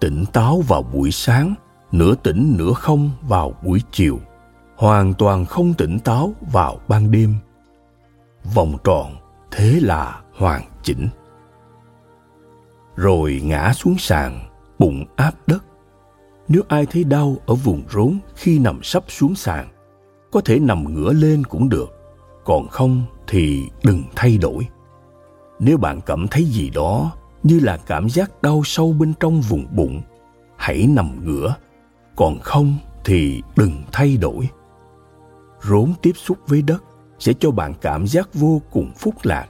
Tỉnh 0.00 0.24
táo 0.32 0.60
vào 0.60 0.82
buổi 0.82 1.10
sáng, 1.10 1.54
nửa 1.92 2.14
tỉnh 2.14 2.54
nửa 2.58 2.72
không 2.72 3.10
vào 3.28 3.54
buổi 3.64 3.82
chiều 3.92 4.20
hoàn 4.80 5.14
toàn 5.14 5.46
không 5.46 5.74
tỉnh 5.74 5.98
táo 5.98 6.32
vào 6.52 6.80
ban 6.88 7.10
đêm. 7.10 7.34
Vòng 8.54 8.76
tròn 8.84 9.16
thế 9.50 9.78
là 9.82 10.20
hoàn 10.36 10.62
chỉnh. 10.82 11.08
Rồi 12.96 13.40
ngã 13.44 13.72
xuống 13.72 13.98
sàn, 13.98 14.48
bụng 14.78 15.04
áp 15.16 15.34
đất. 15.46 15.64
Nếu 16.48 16.62
ai 16.68 16.86
thấy 16.86 17.04
đau 17.04 17.36
ở 17.46 17.54
vùng 17.54 17.82
rốn 17.90 18.18
khi 18.34 18.58
nằm 18.58 18.82
sắp 18.82 19.04
xuống 19.08 19.34
sàn, 19.34 19.68
có 20.32 20.40
thể 20.44 20.58
nằm 20.58 20.94
ngửa 20.94 21.12
lên 21.12 21.44
cũng 21.44 21.68
được. 21.68 21.90
Còn 22.44 22.68
không 22.68 23.02
thì 23.26 23.68
đừng 23.84 24.02
thay 24.16 24.38
đổi. 24.38 24.66
Nếu 25.58 25.78
bạn 25.78 26.00
cảm 26.06 26.28
thấy 26.28 26.44
gì 26.44 26.70
đó 26.70 27.12
như 27.42 27.60
là 27.60 27.76
cảm 27.76 28.08
giác 28.08 28.42
đau 28.42 28.62
sâu 28.64 28.92
bên 28.92 29.12
trong 29.20 29.40
vùng 29.40 29.66
bụng, 29.76 30.02
hãy 30.56 30.86
nằm 30.90 31.24
ngửa. 31.24 31.54
Còn 32.16 32.38
không 32.38 32.76
thì 33.04 33.42
đừng 33.56 33.72
thay 33.92 34.16
đổi 34.16 34.48
rốn 35.62 35.92
tiếp 36.02 36.12
xúc 36.16 36.38
với 36.46 36.62
đất 36.62 36.84
sẽ 37.18 37.32
cho 37.40 37.50
bạn 37.50 37.74
cảm 37.80 38.06
giác 38.06 38.28
vô 38.34 38.62
cùng 38.70 38.92
phúc 38.98 39.14
lạc, 39.22 39.46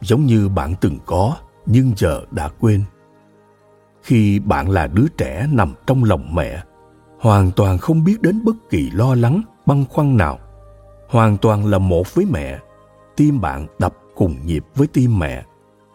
giống 0.00 0.26
như 0.26 0.48
bạn 0.48 0.74
từng 0.80 0.98
có 1.06 1.36
nhưng 1.66 1.92
giờ 1.96 2.20
đã 2.30 2.48
quên. 2.60 2.84
Khi 4.02 4.38
bạn 4.38 4.70
là 4.70 4.86
đứa 4.86 5.06
trẻ 5.16 5.46
nằm 5.52 5.74
trong 5.86 6.04
lòng 6.04 6.34
mẹ, 6.34 6.62
hoàn 7.20 7.50
toàn 7.50 7.78
không 7.78 8.04
biết 8.04 8.22
đến 8.22 8.44
bất 8.44 8.56
kỳ 8.70 8.90
lo 8.90 9.14
lắng, 9.14 9.42
băn 9.66 9.84
khoăn 9.90 10.16
nào. 10.16 10.38
Hoàn 11.08 11.36
toàn 11.36 11.66
là 11.66 11.78
một 11.78 12.14
với 12.14 12.26
mẹ, 12.30 12.58
tim 13.16 13.40
bạn 13.40 13.66
đập 13.78 13.94
cùng 14.14 14.46
nhịp 14.46 14.64
với 14.74 14.86
tim 14.86 15.18
mẹ. 15.18 15.44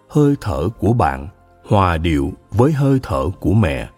Hơi 0.10 0.36
thở 0.42 0.70
của 0.80 0.94
bạn 0.94 1.28
hòa 1.68 1.98
điệu 1.98 2.34
với 2.52 2.72
hơi 2.72 3.00
thở 3.04 3.26
của 3.40 3.54
mẹ. 3.54 3.90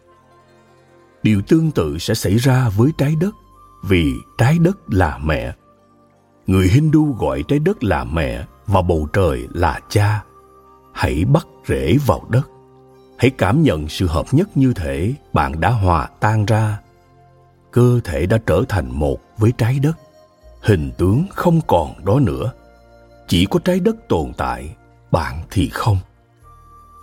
Điều 1.24 1.42
tương 1.42 1.72
tự 1.72 1.98
sẽ 1.98 2.14
xảy 2.14 2.38
ra 2.38 2.70
với 2.70 2.92
trái 2.98 3.16
đất 3.16 3.36
vì 3.84 4.14
trái 4.38 4.60
đất 4.60 4.78
là 4.88 5.18
mẹ. 5.18 5.54
Người 6.48 6.68
hindu 6.68 7.16
gọi 7.20 7.44
trái 7.48 7.60
đất 7.60 7.84
là 7.84 8.04
mẹ 8.04 8.46
và 8.68 8.82
bầu 8.82 9.08
trời 9.14 9.48
là 9.54 9.80
cha. 9.90 10.24
Hãy 10.94 11.26
bắt 11.26 11.48
rễ 11.68 11.98
vào 12.06 12.26
đất. 12.30 12.50
Hãy 13.18 13.30
cảm 13.30 13.64
nhận 13.64 13.90
sự 13.90 14.08
hợp 14.08 14.26
nhất 14.32 14.58
như 14.58 14.74
thể 14.74 15.14
bạn 15.34 15.60
đã 15.60 15.70
hòa 15.70 16.10
tan 16.20 16.46
ra. 16.46 16.80
Cơ 17.72 18.00
thể 18.04 18.26
đã 18.26 18.38
trở 18.46 18.64
thành 18.70 19.00
một 19.00 19.20
với 19.38 19.54
trái 19.58 19.80
đất. 19.80 19.98
Hình 20.62 20.92
tướng 20.98 21.26
không 21.36 21.62
còn 21.68 22.06
đó 22.06 22.20
nữa. 22.20 22.52
Chỉ 23.28 23.46
có 23.46 23.60
trái 23.60 23.80
đất 23.80 23.96
tồn 24.10 24.34
tại, 24.38 24.76
bạn 25.12 25.42
thì 25.52 25.70
không. 25.70 25.98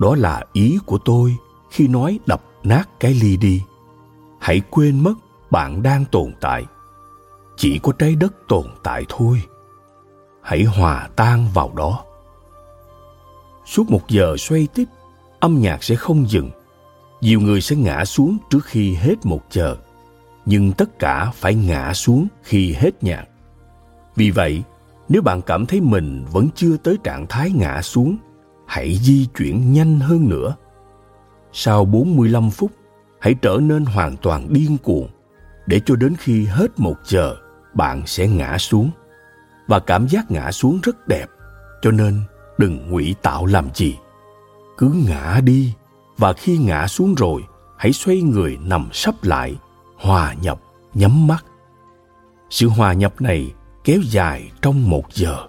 Đó 0.00 0.14
là 0.16 0.44
ý 0.52 0.78
của 0.86 0.98
tôi 0.98 1.36
khi 1.70 1.88
nói 1.88 2.18
đập 2.26 2.42
nát 2.62 2.88
cái 3.00 3.14
ly 3.14 3.36
đi. 3.36 3.62
Hãy 4.40 4.60
quên 4.70 5.00
mất 5.00 5.14
bạn 5.50 5.82
đang 5.82 6.04
tồn 6.04 6.32
tại. 6.40 6.66
Chỉ 7.56 7.78
có 7.78 7.92
trái 7.92 8.14
đất 8.14 8.34
tồn 8.48 8.66
tại 8.82 9.04
thôi. 9.08 9.42
Hãy 10.42 10.64
hòa 10.64 11.08
tan 11.16 11.48
vào 11.54 11.72
đó. 11.76 12.04
Suốt 13.66 13.90
một 13.90 14.08
giờ 14.08 14.36
xoay 14.36 14.68
tiếp, 14.74 14.84
âm 15.40 15.60
nhạc 15.60 15.84
sẽ 15.84 15.94
không 15.94 16.30
dừng. 16.30 16.50
Nhiều 17.20 17.40
người 17.40 17.60
sẽ 17.60 17.76
ngã 17.76 18.04
xuống 18.04 18.38
trước 18.50 18.64
khi 18.64 18.94
hết 18.94 19.14
một 19.24 19.42
giờ. 19.50 19.76
Nhưng 20.46 20.72
tất 20.72 20.98
cả 20.98 21.30
phải 21.34 21.54
ngã 21.54 21.92
xuống 21.94 22.26
khi 22.42 22.72
hết 22.72 23.04
nhạc. 23.04 23.24
Vì 24.16 24.30
vậy, 24.30 24.62
nếu 25.08 25.22
bạn 25.22 25.42
cảm 25.42 25.66
thấy 25.66 25.80
mình 25.80 26.24
vẫn 26.32 26.48
chưa 26.54 26.76
tới 26.76 26.98
trạng 27.04 27.26
thái 27.26 27.50
ngã 27.50 27.82
xuống, 27.82 28.16
hãy 28.66 28.94
di 28.94 29.26
chuyển 29.38 29.72
nhanh 29.72 30.00
hơn 30.00 30.28
nữa. 30.28 30.56
Sau 31.52 31.84
45 31.84 32.50
phút, 32.50 32.70
hãy 33.20 33.34
trở 33.42 33.58
nên 33.62 33.84
hoàn 33.84 34.16
toàn 34.16 34.52
điên 34.52 34.76
cuồng 34.82 35.08
để 35.68 35.80
cho 35.86 35.96
đến 35.96 36.14
khi 36.18 36.46
hết 36.46 36.80
một 36.80 36.96
giờ, 37.04 37.36
bạn 37.74 38.02
sẽ 38.06 38.28
ngã 38.28 38.58
xuống. 38.58 38.90
Và 39.66 39.80
cảm 39.80 40.08
giác 40.08 40.30
ngã 40.30 40.52
xuống 40.52 40.80
rất 40.82 41.08
đẹp, 41.08 41.26
cho 41.82 41.90
nên 41.90 42.20
đừng 42.58 42.90
ngụy 42.90 43.14
tạo 43.22 43.46
làm 43.46 43.68
gì. 43.74 43.96
Cứ 44.78 44.92
ngã 45.08 45.40
đi, 45.44 45.72
và 46.16 46.32
khi 46.32 46.58
ngã 46.58 46.86
xuống 46.86 47.14
rồi, 47.14 47.42
hãy 47.78 47.92
xoay 47.92 48.22
người 48.22 48.58
nằm 48.62 48.88
sấp 48.92 49.14
lại, 49.22 49.56
hòa 49.96 50.34
nhập, 50.42 50.60
nhắm 50.94 51.26
mắt. 51.26 51.44
Sự 52.50 52.68
hòa 52.68 52.92
nhập 52.92 53.20
này 53.20 53.54
kéo 53.84 54.00
dài 54.04 54.50
trong 54.62 54.90
một 54.90 55.12
giờ. 55.12 55.46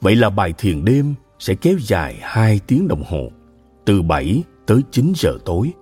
Vậy 0.00 0.16
là 0.16 0.30
bài 0.30 0.54
thiền 0.58 0.84
đêm 0.84 1.14
sẽ 1.38 1.54
kéo 1.54 1.76
dài 1.80 2.18
hai 2.22 2.60
tiếng 2.66 2.88
đồng 2.88 3.04
hồ, 3.08 3.30
từ 3.84 4.02
7 4.02 4.42
tới 4.66 4.80
9 4.90 5.12
giờ 5.16 5.32
tối. 5.44 5.72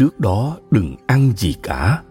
Trước 0.00 0.20
đó 0.20 0.56
đừng 0.70 0.96
ăn 1.06 1.32
gì 1.36 1.54
cả. 1.62 2.02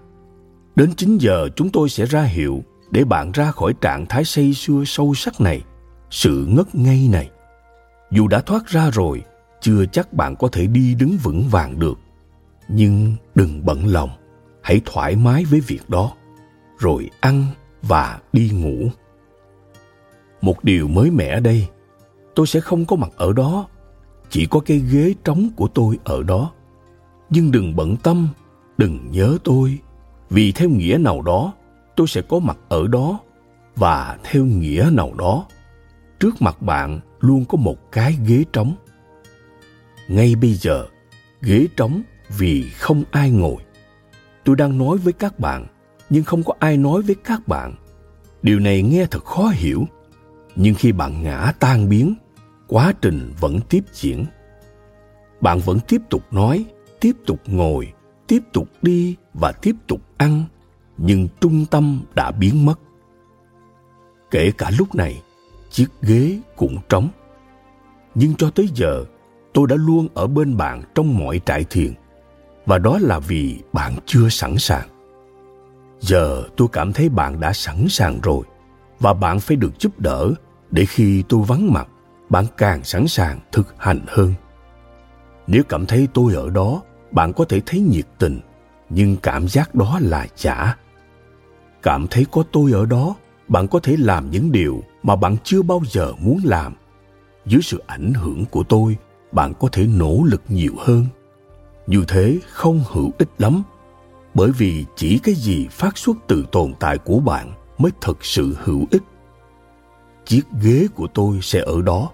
Đến 0.76 0.94
9 0.98 1.18
giờ 1.18 1.50
chúng 1.56 1.70
tôi 1.70 1.90
sẽ 1.90 2.06
ra 2.06 2.24
hiệu 2.24 2.64
để 2.92 3.04
bạn 3.04 3.32
ra 3.32 3.52
khỏi 3.52 3.74
trạng 3.82 4.06
thái 4.06 4.26
say 4.26 4.54
sưa 4.54 4.84
sâu 4.86 5.14
sắc 5.14 5.42
này, 5.42 5.62
sự 6.10 6.46
ngất 6.50 6.76
ngây 6.76 7.08
này. 7.12 7.30
Dù 8.12 8.28
đã 8.28 8.42
thoát 8.42 8.68
ra 8.68 8.90
rồi, 8.94 9.24
chưa 9.62 9.86
chắc 9.86 10.14
bạn 10.14 10.36
có 10.36 10.48
thể 10.52 10.68
đi 10.68 10.96
đứng 10.96 11.18
vững 11.24 11.48
vàng 11.52 11.80
được. 11.80 12.00
Nhưng 12.68 13.16
đừng 13.36 13.66
bận 13.66 13.88
lòng, 13.88 14.10
hãy 14.62 14.82
thoải 14.86 15.16
mái 15.16 15.46
với 15.46 15.60
việc 15.60 15.90
đó, 15.90 16.12
rồi 16.80 17.10
ăn 17.20 17.46
và 17.82 18.20
đi 18.34 18.50
ngủ. 18.50 18.90
Một 20.42 20.64
điều 20.64 20.88
mới 20.88 21.12
mẻ 21.12 21.40
đây, 21.40 21.68
tôi 22.36 22.48
sẽ 22.48 22.60
không 22.60 22.86
có 22.86 22.96
mặt 22.96 23.12
ở 23.18 23.34
đó, 23.34 23.68
chỉ 24.30 24.46
có 24.46 24.60
cái 24.60 24.78
ghế 24.92 25.14
trống 25.24 25.50
của 25.56 25.68
tôi 25.68 26.00
ở 26.04 26.24
đó. 26.24 26.52
Nhưng 27.30 27.52
đừng 27.52 27.76
bận 27.76 27.96
tâm, 27.98 28.28
đừng 28.78 29.12
nhớ 29.12 29.38
tôi, 29.44 29.80
vì 30.30 30.52
theo 30.52 30.70
nghĩa 30.70 30.98
nào 30.98 31.22
đó, 31.22 31.54
tôi 31.96 32.08
sẽ 32.08 32.22
có 32.22 32.40
mặt 32.40 32.58
ở 32.70 32.88
đó. 32.88 33.20
Và 33.76 34.18
theo 34.24 34.46
nghĩa 34.46 34.90
nào 34.94 35.14
đó 35.18 35.46
trước 36.20 36.42
mặt 36.42 36.62
bạn 36.62 37.00
luôn 37.20 37.46
có 37.46 37.58
một 37.58 37.92
cái 37.92 38.18
ghế 38.26 38.44
trống. 38.54 38.76
Ngay 40.08 40.36
bây 40.36 40.54
giờ 40.54 40.86
ghế 41.42 41.68
trống 41.78 42.02
vì 42.38 42.70
không 42.70 43.04
ai 43.12 43.32
ngồi. 43.32 43.58
Tôi 44.44 44.56
đang 44.56 44.78
nói 44.78 44.98
với 44.98 45.14
các 45.14 45.40
bạn 45.40 45.68
nhưng 46.10 46.24
không 46.24 46.44
có 46.44 46.54
ai 46.60 46.78
nói 46.78 47.02
với 47.02 47.16
các 47.24 47.48
bạn. 47.48 47.76
Điều 48.42 48.60
này 48.60 48.82
nghe 48.82 49.06
thật 49.12 49.26
khó 49.26 49.48
hiểu. 49.54 49.86
Nhưng 50.56 50.76
khi 50.76 50.92
bạn 50.92 51.24
ngã 51.24 51.54
tan 51.60 51.90
biến 51.90 52.16
quá 52.68 52.94
trình 53.02 53.34
vẫn 53.40 53.60
tiếp 53.70 53.84
diễn. 53.94 54.26
Bạn 55.42 55.60
vẫn 55.60 55.80
tiếp 55.88 56.02
tục 56.10 56.24
nói 56.34 56.66
tiếp 57.00 57.12
tục 57.26 57.40
ngồi, 57.46 57.94
tiếp 58.28 58.40
tục 58.54 58.68
đi 58.82 59.16
và 59.34 59.52
tiếp 59.52 59.76
tục 59.88 60.02
ăn, 60.18 60.44
nhưng 60.98 61.28
trung 61.42 61.66
tâm 61.72 62.02
đã 62.16 62.32
biến 62.32 62.66
mất. 62.66 62.80
Kể 64.32 64.52
cả 64.58 64.72
lúc 64.80 64.96
này, 64.96 65.22
chiếc 65.70 65.88
ghế 66.02 66.40
cũng 66.56 66.78
trống. 66.90 67.10
Nhưng 68.16 68.36
cho 68.36 68.50
tới 68.50 68.70
giờ, 68.76 69.06
tôi 69.54 69.68
đã 69.68 69.76
luôn 69.76 70.08
ở 70.14 70.28
bên 70.28 70.58
bạn 70.58 70.82
trong 70.96 71.18
mọi 71.18 71.42
trại 71.46 71.64
thiền, 71.64 71.94
và 72.66 72.78
đó 72.78 72.98
là 73.02 73.20
vì 73.20 73.60
bạn 73.74 73.96
chưa 74.06 74.30
sẵn 74.30 74.58
sàng. 74.58 74.88
Giờ 76.00 76.44
tôi 76.58 76.68
cảm 76.72 76.94
thấy 76.94 77.10
bạn 77.10 77.40
đã 77.40 77.54
sẵn 77.54 77.86
sàng 77.90 78.20
rồi, 78.24 78.44
và 79.00 79.14
bạn 79.14 79.40
phải 79.40 79.58
được 79.58 79.80
giúp 79.80 80.00
đỡ 80.00 80.32
để 80.72 80.86
khi 80.86 81.24
tôi 81.30 81.44
vắng 81.48 81.74
mặt, 81.74 81.88
bạn 82.30 82.46
càng 82.58 82.84
sẵn 82.84 83.08
sàng 83.08 83.40
thực 83.52 83.76
hành 83.78 84.00
hơn. 84.08 84.34
Nếu 85.48 85.64
cảm 85.70 85.86
thấy 85.86 86.08
tôi 86.14 86.34
ở 86.34 86.50
đó 86.50 86.82
bạn 87.12 87.34
có 87.34 87.46
thể 87.46 87.62
thấy 87.66 87.80
nhiệt 87.80 88.06
tình, 88.18 88.40
nhưng 88.90 89.18
cảm 89.18 89.48
giác 89.48 89.76
đó 89.76 90.00
là 90.02 90.28
giả. 90.38 90.78
Cảm 91.82 92.08
thấy 92.08 92.26
có 92.32 92.44
tôi 92.52 92.72
ở 92.72 92.86
đó, 92.86 93.16
bạn 93.48 93.68
có 93.68 93.80
thể 93.80 93.96
làm 94.00 94.32
những 94.32 94.52
điều 94.52 94.84
mà 95.04 95.16
bạn 95.16 95.36
chưa 95.44 95.62
bao 95.62 95.82
giờ 95.92 96.14
muốn 96.20 96.40
làm. 96.44 96.76
Dưới 97.46 97.62
sự 97.62 97.84
ảnh 97.88 98.14
hưởng 98.14 98.46
của 98.46 98.64
tôi, 98.64 98.98
bạn 99.32 99.54
có 99.60 99.68
thể 99.72 99.88
nỗ 99.88 100.24
lực 100.26 100.42
nhiều 100.48 100.74
hơn. 100.78 101.06
Như 101.88 102.04
thế, 102.08 102.40
không 102.50 102.84
hữu 102.92 103.12
ích 103.18 103.30
lắm, 103.38 103.64
bởi 104.34 104.52
vì 104.52 104.86
chỉ 104.96 105.20
cái 105.24 105.36
gì 105.36 105.68
phát 105.72 105.98
xuất 105.98 106.18
từ 106.28 106.46
tồn 106.52 106.74
tại 106.80 106.98
của 106.98 107.20
bạn 107.20 107.52
mới 107.78 107.92
thật 108.02 108.26
sự 108.26 108.56
hữu 108.64 108.86
ích. 108.92 109.04
Chiếc 110.26 110.42
ghế 110.62 110.88
của 110.96 111.08
tôi 111.14 111.40
sẽ 111.42 111.60
ở 111.66 111.82
đó. 111.82 112.12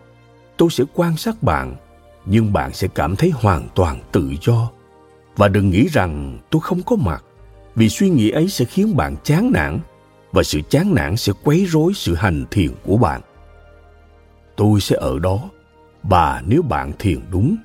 Tôi 0.57 0.69
sẽ 0.71 0.83
quan 0.93 1.17
sát 1.17 1.43
bạn, 1.43 1.75
nhưng 2.25 2.53
bạn 2.53 2.73
sẽ 2.73 2.87
cảm 2.87 3.15
thấy 3.15 3.29
hoàn 3.29 3.67
toàn 3.75 3.99
tự 4.11 4.33
do 4.41 4.69
và 5.35 5.47
đừng 5.47 5.69
nghĩ 5.69 5.87
rằng 5.87 6.37
tôi 6.49 6.61
không 6.61 6.83
có 6.83 6.95
mặt, 6.95 7.23
vì 7.75 7.89
suy 7.89 8.09
nghĩ 8.09 8.29
ấy 8.29 8.49
sẽ 8.49 8.65
khiến 8.65 8.95
bạn 8.95 9.15
chán 9.23 9.51
nản, 9.53 9.79
và 10.31 10.43
sự 10.43 10.61
chán 10.69 10.93
nản 10.95 11.17
sẽ 11.17 11.33
quấy 11.43 11.65
rối 11.65 11.93
sự 11.95 12.15
hành 12.15 12.45
thiền 12.51 12.71
của 12.83 12.97
bạn. 12.97 13.21
Tôi 14.55 14.81
sẽ 14.81 14.95
ở 14.99 15.19
đó, 15.19 15.49
và 16.03 16.43
nếu 16.47 16.61
bạn 16.61 16.91
thiền 16.99 17.19
đúng, 17.31 17.55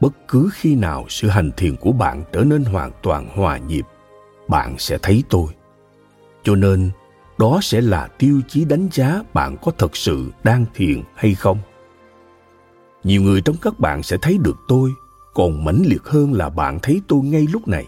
bất 0.00 0.28
cứ 0.28 0.50
khi 0.52 0.74
nào 0.74 1.06
sự 1.08 1.28
hành 1.28 1.50
thiền 1.56 1.76
của 1.76 1.92
bạn 1.92 2.24
trở 2.32 2.44
nên 2.44 2.64
hoàn 2.64 2.90
toàn 3.02 3.28
hòa 3.34 3.58
nhịp, 3.58 3.84
bạn 4.48 4.78
sẽ 4.78 4.98
thấy 5.02 5.24
tôi. 5.28 5.46
Cho 6.42 6.54
nên, 6.54 6.90
đó 7.38 7.58
sẽ 7.62 7.80
là 7.80 8.08
tiêu 8.18 8.40
chí 8.48 8.64
đánh 8.64 8.88
giá 8.92 9.22
bạn 9.34 9.56
có 9.62 9.72
thật 9.78 9.96
sự 9.96 10.30
đang 10.44 10.64
thiền 10.74 11.02
hay 11.14 11.34
không. 11.34 11.58
Nhiều 13.04 13.22
người 13.22 13.40
trong 13.40 13.56
các 13.62 13.80
bạn 13.80 14.02
sẽ 14.02 14.16
thấy 14.22 14.38
được 14.38 14.56
tôi 14.68 14.90
còn 15.34 15.64
mãnh 15.64 15.82
liệt 15.86 16.04
hơn 16.04 16.32
là 16.32 16.48
bạn 16.48 16.78
thấy 16.82 17.00
tôi 17.08 17.20
ngay 17.20 17.46
lúc 17.50 17.68
này. 17.68 17.86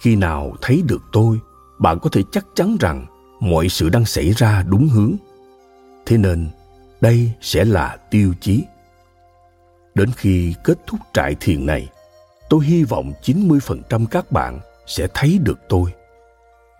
Khi 0.00 0.16
nào 0.16 0.56
thấy 0.62 0.82
được 0.86 1.02
tôi, 1.12 1.40
bạn 1.78 1.98
có 1.98 2.10
thể 2.12 2.22
chắc 2.32 2.46
chắn 2.54 2.76
rằng 2.80 3.06
mọi 3.40 3.68
sự 3.68 3.88
đang 3.88 4.04
xảy 4.04 4.30
ra 4.30 4.62
đúng 4.62 4.88
hướng. 4.88 5.12
Thế 6.06 6.18
nên, 6.18 6.48
đây 7.00 7.32
sẽ 7.40 7.64
là 7.64 7.96
tiêu 8.10 8.34
chí. 8.40 8.64
Đến 9.94 10.10
khi 10.16 10.54
kết 10.64 10.78
thúc 10.86 11.00
trại 11.12 11.34
thiền 11.40 11.66
này, 11.66 11.88
tôi 12.50 12.64
hy 12.64 12.84
vọng 12.84 13.12
90% 13.22 14.06
các 14.06 14.32
bạn 14.32 14.60
sẽ 14.86 15.06
thấy 15.14 15.38
được 15.42 15.58
tôi. 15.68 15.92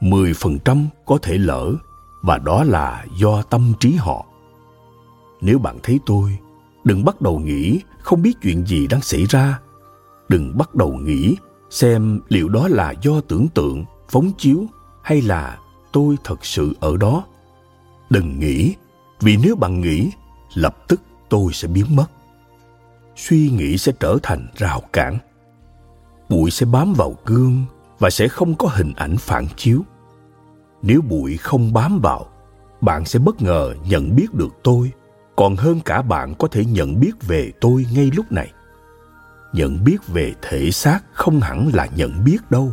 10% 0.01 0.87
có 1.05 1.19
thể 1.23 1.39
lỡ, 1.39 1.75
và 2.23 2.39
đó 2.39 2.65
là 2.65 3.05
do 3.21 3.43
tâm 3.43 3.73
trí 3.81 3.93
họ. 3.93 4.27
Nếu 5.41 5.59
bạn 5.59 5.79
thấy 5.83 6.01
tôi 6.07 6.39
đừng 6.85 7.05
bắt 7.05 7.21
đầu 7.21 7.39
nghĩ 7.39 7.81
không 7.99 8.23
biết 8.23 8.33
chuyện 8.43 8.67
gì 8.67 8.87
đang 8.87 9.01
xảy 9.01 9.25
ra. 9.25 9.61
Đừng 10.29 10.59
bắt 10.59 10.75
đầu 10.75 10.93
nghĩ 10.93 11.37
xem 11.71 12.21
liệu 12.29 12.49
đó 12.49 12.69
là 12.69 12.95
do 13.03 13.21
tưởng 13.21 13.49
tượng, 13.49 13.85
phóng 14.09 14.33
chiếu 14.39 14.65
hay 15.03 15.23
là 15.23 15.59
tôi 15.93 16.17
thật 16.25 16.45
sự 16.45 16.73
ở 16.81 16.97
đó. 16.97 17.25
Đừng 18.11 18.39
nghĩ, 18.41 18.75
vì 19.21 19.37
nếu 19.37 19.57
bạn 19.57 19.81
nghĩ, 19.81 20.11
lập 20.55 20.77
tức 20.89 21.01
tôi 21.29 21.53
sẽ 21.53 21.69
biến 21.69 21.97
mất. 21.97 22.07
Suy 23.17 23.51
nghĩ 23.51 23.79
sẽ 23.79 23.93
trở 24.01 24.19
thành 24.23 24.47
rào 24.57 24.83
cản. 24.93 25.19
Bụi 26.29 26.51
sẽ 26.51 26.67
bám 26.67 26.93
vào 26.93 27.15
gương 27.25 27.65
và 27.99 28.11
sẽ 28.11 28.29
không 28.29 28.55
có 28.55 28.69
hình 28.69 28.93
ảnh 28.97 29.17
phản 29.17 29.47
chiếu. 29.57 29.83
Nếu 30.83 31.01
bụi 31.03 31.37
không 31.37 31.73
bám 31.73 32.01
vào, 32.03 32.27
bạn 32.81 33.05
sẽ 33.05 33.19
bất 33.19 33.43
ngờ 33.43 33.75
nhận 33.89 34.17
biết 34.17 34.35
được 34.35 34.55
tôi 34.63 34.93
còn 35.41 35.57
hơn 35.57 35.81
cả 35.85 36.03
bạn 36.03 36.35
có 36.39 36.49
thể 36.49 36.65
nhận 36.65 37.01
biết 37.01 37.13
về 37.21 37.53
tôi 37.61 37.87
ngay 37.93 38.11
lúc 38.17 38.33
này. 38.33 38.53
Nhận 39.53 39.85
biết 39.85 40.09
về 40.09 40.35
thể 40.43 40.71
xác 40.71 41.01
không 41.13 41.41
hẳn 41.41 41.71
là 41.75 41.87
nhận 41.97 42.25
biết 42.25 42.51
đâu. 42.51 42.73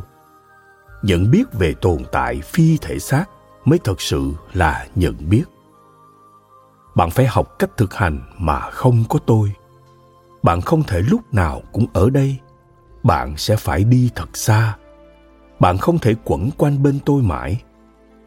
Nhận 1.01 1.31
biết 1.31 1.53
về 1.53 1.73
tồn 1.81 1.97
tại 2.11 2.41
phi 2.41 2.77
thể 2.77 2.99
xác 2.99 3.25
mới 3.65 3.79
thật 3.83 4.01
sự 4.01 4.31
là 4.53 4.87
nhận 4.95 5.29
biết. 5.29 5.43
Bạn 6.95 7.09
phải 7.09 7.25
học 7.25 7.59
cách 7.59 7.69
thực 7.77 7.93
hành 7.93 8.21
mà 8.37 8.59
không 8.59 9.03
có 9.09 9.19
tôi. 9.25 9.53
Bạn 10.43 10.61
không 10.61 10.83
thể 10.83 11.01
lúc 11.01 11.33
nào 11.33 11.61
cũng 11.71 11.85
ở 11.93 12.09
đây. 12.09 12.37
Bạn 13.03 13.37
sẽ 13.37 13.55
phải 13.55 13.83
đi 13.83 14.09
thật 14.15 14.37
xa. 14.37 14.75
Bạn 15.59 15.77
không 15.77 15.99
thể 15.99 16.15
quẩn 16.23 16.49
quanh 16.57 16.83
bên 16.83 16.99
tôi 17.05 17.21
mãi. 17.21 17.61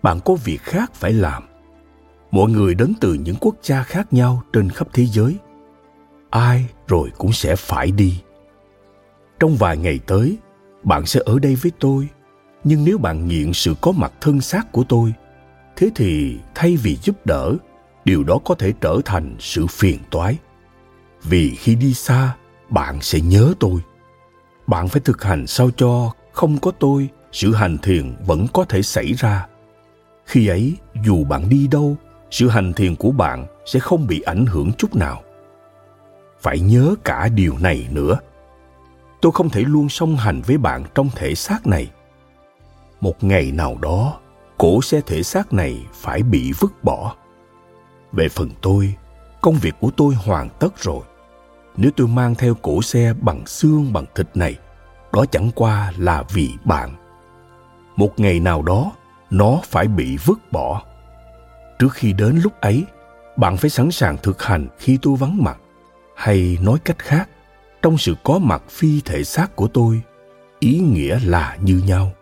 Bạn 0.02 0.20
có 0.24 0.34
việc 0.34 0.62
khác 0.62 0.94
phải 0.94 1.12
làm 1.12 1.49
mọi 2.30 2.50
người 2.50 2.74
đến 2.74 2.92
từ 3.00 3.14
những 3.14 3.36
quốc 3.40 3.54
gia 3.62 3.82
khác 3.82 4.12
nhau 4.12 4.42
trên 4.52 4.70
khắp 4.70 4.88
thế 4.92 5.06
giới. 5.06 5.36
Ai 6.30 6.66
rồi 6.88 7.10
cũng 7.18 7.32
sẽ 7.32 7.56
phải 7.56 7.90
đi. 7.90 8.20
Trong 9.40 9.56
vài 9.56 9.76
ngày 9.76 9.98
tới, 10.06 10.36
bạn 10.82 11.06
sẽ 11.06 11.20
ở 11.24 11.38
đây 11.38 11.54
với 11.54 11.72
tôi. 11.80 12.08
Nhưng 12.64 12.84
nếu 12.84 12.98
bạn 12.98 13.28
nghiện 13.28 13.52
sự 13.52 13.74
có 13.80 13.92
mặt 13.92 14.12
thân 14.20 14.40
xác 14.40 14.72
của 14.72 14.84
tôi, 14.88 15.12
thế 15.76 15.90
thì 15.94 16.38
thay 16.54 16.76
vì 16.76 16.96
giúp 16.96 17.26
đỡ, 17.26 17.56
điều 18.04 18.24
đó 18.24 18.38
có 18.44 18.54
thể 18.54 18.72
trở 18.80 19.00
thành 19.04 19.36
sự 19.38 19.66
phiền 19.66 19.98
toái. 20.10 20.36
Vì 21.22 21.54
khi 21.54 21.74
đi 21.74 21.94
xa, 21.94 22.36
bạn 22.68 23.00
sẽ 23.00 23.20
nhớ 23.20 23.54
tôi. 23.60 23.80
Bạn 24.66 24.88
phải 24.88 25.00
thực 25.00 25.22
hành 25.22 25.46
sao 25.46 25.70
cho 25.76 26.12
không 26.32 26.58
có 26.58 26.70
tôi, 26.70 27.08
sự 27.32 27.54
hành 27.54 27.78
thiền 27.78 28.14
vẫn 28.26 28.46
có 28.52 28.64
thể 28.64 28.82
xảy 28.82 29.12
ra. 29.12 29.46
Khi 30.24 30.46
ấy, 30.46 30.76
dù 31.04 31.24
bạn 31.24 31.48
đi 31.48 31.66
đâu 31.66 31.96
sự 32.30 32.48
hành 32.48 32.72
thiền 32.72 32.96
của 32.96 33.10
bạn 33.10 33.46
sẽ 33.66 33.80
không 33.80 34.06
bị 34.06 34.20
ảnh 34.20 34.46
hưởng 34.46 34.72
chút 34.78 34.96
nào. 34.96 35.22
Phải 36.40 36.60
nhớ 36.60 36.94
cả 37.04 37.28
điều 37.28 37.58
này 37.58 37.88
nữa. 37.90 38.18
Tôi 39.20 39.32
không 39.32 39.50
thể 39.50 39.60
luôn 39.60 39.88
song 39.88 40.16
hành 40.16 40.42
với 40.46 40.58
bạn 40.58 40.84
trong 40.94 41.10
thể 41.14 41.34
xác 41.34 41.66
này. 41.66 41.90
Một 43.00 43.24
ngày 43.24 43.52
nào 43.52 43.78
đó, 43.82 44.20
cổ 44.58 44.82
xe 44.82 45.00
thể 45.00 45.22
xác 45.22 45.52
này 45.52 45.86
phải 45.94 46.22
bị 46.22 46.52
vứt 46.60 46.84
bỏ. 46.84 47.14
Về 48.12 48.28
phần 48.28 48.50
tôi, 48.60 48.94
công 49.40 49.54
việc 49.54 49.74
của 49.80 49.90
tôi 49.96 50.14
hoàn 50.14 50.48
tất 50.48 50.82
rồi. 50.82 51.00
Nếu 51.76 51.90
tôi 51.96 52.08
mang 52.08 52.34
theo 52.34 52.54
cổ 52.62 52.82
xe 52.82 53.14
bằng 53.20 53.46
xương, 53.46 53.92
bằng 53.92 54.04
thịt 54.14 54.26
này, 54.34 54.58
đó 55.12 55.24
chẳng 55.30 55.50
qua 55.54 55.92
là 55.96 56.24
vì 56.34 56.50
bạn. 56.64 56.96
Một 57.96 58.20
ngày 58.20 58.40
nào 58.40 58.62
đó, 58.62 58.92
nó 59.30 59.60
phải 59.64 59.88
bị 59.88 60.16
vứt 60.16 60.52
bỏ 60.52 60.82
trước 61.80 61.92
khi 61.92 62.12
đến 62.12 62.40
lúc 62.42 62.60
ấy, 62.60 62.84
bạn 63.36 63.56
phải 63.56 63.70
sẵn 63.70 63.90
sàng 63.90 64.16
thực 64.22 64.42
hành 64.42 64.68
khi 64.78 64.98
tôi 65.02 65.16
vắng 65.16 65.42
mặt, 65.42 65.58
hay 66.16 66.58
nói 66.62 66.78
cách 66.84 66.98
khác, 66.98 67.28
trong 67.82 67.98
sự 67.98 68.14
có 68.24 68.38
mặt 68.38 68.62
phi 68.68 69.00
thể 69.00 69.24
xác 69.24 69.56
của 69.56 69.66
tôi, 69.66 70.02
ý 70.58 70.78
nghĩa 70.78 71.18
là 71.24 71.56
như 71.60 71.82
nhau. 71.86 72.12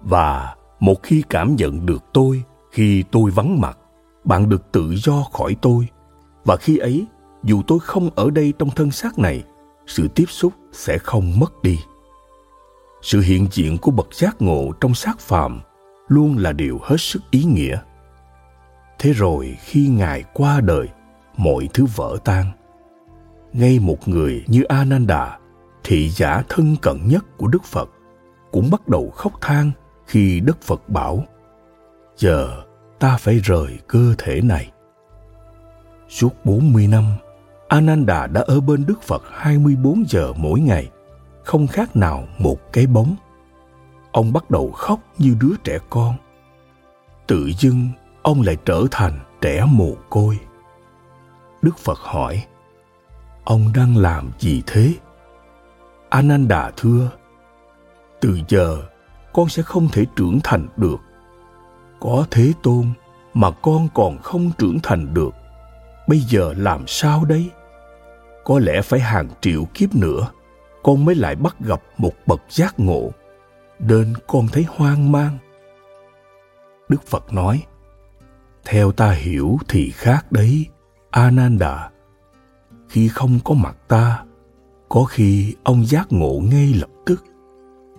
Và 0.00 0.56
một 0.80 1.02
khi 1.02 1.22
cảm 1.28 1.56
nhận 1.56 1.86
được 1.86 2.02
tôi 2.12 2.42
khi 2.70 3.04
tôi 3.10 3.30
vắng 3.30 3.60
mặt, 3.60 3.78
bạn 4.24 4.48
được 4.48 4.72
tự 4.72 4.94
do 4.96 5.22
khỏi 5.32 5.56
tôi. 5.62 5.88
Và 6.44 6.56
khi 6.56 6.78
ấy, 6.78 7.06
dù 7.44 7.62
tôi 7.66 7.78
không 7.78 8.10
ở 8.14 8.30
đây 8.30 8.52
trong 8.58 8.70
thân 8.70 8.90
xác 8.90 9.18
này, 9.18 9.44
sự 9.86 10.08
tiếp 10.08 10.24
xúc 10.28 10.52
sẽ 10.72 10.98
không 10.98 11.38
mất 11.38 11.62
đi. 11.62 11.78
Sự 13.02 13.20
hiện 13.20 13.46
diện 13.52 13.78
của 13.78 13.90
bậc 13.90 14.14
giác 14.14 14.42
ngộ 14.42 14.72
trong 14.80 14.94
xác 14.94 15.20
phàm 15.20 15.60
luôn 16.08 16.38
là 16.38 16.52
điều 16.52 16.80
hết 16.82 16.96
sức 16.98 17.22
ý 17.30 17.44
nghĩa 17.44 17.78
thế 18.98 19.12
rồi 19.12 19.56
khi 19.60 19.88
ngài 19.88 20.24
qua 20.32 20.60
đời 20.60 20.88
mọi 21.36 21.68
thứ 21.74 21.86
vỡ 21.96 22.16
tan 22.24 22.46
ngay 23.52 23.78
một 23.78 24.08
người 24.08 24.44
như 24.46 24.62
ananda 24.62 25.38
thị 25.84 26.08
giả 26.08 26.42
thân 26.48 26.76
cận 26.82 27.08
nhất 27.08 27.24
của 27.36 27.46
đức 27.46 27.64
phật 27.64 27.90
cũng 28.50 28.70
bắt 28.70 28.88
đầu 28.88 29.10
khóc 29.10 29.32
than 29.40 29.70
khi 30.06 30.40
đức 30.40 30.62
phật 30.62 30.88
bảo 30.88 31.24
giờ 32.16 32.64
ta 32.98 33.16
phải 33.16 33.38
rời 33.38 33.78
cơ 33.86 34.14
thể 34.18 34.40
này 34.40 34.70
suốt 36.08 36.44
40 36.44 36.86
năm 36.86 37.04
Ananda 37.68 38.26
đã 38.26 38.40
ở 38.46 38.60
bên 38.60 38.86
Đức 38.86 39.02
Phật 39.02 39.22
24 39.30 40.04
giờ 40.08 40.32
mỗi 40.36 40.60
ngày, 40.60 40.90
không 41.44 41.66
khác 41.66 41.96
nào 41.96 42.28
một 42.38 42.72
cái 42.72 42.86
bóng. 42.86 43.16
Ông 44.12 44.32
bắt 44.32 44.50
đầu 44.50 44.70
khóc 44.70 45.00
như 45.18 45.36
đứa 45.40 45.54
trẻ 45.64 45.78
con. 45.90 46.14
Tự 47.26 47.50
dưng, 47.58 47.88
ông 48.22 48.42
lại 48.42 48.56
trở 48.64 48.82
thành 48.90 49.20
trẻ 49.40 49.64
mồ 49.68 49.92
côi. 50.10 50.38
Đức 51.62 51.78
Phật 51.78 51.98
hỏi, 51.98 52.44
ông 53.44 53.72
đang 53.74 53.96
làm 53.96 54.30
gì 54.38 54.62
thế? 54.66 54.94
Ananda 56.08 56.70
thưa, 56.76 57.10
từ 58.20 58.40
giờ 58.48 58.82
con 59.32 59.48
sẽ 59.48 59.62
không 59.62 59.88
thể 59.92 60.04
trưởng 60.16 60.38
thành 60.44 60.68
được. 60.76 61.00
Có 62.00 62.26
Thế 62.30 62.52
Tôn 62.62 62.86
mà 63.34 63.50
con 63.50 63.88
còn 63.94 64.18
không 64.18 64.50
trưởng 64.58 64.78
thành 64.82 65.14
được. 65.14 65.30
Bây 66.08 66.18
giờ 66.18 66.54
làm 66.56 66.86
sao 66.86 67.24
đây? 67.24 67.50
có 68.48 68.58
lẽ 68.58 68.82
phải 68.82 69.00
hàng 69.00 69.28
triệu 69.40 69.64
kiếp 69.74 69.94
nữa 69.94 70.30
con 70.82 71.04
mới 71.04 71.14
lại 71.14 71.36
bắt 71.36 71.56
gặp 71.60 71.82
một 71.98 72.12
bậc 72.26 72.40
giác 72.48 72.80
ngộ 72.80 73.10
nên 73.78 74.14
con 74.26 74.48
thấy 74.52 74.66
hoang 74.68 75.12
mang 75.12 75.38
đức 76.88 77.02
phật 77.02 77.32
nói 77.32 77.62
theo 78.70 78.92
ta 78.92 79.10
hiểu 79.10 79.58
thì 79.68 79.90
khác 79.90 80.32
đấy, 80.32 80.66
ananda. 81.10 81.90
Khi 82.88 83.08
không 83.08 83.38
có 83.44 83.54
mặt 83.54 83.76
ta, 83.88 84.24
có 84.88 85.04
khi 85.04 85.54
ông 85.64 85.86
giác 85.86 86.06
ngộ 86.10 86.40
ngay 86.50 86.74
lập 86.74 86.90
tức. 87.06 87.24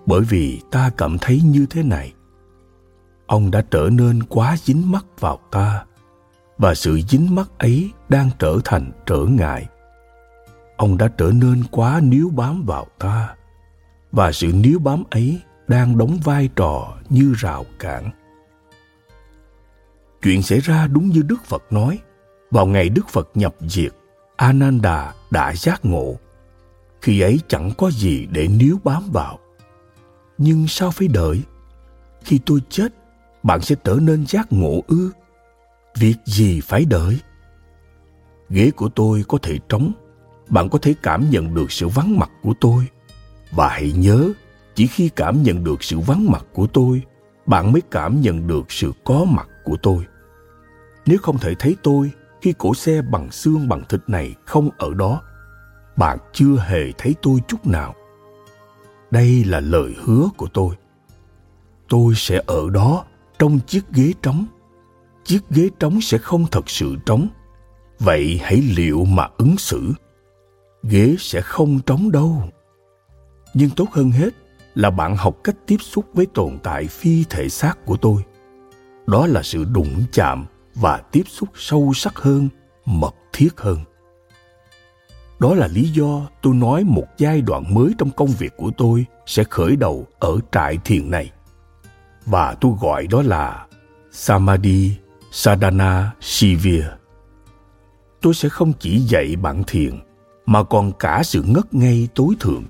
Bởi 0.05 0.21
vì 0.21 0.61
ta 0.71 0.91
cảm 0.97 1.17
thấy 1.21 1.41
như 1.41 1.65
thế 1.69 1.83
này. 1.83 2.13
Ông 3.27 3.51
đã 3.51 3.61
trở 3.71 3.89
nên 3.91 4.23
quá 4.23 4.55
dính 4.57 4.91
mắc 4.91 5.05
vào 5.19 5.39
ta, 5.51 5.85
và 6.57 6.75
sự 6.75 6.99
dính 7.09 7.35
mắc 7.35 7.49
ấy 7.57 7.91
đang 8.09 8.29
trở 8.39 8.57
thành 8.65 8.91
trở 9.05 9.25
ngại. 9.25 9.67
Ông 10.77 10.97
đã 10.97 11.07
trở 11.17 11.31
nên 11.31 11.63
quá 11.71 11.99
níu 12.03 12.29
bám 12.29 12.63
vào 12.65 12.87
ta, 12.99 13.35
và 14.11 14.31
sự 14.31 14.51
níu 14.53 14.79
bám 14.79 15.03
ấy 15.09 15.41
đang 15.67 15.97
đóng 15.97 16.17
vai 16.23 16.49
trò 16.55 16.97
như 17.09 17.33
rào 17.37 17.65
cản 17.79 18.11
chuyện 20.21 20.41
xảy 20.41 20.59
ra 20.59 20.87
đúng 20.87 21.09
như 21.09 21.21
đức 21.21 21.45
phật 21.45 21.63
nói. 21.69 21.99
Vào 22.51 22.65
ngày 22.65 22.89
đức 22.89 23.09
phật 23.09 23.29
nhập 23.33 23.55
diệt, 23.59 23.91
ananda 24.35 25.13
đã 25.31 25.55
giác 25.55 25.85
ngộ. 25.85 26.15
Khi 27.01 27.21
ấy 27.21 27.39
chẳng 27.47 27.71
có 27.77 27.91
gì 27.91 28.27
để 28.31 28.47
níu 28.47 28.77
bám 28.83 29.11
vào. 29.11 29.39
Nhưng 30.37 30.67
sao 30.67 30.91
phải 30.91 31.07
đợi? 31.07 31.41
Khi 32.23 32.39
tôi 32.45 32.59
chết, 32.69 32.93
bạn 33.43 33.61
sẽ 33.61 33.75
trở 33.83 33.97
nên 34.01 34.25
giác 34.25 34.47
ngộ 34.53 34.83
ư? 34.87 35.11
Việc 35.97 36.15
gì 36.25 36.61
phải 36.61 36.85
đợi? 36.85 37.19
Ghế 38.49 38.71
của 38.71 38.89
tôi 38.89 39.23
có 39.27 39.37
thể 39.41 39.57
trống. 39.69 39.91
Bạn 40.49 40.69
có 40.69 40.79
thể 40.79 40.93
cảm 41.03 41.29
nhận 41.29 41.53
được 41.53 41.71
sự 41.71 41.87
vắng 41.87 42.19
mặt 42.19 42.29
của 42.41 42.53
tôi. 42.61 42.85
Và 43.51 43.67
hãy 43.67 43.91
nhớ, 43.91 44.31
chỉ 44.75 44.87
khi 44.87 45.09
cảm 45.15 45.43
nhận 45.43 45.63
được 45.63 45.83
sự 45.83 45.99
vắng 45.99 46.31
mặt 46.31 46.45
của 46.53 46.67
tôi, 46.67 47.01
bạn 47.45 47.71
mới 47.71 47.81
cảm 47.91 48.21
nhận 48.21 48.47
được 48.47 48.71
sự 48.71 48.91
có 49.03 49.25
mặt 49.25 49.47
của 49.69 49.77
tôi. 49.81 50.05
Nếu 51.05 51.17
không 51.21 51.37
thể 51.37 51.55
thấy 51.59 51.75
tôi 51.83 52.11
khi 52.41 52.53
cổ 52.57 52.73
xe 52.73 53.01
bằng 53.01 53.31
xương 53.31 53.67
bằng 53.67 53.83
thịt 53.89 54.01
này 54.07 54.35
không 54.45 54.69
ở 54.77 54.93
đó 54.93 55.21
bạn 55.97 56.17
chưa 56.33 56.55
hề 56.67 56.91
thấy 56.97 57.15
tôi 57.21 57.39
chút 57.47 57.67
nào. 57.67 57.95
Đây 59.11 59.43
là 59.43 59.59
lời 59.59 59.95
hứa 60.03 60.29
của 60.37 60.47
tôi. 60.53 60.75
Tôi 61.89 62.13
sẽ 62.15 62.41
ở 62.47 62.69
đó 62.69 63.05
trong 63.39 63.59
chiếc 63.67 63.81
ghế 63.91 64.13
trống. 64.21 64.45
Chiếc 65.23 65.39
ghế 65.49 65.69
trống 65.79 66.01
sẽ 66.01 66.17
không 66.17 66.45
thật 66.51 66.69
sự 66.69 66.95
trống. 67.05 67.27
Vậy 67.99 68.39
hãy 68.43 68.61
liệu 68.75 69.05
mà 69.05 69.27
ứng 69.37 69.57
xử. 69.57 69.93
Ghế 70.83 71.15
sẽ 71.19 71.41
không 71.41 71.79
trống 71.85 72.11
đâu. 72.11 72.43
Nhưng 73.53 73.69
tốt 73.69 73.85
hơn 73.91 74.11
hết 74.11 74.29
là 74.75 74.89
bạn 74.89 75.17
học 75.17 75.35
cách 75.43 75.55
tiếp 75.65 75.77
xúc 75.79 76.05
với 76.13 76.25
tồn 76.25 76.57
tại 76.63 76.87
phi 76.87 77.23
thể 77.29 77.49
xác 77.49 77.85
của 77.85 77.97
tôi 77.97 78.23
đó 79.11 79.27
là 79.27 79.43
sự 79.43 79.63
đụng 79.63 80.03
chạm 80.11 80.45
và 80.75 80.97
tiếp 80.97 81.23
xúc 81.27 81.49
sâu 81.55 81.91
sắc 81.95 82.15
hơn, 82.17 82.49
mật 82.85 83.15
thiết 83.33 83.49
hơn. 83.57 83.77
Đó 85.39 85.55
là 85.55 85.67
lý 85.67 85.89
do 85.89 86.27
tôi 86.41 86.53
nói 86.53 86.83
một 86.83 87.07
giai 87.17 87.41
đoạn 87.41 87.73
mới 87.73 87.93
trong 87.97 88.11
công 88.11 88.27
việc 88.27 88.53
của 88.57 88.71
tôi 88.77 89.05
sẽ 89.25 89.43
khởi 89.43 89.75
đầu 89.75 90.07
ở 90.19 90.37
trại 90.51 90.77
thiền 90.85 91.11
này. 91.11 91.31
Và 92.25 92.55
tôi 92.61 92.73
gọi 92.81 93.07
đó 93.07 93.21
là 93.21 93.67
samadhi 94.11 94.91
sadhana 95.31 96.11
shivir 96.21 96.83
tôi 98.21 98.33
sẽ 98.33 98.49
không 98.49 98.73
chỉ 98.79 98.99
dạy 98.99 99.35
bạn 99.35 99.63
thiền, 99.67 99.99
mà 100.45 100.63
còn 100.63 100.91
cả 100.99 101.21
sự 101.23 101.43
ngất 101.47 101.73
ngây 101.73 102.07
tối 102.15 102.35
thượng. 102.39 102.63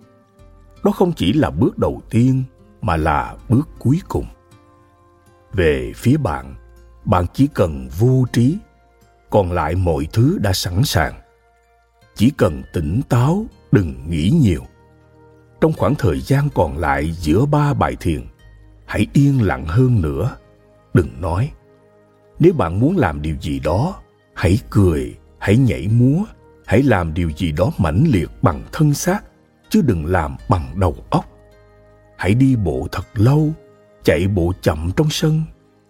Đó 0.83 0.91
không 0.91 1.11
chỉ 1.11 1.33
là 1.33 1.49
bước 1.49 1.77
đầu 1.77 2.01
tiên, 2.09 2.43
mà 2.81 2.97
là 2.97 3.35
bước 3.49 3.67
cuối 3.79 4.01
cùng 4.07 4.25
về 5.53 5.91
phía 5.95 6.17
bạn 6.17 6.55
bạn 7.05 7.25
chỉ 7.33 7.47
cần 7.53 7.89
vô 7.99 8.25
trí, 8.33 8.57
còn 9.29 9.51
lại 9.51 9.75
mọi 9.75 10.07
thứ 10.13 10.37
đã 10.41 10.53
sẵn 10.53 10.83
sàng. 10.83 11.21
Chỉ 12.15 12.31
cần 12.37 12.63
tỉnh 12.73 13.01
táo, 13.09 13.45
đừng 13.71 14.09
nghĩ 14.09 14.31
nhiều. 14.41 14.61
Trong 15.61 15.73
khoảng 15.73 15.95
thời 15.95 16.21
gian 16.21 16.47
còn 16.55 16.77
lại 16.77 17.11
giữa 17.11 17.45
ba 17.45 17.73
bài 17.73 17.95
thiền, 17.99 18.21
hãy 18.85 19.07
yên 19.13 19.41
lặng 19.41 19.65
hơn 19.65 20.01
nữa. 20.01 20.35
Đừng 20.93 21.21
nói, 21.21 21.51
nếu 22.39 22.53
bạn 22.53 22.79
muốn 22.79 22.97
làm 22.97 23.21
điều 23.21 23.35
gì 23.41 23.59
đó, 23.59 24.01
hãy 24.33 24.59
cười, 24.69 25.15
hãy 25.39 25.57
nhảy 25.57 25.87
múa, 25.87 26.23
hãy 26.65 26.83
làm 26.83 27.13
điều 27.13 27.31
gì 27.37 27.51
đó 27.51 27.71
mãnh 27.77 28.03
liệt 28.07 28.29
bằng 28.41 28.63
thân 28.71 28.93
xác, 28.93 29.23
chứ 29.69 29.81
đừng 29.81 30.05
làm 30.05 30.35
bằng 30.49 30.79
đầu 30.79 30.95
óc. 31.09 31.25
Hãy 32.17 32.33
đi 32.33 32.55
bộ 32.55 32.87
thật 32.91 33.05
lâu 33.13 33.53
chạy 34.09 34.27
bộ 34.27 34.53
chậm 34.61 34.91
trong 34.95 35.09
sân, 35.09 35.41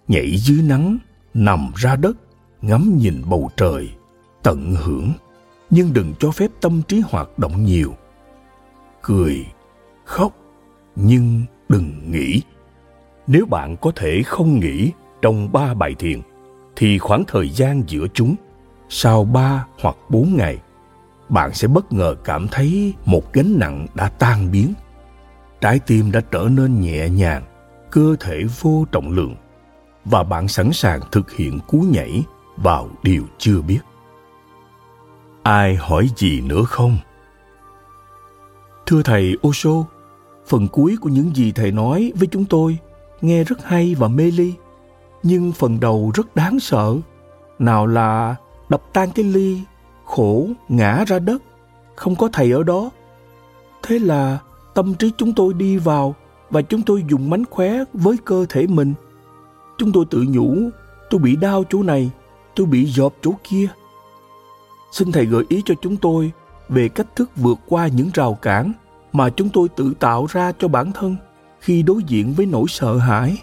nhảy 0.07 0.37
dưới 0.37 0.61
nắng, 0.61 0.97
nằm 1.33 1.71
ra 1.75 1.95
đất, 1.95 2.17
ngắm 2.61 2.97
nhìn 2.97 3.21
bầu 3.29 3.49
trời, 3.57 3.89
tận 4.43 4.75
hưởng, 4.75 5.11
nhưng 5.69 5.93
đừng 5.93 6.13
cho 6.19 6.31
phép 6.31 6.51
tâm 6.61 6.81
trí 6.87 7.01
hoạt 7.09 7.39
động 7.39 7.65
nhiều. 7.65 7.95
Cười, 9.01 9.45
khóc, 10.05 10.33
nhưng 10.95 11.43
đừng 11.69 12.11
nghĩ. 12.11 12.41
Nếu 13.27 13.45
bạn 13.45 13.75
có 13.81 13.91
thể 13.95 14.21
không 14.25 14.59
nghĩ 14.59 14.91
trong 15.21 15.51
ba 15.51 15.73
bài 15.73 15.95
thiền, 15.99 16.21
thì 16.75 16.97
khoảng 16.97 17.23
thời 17.27 17.49
gian 17.49 17.83
giữa 17.87 18.07
chúng, 18.13 18.35
sau 18.89 19.23
ba 19.23 19.65
hoặc 19.81 19.95
bốn 20.09 20.35
ngày, 20.37 20.57
bạn 21.29 21.53
sẽ 21.53 21.67
bất 21.67 21.93
ngờ 21.93 22.15
cảm 22.23 22.47
thấy 22.51 22.93
một 23.05 23.33
gánh 23.33 23.59
nặng 23.59 23.87
đã 23.93 24.09
tan 24.09 24.51
biến. 24.51 24.73
Trái 25.61 25.79
tim 25.79 26.11
đã 26.11 26.21
trở 26.31 26.47
nên 26.51 26.81
nhẹ 26.81 27.09
nhàng 27.09 27.43
cơ 27.91 28.15
thể 28.19 28.43
vô 28.61 28.85
trọng 28.91 29.11
lượng 29.11 29.35
và 30.05 30.23
bạn 30.23 30.47
sẵn 30.47 30.73
sàng 30.73 30.99
thực 31.11 31.31
hiện 31.31 31.59
cú 31.67 31.77
nhảy 31.77 32.23
vào 32.57 32.89
điều 33.03 33.23
chưa 33.37 33.61
biết. 33.61 33.79
Ai 35.43 35.75
hỏi 35.75 36.09
gì 36.15 36.41
nữa 36.41 36.63
không? 36.63 36.97
Thưa 38.85 39.01
thầy 39.01 39.37
osho, 39.47 39.85
phần 40.47 40.67
cuối 40.67 40.97
của 41.01 41.09
những 41.09 41.35
gì 41.35 41.51
thầy 41.51 41.71
nói 41.71 42.11
với 42.15 42.27
chúng 42.31 42.45
tôi 42.45 42.77
nghe 43.21 43.43
rất 43.43 43.65
hay 43.65 43.95
và 43.95 44.07
mê 44.07 44.31
ly, 44.31 44.53
nhưng 45.23 45.51
phần 45.51 45.79
đầu 45.79 46.11
rất 46.13 46.35
đáng 46.35 46.59
sợ, 46.59 46.95
nào 47.59 47.87
là 47.87 48.35
đập 48.69 48.81
tan 48.93 49.09
cái 49.11 49.25
ly, 49.25 49.61
khổ 50.05 50.47
ngã 50.69 51.03
ra 51.07 51.19
đất, 51.19 51.41
không 51.95 52.15
có 52.15 52.29
thầy 52.33 52.51
ở 52.51 52.63
đó. 52.63 52.89
Thế 53.83 53.99
là 53.99 54.39
tâm 54.73 54.93
trí 54.93 55.11
chúng 55.17 55.33
tôi 55.33 55.53
đi 55.53 55.77
vào 55.77 56.15
và 56.49 56.61
chúng 56.61 56.81
tôi 56.81 57.03
dùng 57.09 57.29
mánh 57.29 57.43
khóe 57.49 57.83
với 57.93 58.17
cơ 58.25 58.45
thể 58.49 58.67
mình. 58.67 58.93
Chúng 59.77 59.91
tôi 59.91 60.05
tự 60.09 60.25
nhủ, 60.29 60.69
tôi 61.09 61.21
bị 61.21 61.35
đau 61.35 61.63
chỗ 61.69 61.83
này, 61.83 62.11
tôi 62.55 62.67
bị 62.67 62.85
dọp 62.85 63.13
chỗ 63.21 63.31
kia. 63.43 63.67
Xin 64.91 65.11
thầy 65.11 65.25
gợi 65.25 65.43
ý 65.49 65.61
cho 65.65 65.75
chúng 65.81 65.97
tôi 65.97 66.31
về 66.69 66.89
cách 66.89 67.15
thức 67.15 67.29
vượt 67.35 67.59
qua 67.67 67.87
những 67.87 68.09
rào 68.13 68.33
cản 68.33 68.73
mà 69.13 69.29
chúng 69.29 69.49
tôi 69.49 69.69
tự 69.69 69.93
tạo 69.99 70.25
ra 70.29 70.51
cho 70.59 70.67
bản 70.67 70.91
thân 70.91 71.15
khi 71.59 71.83
đối 71.83 72.03
diện 72.03 72.33
với 72.33 72.45
nỗi 72.45 72.65
sợ 72.67 72.97
hãi. 72.97 73.37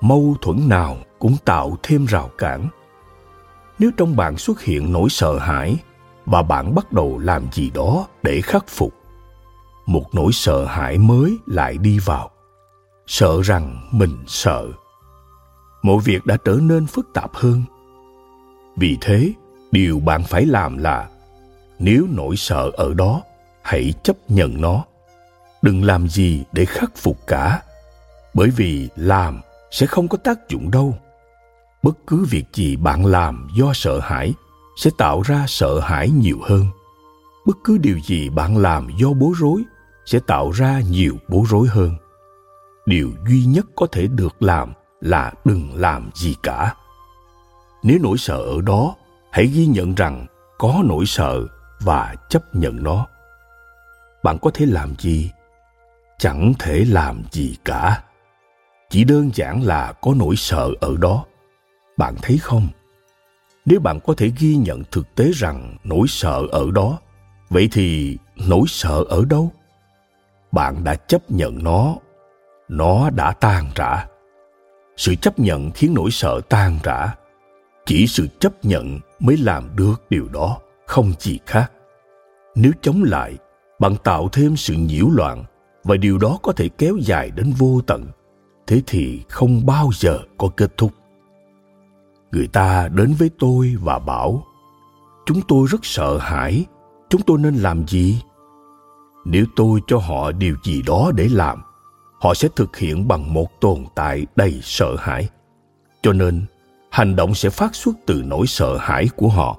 Mâu 0.00 0.36
thuẫn 0.42 0.68
nào 0.68 0.96
cũng 1.18 1.36
tạo 1.44 1.76
thêm 1.82 2.06
rào 2.06 2.30
cản. 2.38 2.68
Nếu 3.78 3.90
trong 3.96 4.16
bạn 4.16 4.36
xuất 4.36 4.62
hiện 4.62 4.92
nỗi 4.92 5.08
sợ 5.10 5.38
hãi 5.38 5.76
và 6.26 6.42
bạn 6.42 6.74
bắt 6.74 6.92
đầu 6.92 7.18
làm 7.18 7.42
gì 7.52 7.70
đó 7.74 8.06
để 8.22 8.40
khắc 8.40 8.68
phục 8.68 9.01
một 9.86 10.04
nỗi 10.12 10.32
sợ 10.32 10.64
hãi 10.64 10.98
mới 10.98 11.38
lại 11.46 11.78
đi 11.78 11.98
vào. 11.98 12.30
Sợ 13.06 13.42
rằng 13.42 13.88
mình 13.92 14.24
sợ. 14.26 14.68
Mọi 15.82 15.98
việc 16.04 16.26
đã 16.26 16.36
trở 16.44 16.58
nên 16.62 16.86
phức 16.86 17.08
tạp 17.14 17.34
hơn. 17.34 17.62
Vì 18.76 18.98
thế, 19.00 19.32
điều 19.72 20.00
bạn 20.00 20.22
phải 20.24 20.46
làm 20.46 20.78
là, 20.78 21.08
nếu 21.78 22.06
nỗi 22.10 22.36
sợ 22.36 22.70
ở 22.74 22.94
đó, 22.94 23.22
hãy 23.62 23.94
chấp 24.02 24.16
nhận 24.28 24.60
nó. 24.60 24.84
Đừng 25.62 25.84
làm 25.84 26.08
gì 26.08 26.44
để 26.52 26.64
khắc 26.64 26.96
phục 26.96 27.26
cả, 27.26 27.62
bởi 28.34 28.50
vì 28.50 28.88
làm 28.96 29.40
sẽ 29.70 29.86
không 29.86 30.08
có 30.08 30.18
tác 30.18 30.48
dụng 30.48 30.70
đâu. 30.70 30.98
Bất 31.82 31.96
cứ 32.06 32.26
việc 32.30 32.44
gì 32.52 32.76
bạn 32.76 33.06
làm 33.06 33.48
do 33.56 33.72
sợ 33.74 34.00
hãi 34.00 34.34
sẽ 34.76 34.90
tạo 34.98 35.22
ra 35.22 35.44
sợ 35.48 35.80
hãi 35.80 36.10
nhiều 36.10 36.38
hơn. 36.42 36.66
Bất 37.46 37.56
cứ 37.64 37.78
điều 37.78 37.98
gì 38.06 38.28
bạn 38.28 38.56
làm 38.56 38.88
do 38.98 39.08
bối 39.12 39.34
rối 39.38 39.62
sẽ 40.06 40.18
tạo 40.26 40.50
ra 40.50 40.80
nhiều 40.80 41.16
bối 41.28 41.42
rối 41.48 41.68
hơn. 41.68 41.96
Điều 42.86 43.12
duy 43.28 43.44
nhất 43.44 43.66
có 43.76 43.86
thể 43.92 44.06
được 44.06 44.42
làm 44.42 44.72
là 45.00 45.32
đừng 45.44 45.70
làm 45.74 46.10
gì 46.14 46.36
cả. 46.42 46.74
Nếu 47.82 47.98
nỗi 48.02 48.18
sợ 48.18 48.36
ở 48.36 48.60
đó, 48.60 48.94
hãy 49.30 49.46
ghi 49.46 49.66
nhận 49.66 49.94
rằng 49.94 50.26
có 50.58 50.82
nỗi 50.84 51.06
sợ 51.06 51.46
và 51.80 52.14
chấp 52.28 52.54
nhận 52.54 52.82
nó. 52.82 53.06
Bạn 54.22 54.38
có 54.42 54.50
thể 54.54 54.66
làm 54.66 54.94
gì? 54.98 55.30
Chẳng 56.18 56.52
thể 56.58 56.84
làm 56.88 57.22
gì 57.30 57.56
cả. 57.64 58.02
Chỉ 58.90 59.04
đơn 59.04 59.30
giản 59.34 59.62
là 59.62 59.92
có 59.92 60.14
nỗi 60.16 60.36
sợ 60.36 60.70
ở 60.80 60.96
đó. 60.96 61.24
Bạn 61.96 62.14
thấy 62.22 62.38
không? 62.38 62.68
Nếu 63.64 63.80
bạn 63.80 64.00
có 64.00 64.14
thể 64.16 64.32
ghi 64.38 64.56
nhận 64.56 64.82
thực 64.90 65.14
tế 65.14 65.30
rằng 65.34 65.76
nỗi 65.84 66.08
sợ 66.08 66.42
ở 66.50 66.70
đó, 66.70 66.98
vậy 67.50 67.68
thì 67.72 68.18
nỗi 68.36 68.64
sợ 68.68 69.04
ở 69.08 69.24
đâu? 69.24 69.52
Bạn 70.52 70.84
đã 70.84 70.94
chấp 70.94 71.30
nhận 71.30 71.64
nó 71.64 71.96
nó 72.68 73.10
đã 73.10 73.32
tan 73.32 73.64
rã. 73.74 74.06
Sự 74.96 75.14
chấp 75.14 75.38
nhận 75.38 75.70
khiến 75.70 75.94
nỗi 75.94 76.10
sợ 76.10 76.40
tan 76.48 76.78
rã. 76.84 77.14
Chỉ 77.86 78.06
sự 78.06 78.26
chấp 78.40 78.64
nhận 78.64 79.00
mới 79.20 79.36
làm 79.36 79.76
được 79.76 79.94
điều 80.10 80.28
đó, 80.28 80.58
không 80.86 81.12
gì 81.18 81.38
khác. 81.46 81.72
Nếu 82.54 82.72
chống 82.82 83.02
lại, 83.04 83.36
bạn 83.78 83.96
tạo 84.04 84.28
thêm 84.32 84.56
sự 84.56 84.74
nhiễu 84.74 85.08
loạn 85.10 85.44
và 85.84 85.96
điều 85.96 86.18
đó 86.18 86.38
có 86.42 86.52
thể 86.52 86.68
kéo 86.68 86.96
dài 87.00 87.30
đến 87.30 87.52
vô 87.58 87.80
tận. 87.86 88.06
Thế 88.66 88.82
thì 88.86 89.22
không 89.28 89.66
bao 89.66 89.90
giờ 89.94 90.18
có 90.38 90.48
kết 90.56 90.76
thúc. 90.76 90.92
Người 92.32 92.46
ta 92.46 92.88
đến 92.88 93.14
với 93.18 93.30
tôi 93.38 93.76
và 93.82 93.98
bảo, 93.98 94.44
chúng 95.26 95.40
tôi 95.48 95.66
rất 95.70 95.80
sợ 95.82 96.18
hãi. 96.18 96.64
Chúng 97.08 97.22
tôi 97.22 97.38
nên 97.38 97.54
làm 97.54 97.88
gì? 97.88 98.22
Nếu 99.24 99.44
tôi 99.56 99.80
cho 99.86 99.98
họ 99.98 100.32
điều 100.32 100.56
gì 100.62 100.82
đó 100.82 101.10
để 101.14 101.28
làm, 101.30 101.62
họ 102.20 102.34
sẽ 102.34 102.48
thực 102.56 102.76
hiện 102.76 103.08
bằng 103.08 103.34
một 103.34 103.60
tồn 103.60 103.84
tại 103.94 104.26
đầy 104.36 104.60
sợ 104.62 104.96
hãi. 104.98 105.28
Cho 106.02 106.12
nên, 106.12 106.44
hành 106.90 107.16
động 107.16 107.34
sẽ 107.34 107.50
phát 107.50 107.74
xuất 107.74 107.94
từ 108.06 108.22
nỗi 108.24 108.46
sợ 108.46 108.76
hãi 108.76 109.08
của 109.16 109.28
họ. 109.28 109.58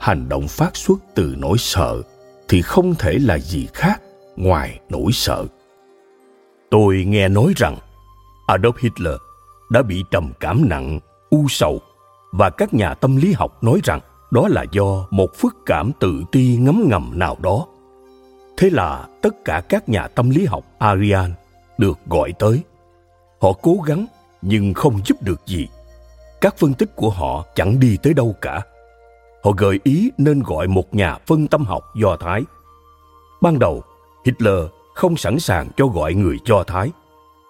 Hành 0.00 0.28
động 0.28 0.48
phát 0.48 0.76
xuất 0.76 0.98
từ 1.14 1.34
nỗi 1.38 1.58
sợ 1.58 2.02
thì 2.48 2.62
không 2.62 2.94
thể 2.94 3.18
là 3.18 3.38
gì 3.38 3.68
khác 3.74 4.02
ngoài 4.36 4.80
nỗi 4.88 5.12
sợ. 5.12 5.44
Tôi 6.70 7.04
nghe 7.08 7.28
nói 7.28 7.52
rằng 7.56 7.76
adolf 8.46 8.72
hitler 8.78 9.14
đã 9.70 9.82
bị 9.82 10.04
trầm 10.10 10.32
cảm 10.40 10.68
nặng, 10.68 11.00
u 11.30 11.46
sầu, 11.48 11.80
và 12.32 12.50
các 12.50 12.74
nhà 12.74 12.94
tâm 12.94 13.16
lý 13.16 13.32
học 13.32 13.64
nói 13.64 13.80
rằng 13.84 14.00
đó 14.30 14.48
là 14.48 14.64
do 14.72 15.06
một 15.10 15.34
phức 15.34 15.56
cảm 15.66 15.90
tự 16.00 16.22
ti 16.32 16.56
ngấm 16.56 16.84
ngầm 16.88 17.18
nào 17.18 17.36
đó 17.42 17.66
thế 18.56 18.70
là 18.70 19.06
tất 19.20 19.44
cả 19.44 19.62
các 19.68 19.88
nhà 19.88 20.08
tâm 20.08 20.30
lý 20.30 20.44
học 20.44 20.64
arian 20.78 21.34
được 21.78 21.98
gọi 22.06 22.32
tới. 22.38 22.60
Họ 23.40 23.52
cố 23.62 23.76
gắng 23.86 24.06
nhưng 24.42 24.74
không 24.74 25.00
giúp 25.04 25.22
được 25.22 25.46
gì. 25.46 25.68
Các 26.40 26.58
phân 26.58 26.74
tích 26.74 26.96
của 26.96 27.10
họ 27.10 27.44
chẳng 27.54 27.80
đi 27.80 27.96
tới 28.02 28.14
đâu 28.14 28.34
cả. 28.40 28.62
Họ 29.44 29.52
gợi 29.56 29.80
ý 29.84 30.10
nên 30.18 30.42
gọi 30.42 30.66
một 30.66 30.94
nhà 30.94 31.18
phân 31.26 31.46
tâm 31.46 31.64
học 31.64 31.84
do 31.96 32.16
thái. 32.16 32.42
Ban 33.40 33.58
đầu, 33.58 33.82
hitler 34.24 34.64
không 34.94 35.16
sẵn 35.16 35.38
sàng 35.38 35.68
cho 35.76 35.86
gọi 35.86 36.14
người 36.14 36.38
do 36.46 36.64
thái, 36.64 36.90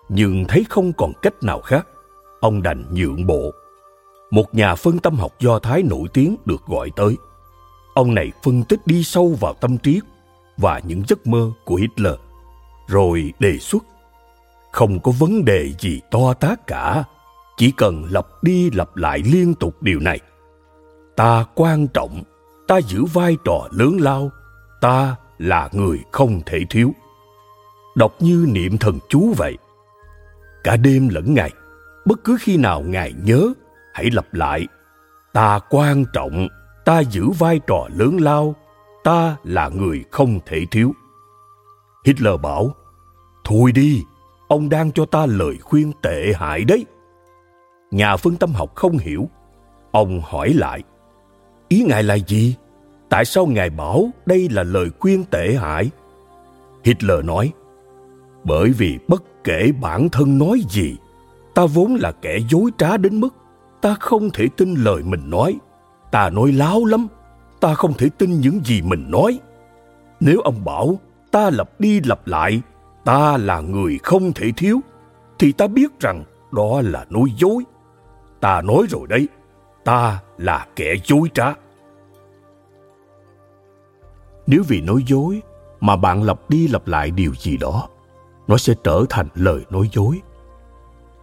nhưng 0.08 0.44
thấy 0.48 0.64
không 0.70 0.92
còn 0.92 1.12
cách 1.22 1.34
nào 1.42 1.60
khác, 1.60 1.86
ông 2.40 2.62
đành 2.62 2.84
nhượng 2.94 3.26
bộ. 3.26 3.50
Một 4.30 4.54
nhà 4.54 4.74
phân 4.74 4.98
tâm 4.98 5.16
học 5.16 5.32
do 5.40 5.58
thái 5.58 5.82
nổi 5.82 6.08
tiếng 6.12 6.36
được 6.44 6.66
gọi 6.66 6.90
tới. 6.96 7.16
Ông 7.94 8.14
này 8.14 8.32
phân 8.42 8.62
tích 8.62 8.80
đi 8.86 9.04
sâu 9.04 9.36
vào 9.40 9.54
tâm 9.54 9.78
trí 9.78 10.00
và 10.56 10.80
những 10.84 11.02
giấc 11.08 11.26
mơ 11.26 11.50
của 11.64 11.74
hitler. 11.74 12.14
Rồi 12.88 13.32
đề 13.38 13.58
xuất, 13.58 13.84
không 14.72 15.00
có 15.00 15.12
vấn 15.18 15.44
đề 15.44 15.72
gì 15.78 16.00
to 16.10 16.34
tát 16.34 16.66
cả, 16.66 17.04
chỉ 17.56 17.70
cần 17.70 18.04
lặp 18.10 18.26
đi 18.42 18.70
lặp 18.70 18.96
lại 18.96 19.22
liên 19.24 19.54
tục 19.54 19.82
điều 19.82 20.00
này. 20.00 20.20
Ta 21.16 21.44
quan 21.54 21.86
trọng, 21.88 22.22
ta 22.68 22.80
giữ 22.80 23.04
vai 23.04 23.36
trò 23.44 23.68
lớn 23.70 23.96
lao, 24.00 24.30
ta 24.80 25.16
là 25.38 25.68
người 25.72 25.98
không 26.12 26.40
thể 26.46 26.58
thiếu. 26.70 26.94
Đọc 27.96 28.14
như 28.20 28.46
niệm 28.48 28.78
thần 28.78 28.98
chú 29.08 29.32
vậy. 29.36 29.58
Cả 30.64 30.76
đêm 30.76 31.08
lẫn 31.08 31.34
ngày, 31.34 31.50
bất 32.04 32.24
cứ 32.24 32.36
khi 32.40 32.56
nào 32.56 32.80
ngài 32.80 33.12
nhớ, 33.24 33.52
hãy 33.92 34.10
lặp 34.10 34.34
lại. 34.34 34.66
Ta 35.32 35.58
quan 35.70 36.04
trọng, 36.12 36.48
ta 36.84 37.00
giữ 37.00 37.30
vai 37.30 37.60
trò 37.66 37.88
lớn 37.96 38.16
lao 38.20 38.54
ta 39.04 39.36
là 39.44 39.68
người 39.68 40.04
không 40.10 40.40
thể 40.46 40.66
thiếu. 40.70 40.92
Hitler 42.06 42.40
bảo, 42.42 42.74
thôi 43.44 43.72
đi, 43.72 44.02
ông 44.48 44.68
đang 44.68 44.92
cho 44.92 45.04
ta 45.04 45.26
lời 45.26 45.56
khuyên 45.62 45.92
tệ 46.02 46.32
hại 46.36 46.64
đấy. 46.64 46.86
Nhà 47.90 48.16
phân 48.16 48.36
tâm 48.36 48.52
học 48.52 48.74
không 48.74 48.98
hiểu. 48.98 49.28
Ông 49.90 50.20
hỏi 50.24 50.52
lại, 50.54 50.82
ý 51.68 51.84
ngài 51.88 52.02
là 52.02 52.14
gì? 52.14 52.56
Tại 53.08 53.24
sao 53.24 53.46
ngài 53.46 53.70
bảo 53.70 54.08
đây 54.26 54.48
là 54.50 54.62
lời 54.62 54.90
khuyên 55.00 55.24
tệ 55.24 55.54
hại? 55.60 55.90
Hitler 56.84 57.24
nói, 57.24 57.52
bởi 58.44 58.70
vì 58.70 58.98
bất 59.08 59.22
kể 59.44 59.72
bản 59.80 60.08
thân 60.08 60.38
nói 60.38 60.60
gì, 60.70 60.96
ta 61.54 61.66
vốn 61.66 61.94
là 61.94 62.12
kẻ 62.12 62.38
dối 62.50 62.70
trá 62.78 62.96
đến 62.96 63.20
mức 63.20 63.34
ta 63.84 63.96
không 64.00 64.30
thể 64.30 64.48
tin 64.56 64.74
lời 64.74 65.02
mình 65.02 65.30
nói. 65.30 65.58
Ta 66.10 66.30
nói 66.30 66.52
láo 66.52 66.84
lắm 66.84 67.06
ta 67.64 67.74
không 67.74 67.94
thể 67.94 68.08
tin 68.18 68.40
những 68.40 68.60
gì 68.64 68.82
mình 68.82 69.10
nói. 69.10 69.40
Nếu 70.20 70.40
ông 70.40 70.64
bảo 70.64 70.98
ta 71.30 71.50
lặp 71.50 71.80
đi 71.80 72.00
lặp 72.00 72.26
lại, 72.26 72.62
ta 73.04 73.36
là 73.36 73.60
người 73.60 73.98
không 74.02 74.32
thể 74.32 74.52
thiếu, 74.56 74.80
thì 75.38 75.52
ta 75.52 75.66
biết 75.66 76.00
rằng 76.00 76.24
đó 76.52 76.80
là 76.84 77.06
nói 77.10 77.24
dối. 77.36 77.62
Ta 78.40 78.62
nói 78.62 78.86
rồi 78.90 79.06
đấy, 79.08 79.28
ta 79.84 80.20
là 80.38 80.66
kẻ 80.76 80.94
dối 81.04 81.28
trá. 81.34 81.54
Nếu 84.46 84.62
vì 84.68 84.80
nói 84.80 85.04
dối 85.06 85.42
mà 85.80 85.96
bạn 85.96 86.22
lặp 86.22 86.50
đi 86.50 86.68
lặp 86.68 86.86
lại 86.86 87.10
điều 87.10 87.34
gì 87.34 87.56
đó, 87.56 87.88
nó 88.48 88.56
sẽ 88.56 88.74
trở 88.84 89.04
thành 89.08 89.28
lời 89.34 89.64
nói 89.70 89.88
dối. 89.92 90.20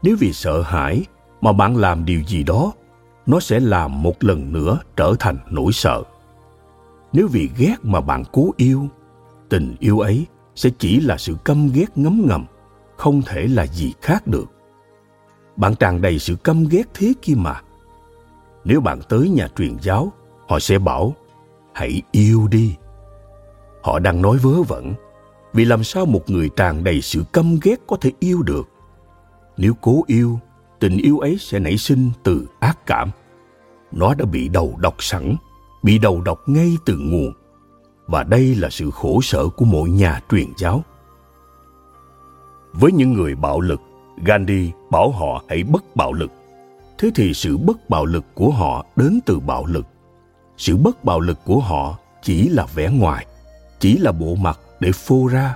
Nếu 0.01 0.15
vì 0.19 0.33
sợ 0.33 0.61
hãi 0.61 1.05
mà 1.41 1.51
bạn 1.51 1.77
làm 1.77 2.05
điều 2.05 2.21
gì 2.27 2.43
đó, 2.43 2.71
nó 3.25 3.39
sẽ 3.39 3.59
làm 3.59 4.01
một 4.03 4.23
lần 4.23 4.53
nữa 4.53 4.79
trở 4.95 5.13
thành 5.19 5.37
nỗi 5.49 5.71
sợ 5.71 6.03
nếu 7.14 7.28
vì 7.28 7.49
ghét 7.57 7.76
mà 7.84 8.01
bạn 8.01 8.24
cố 8.32 8.49
yêu, 8.57 8.88
tình 9.49 9.76
yêu 9.80 9.99
ấy 9.99 10.26
sẽ 10.55 10.70
chỉ 10.80 10.99
là 10.99 11.18
sự 11.18 11.36
căm 11.45 11.70
ghét 11.74 11.97
ngấm 11.97 12.26
ngầm, 12.28 12.45
không 12.97 13.22
thể 13.22 13.47
là 13.47 13.68
gì 13.68 13.93
khác 14.01 14.28
được. 14.28 14.45
Bạn 15.55 15.76
tràn 15.76 16.01
đầy 16.01 16.20
sự 16.20 16.36
căm 16.36 16.64
ghét 16.64 16.84
thế 16.93 17.14
kia 17.22 17.34
mà. 17.38 17.62
Nếu 18.64 18.82
bạn 18.82 18.99
tới 19.09 19.30
nhà 19.30 19.47
truyền 19.57 19.78
giáo, 19.82 20.14
họ 20.47 20.59
sẽ 20.59 20.80
bảo, 20.80 21.16
hãy 21.74 22.01
yêu 22.12 22.47
đi. 22.51 22.76
Họ 23.84 23.99
đang 23.99 24.22
nói 24.22 24.38
vớ 24.38 24.62
vẩn, 24.62 24.93
vì 25.53 25.66
làm 25.66 25.84
sao 25.84 26.05
một 26.05 26.30
người 26.30 26.49
tràn 26.55 26.84
đầy 26.84 27.01
sự 27.01 27.24
căm 27.34 27.59
ghét 27.64 27.76
có 27.88 27.97
thể 28.01 28.12
yêu 28.20 28.41
được? 28.41 28.70
Nếu 29.57 29.74
cố 29.82 30.03
yêu, 30.07 30.39
tình 30.80 30.97
yêu 30.97 31.20
ấy 31.20 31.38
sẽ 31.39 31.59
nảy 31.59 31.78
sinh 31.78 32.12
từ 32.24 32.47
ác 32.59 32.86
cảm. 32.86 33.12
Nó 33.91 34.14
đã 34.14 34.26
bị 34.26 34.47
đầu 34.47 34.76
độc 34.78 35.03
sẵn 35.03 35.36
bị 35.84 35.97
đầu 35.97 36.21
độc 36.21 36.39
ngay 36.45 36.77
từ 36.86 36.97
nguồn. 36.97 37.34
Và 38.07 38.23
đây 38.23 38.55
là 38.55 38.69
sự 38.69 38.91
khổ 38.91 39.21
sở 39.21 39.47
của 39.47 39.65
mỗi 39.65 39.89
nhà 39.89 40.21
truyền 40.32 40.47
giáo. 40.57 40.84
Với 42.73 42.91
những 42.91 43.13
người 43.13 43.36
bạo 43.36 43.61
lực, 43.61 43.82
gandhi 44.25 44.71
bảo 44.89 45.11
họ 45.11 45.43
hãy 45.49 45.63
bất 45.63 45.95
bạo 45.95 46.13
lực. 46.13 46.32
Thế 46.97 47.11
thì 47.15 47.34
sự 47.34 47.57
bất 47.57 47.89
bạo 47.89 48.05
lực 48.05 48.25
của 48.36 48.51
họ 48.51 48.86
đến 48.95 49.19
từ 49.25 49.39
bạo 49.39 49.65
lực. 49.65 49.86
Sự 50.57 50.77
bất 50.77 51.03
bạo 51.03 51.19
lực 51.19 51.38
của 51.45 51.59
họ 51.59 51.97
chỉ 52.21 52.49
là 52.49 52.65
vẻ 52.75 52.89
ngoài, 52.89 53.25
chỉ 53.79 53.97
là 53.97 54.11
bộ 54.11 54.36
mặt 54.36 54.59
để 54.79 54.91
phô 54.91 55.27
ra. 55.27 55.55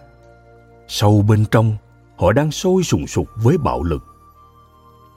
Sâu 0.88 1.21
bên 1.28 1.45
trong, 1.51 1.76
họ 2.17 2.32
đang 2.32 2.51
sôi 2.51 2.84
sùng 2.84 3.07
sục 3.07 3.28
với 3.36 3.57
bạo 3.57 3.84
lực. 3.84 4.03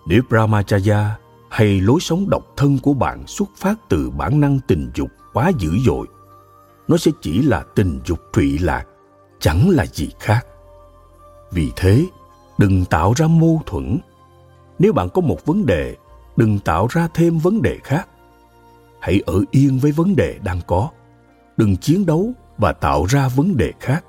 Nếu 0.07 0.23
brahmacharya 0.29 1.17
hay 1.51 1.81
lối 1.81 2.01
sống 2.01 2.31
độc 2.31 2.43
thân 2.57 2.79
của 2.83 2.93
bạn 2.93 3.27
xuất 3.27 3.49
phát 3.57 3.75
từ 3.89 4.11
bản 4.11 4.41
năng 4.41 4.59
tình 4.69 4.91
dục 4.95 5.09
quá 5.33 5.53
dữ 5.59 5.71
dội? 5.87 6.07
Nó 6.89 6.97
sẽ 6.97 7.11
chỉ 7.21 7.43
là 7.43 7.65
tình 7.75 8.01
dục 8.05 8.19
thụy 8.33 8.59
lạc, 8.59 8.85
chẳng 9.41 9.71
là 9.71 9.87
gì 9.87 10.11
khác. 10.21 10.47
Vì 11.51 11.73
thế, 11.77 12.07
đừng 12.59 12.85
tạo 12.85 13.13
ra 13.17 13.27
mâu 13.27 13.63
thuẫn. 13.67 13.99
Nếu 14.79 14.93
bạn 14.93 15.09
có 15.15 15.21
một 15.21 15.47
vấn 15.47 15.67
đề, 15.67 15.97
đừng 16.37 16.59
tạo 16.59 16.87
ra 16.91 17.09
thêm 17.15 17.39
vấn 17.39 17.63
đề 17.63 17.79
khác. 17.85 18.09
Hãy 19.01 19.23
ở 19.27 19.41
yên 19.51 19.79
với 19.79 19.93
vấn 19.93 20.17
đề 20.17 20.39
đang 20.45 20.61
có. 20.67 20.91
Đừng 21.57 21.77
chiến 21.77 22.07
đấu 22.07 22.33
và 22.59 22.73
tạo 22.73 23.05
ra 23.05 23.29
vấn 23.29 23.57
đề 23.57 23.73
khác. 23.81 24.05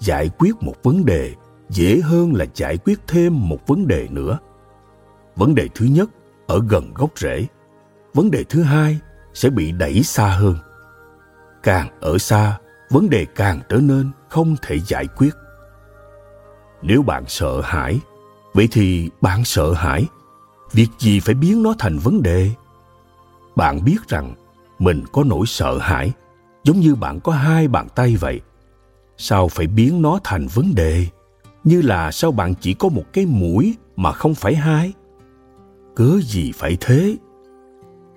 Giải 0.00 0.30
quyết 0.38 0.52
một 0.60 0.74
vấn 0.82 1.04
đề 1.04 1.34
dễ 1.68 2.00
hơn 2.00 2.34
là 2.34 2.46
giải 2.54 2.76
quyết 2.76 2.98
thêm 3.06 3.48
một 3.48 3.66
vấn 3.66 3.86
đề 3.86 4.08
nữa. 4.10 4.38
Vấn 5.36 5.54
đề 5.54 5.68
thứ 5.74 5.86
nhất 5.86 6.10
ở 6.46 6.60
gần 6.68 6.94
gốc 6.94 7.10
rễ. 7.16 7.46
Vấn 8.14 8.30
đề 8.30 8.44
thứ 8.44 8.62
hai 8.62 8.98
sẽ 9.34 9.50
bị 9.50 9.72
đẩy 9.72 10.02
xa 10.02 10.26
hơn. 10.26 10.56
Càng 11.62 11.88
ở 12.00 12.18
xa, 12.18 12.58
vấn 12.90 13.10
đề 13.10 13.26
càng 13.34 13.60
trở 13.68 13.76
nên 13.76 14.10
không 14.28 14.56
thể 14.62 14.80
giải 14.80 15.06
quyết. 15.06 15.34
Nếu 16.82 17.02
bạn 17.02 17.24
sợ 17.26 17.60
hãi, 17.60 18.00
vậy 18.54 18.68
thì 18.72 19.10
bạn 19.20 19.44
sợ 19.44 19.72
hãi. 19.72 20.06
Việc 20.72 20.88
gì 20.98 21.20
phải 21.20 21.34
biến 21.34 21.62
nó 21.62 21.74
thành 21.78 21.98
vấn 21.98 22.22
đề? 22.22 22.50
Bạn 23.56 23.84
biết 23.84 24.08
rằng 24.08 24.34
mình 24.78 25.04
có 25.12 25.24
nỗi 25.24 25.46
sợ 25.46 25.78
hãi, 25.78 26.12
giống 26.64 26.80
như 26.80 26.94
bạn 26.94 27.20
có 27.20 27.32
hai 27.32 27.68
bàn 27.68 27.88
tay 27.94 28.16
vậy. 28.16 28.40
Sao 29.16 29.48
phải 29.48 29.66
biến 29.66 30.02
nó 30.02 30.18
thành 30.24 30.46
vấn 30.46 30.74
đề? 30.74 31.06
Như 31.64 31.82
là 31.82 32.12
sao 32.12 32.32
bạn 32.32 32.54
chỉ 32.60 32.74
có 32.74 32.88
một 32.88 33.04
cái 33.12 33.26
mũi 33.26 33.76
mà 33.96 34.12
không 34.12 34.34
phải 34.34 34.54
hai? 34.54 34.92
Cớ 35.96 36.18
gì 36.22 36.52
phải 36.52 36.76
thế? 36.80 37.16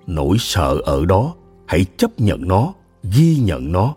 Nỗi 0.06 0.36
sợ 0.38 0.78
ở 0.84 1.06
đó, 1.06 1.34
hãy 1.66 1.84
chấp 1.96 2.20
nhận 2.20 2.48
nó, 2.48 2.74
ghi 3.02 3.38
nhận 3.38 3.72
nó. 3.72 3.94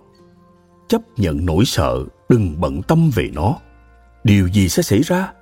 Chấp 0.88 1.02
nhận 1.18 1.46
nỗi 1.46 1.66
sợ, 1.66 2.06
đừng 2.30 2.62
bận 2.62 2.82
tâm 2.82 3.10
về 3.16 3.30
nó. 3.34 3.56
Điều 4.24 4.48
gì 4.48 4.70
sẽ 4.70 4.84
xảy 4.84 5.02
ra? 5.02 5.34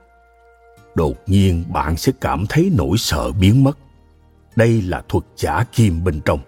Đột 0.95 1.17
nhiên 1.27 1.63
bạn 1.73 1.97
sẽ 1.97 2.11
cảm 2.21 2.45
thấy 2.49 2.71
nỗi 2.77 2.97
sợ 2.97 3.31
biến 3.31 3.63
mất. 3.63 3.77
Đây 4.55 4.81
là 4.81 5.03
thuật 5.09 5.23
giả 5.37 5.63
kim 5.73 6.03
bên 6.03 6.21
trong 6.25 6.39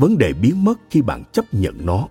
vấn 0.00 0.18
đề 0.18 0.32
biến 0.32 0.64
mất 0.64 0.78
khi 0.90 1.02
bạn 1.02 1.24
chấp 1.32 1.44
nhận 1.52 1.86
nó. 1.86 2.08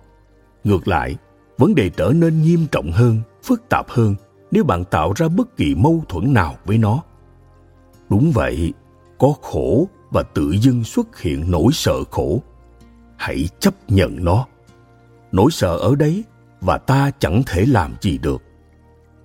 Ngược 0.64 0.88
lại, 0.88 1.16
vấn 1.58 1.74
đề 1.74 1.90
trở 1.96 2.12
nên 2.14 2.42
nghiêm 2.42 2.66
trọng 2.72 2.92
hơn, 2.92 3.20
phức 3.42 3.68
tạp 3.68 3.90
hơn 3.90 4.14
nếu 4.50 4.64
bạn 4.64 4.84
tạo 4.84 5.12
ra 5.16 5.28
bất 5.28 5.56
kỳ 5.56 5.74
mâu 5.74 6.04
thuẫn 6.08 6.32
nào 6.32 6.56
với 6.64 6.78
nó 6.78 7.02
đúng 8.10 8.32
vậy, 8.34 8.72
có 9.18 9.34
khổ 9.42 9.88
và 10.10 10.22
tự 10.22 10.50
dưng 10.50 10.84
xuất 10.84 11.20
hiện 11.20 11.50
nỗi 11.50 11.72
sợ 11.72 12.04
khổ. 12.10 12.42
Hãy 13.16 13.48
chấp 13.60 13.74
nhận 13.88 14.24
nó. 14.24 14.46
Nỗi 15.32 15.50
sợ 15.50 15.76
ở 15.76 15.94
đấy 15.94 16.24
và 16.60 16.78
ta 16.78 17.10
chẳng 17.18 17.42
thể 17.46 17.66
làm 17.66 17.94
gì 18.00 18.18
được. 18.18 18.42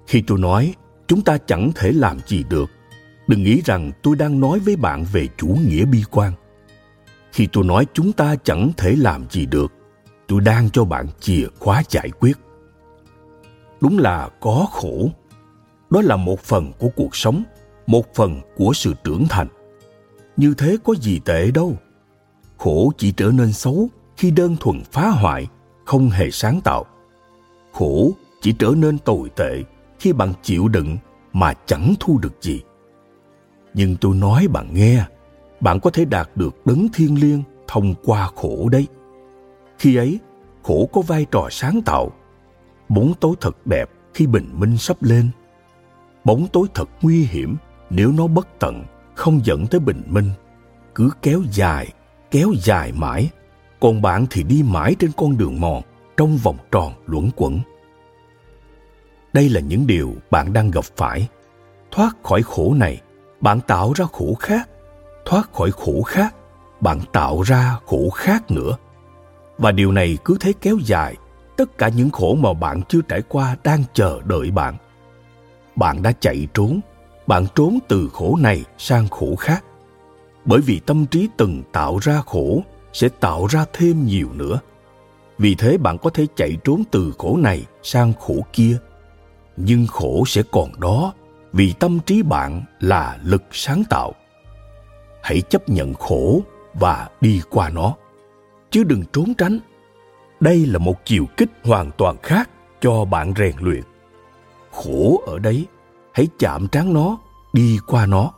Khi 0.08 0.24
tôi 0.28 0.40
nói, 0.40 0.74
chúng 1.08 1.22
ta 1.22 1.38
chẳng 1.38 1.72
thể 1.76 1.92
làm 1.92 2.18
gì 2.28 2.44
được, 2.50 2.70
đừng 3.28 3.44
nghĩ 3.44 3.62
rằng 3.66 3.92
tôi 4.04 4.16
đang 4.16 4.40
nói 4.40 4.60
với 4.60 4.76
bạn 4.76 5.06
về 5.12 5.28
chủ 5.38 5.48
nghĩa 5.48 5.86
bi 5.86 6.04
quan. 6.12 6.34
Khi 7.32 7.48
tôi 7.54 7.64
nói 7.64 7.86
chúng 7.94 8.12
ta 8.12 8.36
chẳng 8.44 8.72
thể 8.78 8.96
làm 8.96 9.26
gì 9.30 9.46
được, 9.46 9.74
tôi 10.28 10.42
đang 10.42 10.70
cho 10.70 10.84
bạn 10.84 11.08
chìa 11.20 11.48
khóa 11.60 11.84
giải 11.90 12.10
quyết. 12.20 12.38
Đúng 13.82 13.98
là 13.98 14.30
có 14.40 14.68
khổ. 14.72 15.10
Đó 15.90 16.02
là 16.02 16.16
một 16.16 16.40
phần 16.40 16.72
của 16.80 16.90
cuộc 16.96 17.16
sống 17.16 17.44
một 17.88 18.16
phần 18.16 18.42
của 18.56 18.72
sự 18.74 18.94
trưởng 19.04 19.28
thành. 19.28 19.48
Như 20.38 20.54
thế 20.58 20.78
có 20.84 20.96
gì 21.02 21.20
tệ 21.26 21.52
đâu. 21.52 21.74
Khổ 22.58 22.92
chỉ 22.98 23.12
trở 23.12 23.32
nên 23.32 23.54
xấu 23.54 23.90
khi 24.18 24.32
đơn 24.32 24.56
thuần 24.60 24.84
phá 24.92 25.10
hoại, 25.10 25.48
không 25.86 26.10
hề 26.10 26.32
sáng 26.32 26.62
tạo. 26.62 26.86
Khổ 27.74 28.12
chỉ 28.42 28.54
trở 28.60 28.74
nên 28.78 28.98
tồi 28.98 29.30
tệ 29.36 29.64
khi 30.00 30.14
bạn 30.14 30.34
chịu 30.44 30.68
đựng 30.68 30.98
mà 31.34 31.54
chẳng 31.66 31.94
thu 32.00 32.20
được 32.22 32.34
gì. 32.42 32.62
Nhưng 33.74 33.96
tôi 34.02 34.16
nói 34.16 34.48
bạn 34.48 34.74
nghe, 34.74 35.06
bạn 35.60 35.80
có 35.80 35.90
thể 35.90 36.06
đạt 36.06 36.30
được 36.36 36.66
đấng 36.66 36.88
thiên 36.94 37.22
liêng 37.22 37.44
thông 37.68 37.94
qua 38.04 38.30
khổ 38.36 38.70
đấy. 38.70 38.88
Khi 39.80 39.96
ấy, 39.96 40.20
khổ 40.64 40.90
có 40.94 41.02
vai 41.02 41.26
trò 41.32 41.48
sáng 41.52 41.82
tạo. 41.86 42.12
Bóng 42.90 43.14
tối 43.20 43.36
thật 43.42 43.68
đẹp 43.68 43.90
khi 44.14 44.28
bình 44.28 44.50
minh 44.54 44.78
sắp 44.78 45.04
lên. 45.04 45.30
Bóng 46.24 46.48
tối 46.54 46.68
thật 46.74 46.90
nguy 47.02 47.24
hiểm 47.24 47.56
nếu 47.90 48.12
nó 48.12 48.28
bất 48.28 48.48
tận, 48.60 48.84
không 49.16 49.46
dẫn 49.46 49.68
tới 49.68 49.80
bình 49.80 50.04
minh, 50.06 50.32
cứ 50.96 51.10
kéo 51.22 51.42
dài 51.52 51.94
kéo 52.36 52.54
dài 52.64 52.92
mãi, 52.92 53.30
còn 53.80 54.02
bạn 54.02 54.26
thì 54.30 54.44
đi 54.44 54.64
mãi 54.64 54.96
trên 55.00 55.12
con 55.18 55.38
đường 55.38 55.62
mòn, 55.62 55.82
trong 56.18 56.38
vòng 56.38 56.58
tròn 56.72 56.94
luẩn 57.06 57.30
quẩn. 57.36 57.60
Đây 59.34 59.50
là 59.50 59.60
những 59.60 59.88
điều 59.88 60.14
bạn 60.32 60.54
đang 60.54 60.72
gặp 60.72 60.84
phải. 60.84 61.28
Thoát 61.92 62.16
khỏi 62.24 62.42
khổ 62.42 62.74
này, 62.74 63.02
bạn 63.42 63.62
tạo 63.62 63.94
ra 63.96 64.06
khổ 64.14 64.34
khác. 64.40 64.70
Thoát 65.26 65.54
khỏi 65.54 65.72
khổ 65.72 66.02
khác, 66.02 66.36
bạn 66.82 67.00
tạo 67.14 67.42
ra 67.42 67.78
khổ 67.86 68.10
khác 68.10 68.52
nữa. 68.52 68.78
Và 69.58 69.72
điều 69.72 69.92
này 69.92 70.18
cứ 70.26 70.38
thế 70.40 70.54
kéo 70.62 70.78
dài. 70.84 71.16
Tất 71.58 71.78
cả 71.78 71.88
những 71.88 72.10
khổ 72.10 72.36
mà 72.36 72.54
bạn 72.54 72.82
chưa 72.90 73.02
trải 73.02 73.22
qua 73.22 73.56
đang 73.64 73.84
chờ 73.94 74.20
đợi 74.26 74.52
bạn. 74.52 74.76
Bạn 75.76 76.02
đã 76.02 76.12
chạy 76.20 76.48
trốn 76.54 76.80
bạn 77.28 77.46
trốn 77.56 77.80
từ 77.88 78.10
khổ 78.14 78.38
này 78.42 78.64
sang 78.78 79.08
khổ 79.08 79.36
khác. 79.36 79.64
Bởi 80.46 80.62
vì 80.62 80.80
tâm 80.80 81.06
trí 81.06 81.30
từng 81.38 81.64
tạo 81.72 81.98
ra 82.02 82.22
khổ, 82.26 82.62
sẽ 82.94 83.10
tạo 83.10 83.48
ra 83.48 83.66
thêm 83.74 84.06
nhiều 84.06 84.30
nữa. 84.34 84.60
Vì 85.38 85.56
thế 85.56 85.78
bạn 85.78 85.98
có 85.98 86.10
thể 86.10 86.28
chạy 86.36 86.58
trốn 86.64 86.84
từ 86.92 87.14
khổ 87.18 87.38
này 87.38 87.66
sang 87.84 88.14
khổ 88.20 88.36
kia. 88.54 88.78
Nhưng 89.58 89.88
khổ 89.88 90.24
sẽ 90.28 90.42
còn 90.52 90.80
đó, 90.80 91.14
vì 91.54 91.74
tâm 91.80 92.00
trí 92.06 92.22
bạn 92.22 92.64
là 92.80 93.20
lực 93.24 93.44
sáng 93.52 93.84
tạo. 93.90 94.14
Hãy 95.22 95.42
chấp 95.42 95.70
nhận 95.70 95.94
khổ 95.94 96.42
và 96.74 97.10
đi 97.22 97.42
qua 97.50 97.70
nó. 97.70 97.96
Chứ 98.72 98.84
đừng 98.84 99.04
trốn 99.14 99.34
tránh. 99.38 99.60
Đây 100.40 100.66
là 100.66 100.80
một 100.80 101.06
chiều 101.06 101.26
kích 101.38 101.50
hoàn 101.64 101.92
toàn 101.98 102.18
khác 102.24 102.50
cho 102.82 103.06
bạn 103.06 103.34
rèn 103.38 103.56
luyện. 103.60 103.84
Khổ 104.72 105.22
ở 105.28 105.40
đấy 105.40 105.66
hãy 106.16 106.28
chạm 106.40 106.68
trán 106.68 106.94
nó, 106.94 107.18
đi 107.54 107.80
qua 107.88 108.06
nó. 108.06 108.32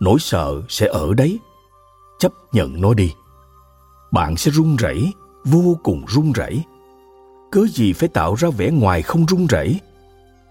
Nỗi 0.00 0.18
sợ 0.18 0.62
sẽ 0.68 0.86
ở 0.86 1.14
đấy. 1.14 1.38
Chấp 2.18 2.32
nhận 2.52 2.80
nó 2.80 2.94
đi. 2.94 3.14
Bạn 4.12 4.36
sẽ 4.36 4.50
run 4.50 4.76
rẩy, 4.76 5.12
vô 5.44 5.76
cùng 5.82 6.04
run 6.08 6.32
rẩy. 6.32 6.62
Cớ 7.50 7.66
gì 7.66 7.92
phải 7.92 8.08
tạo 8.08 8.34
ra 8.34 8.48
vẻ 8.50 8.70
ngoài 8.70 9.02
không 9.02 9.26
run 9.26 9.46
rẩy? 9.46 9.80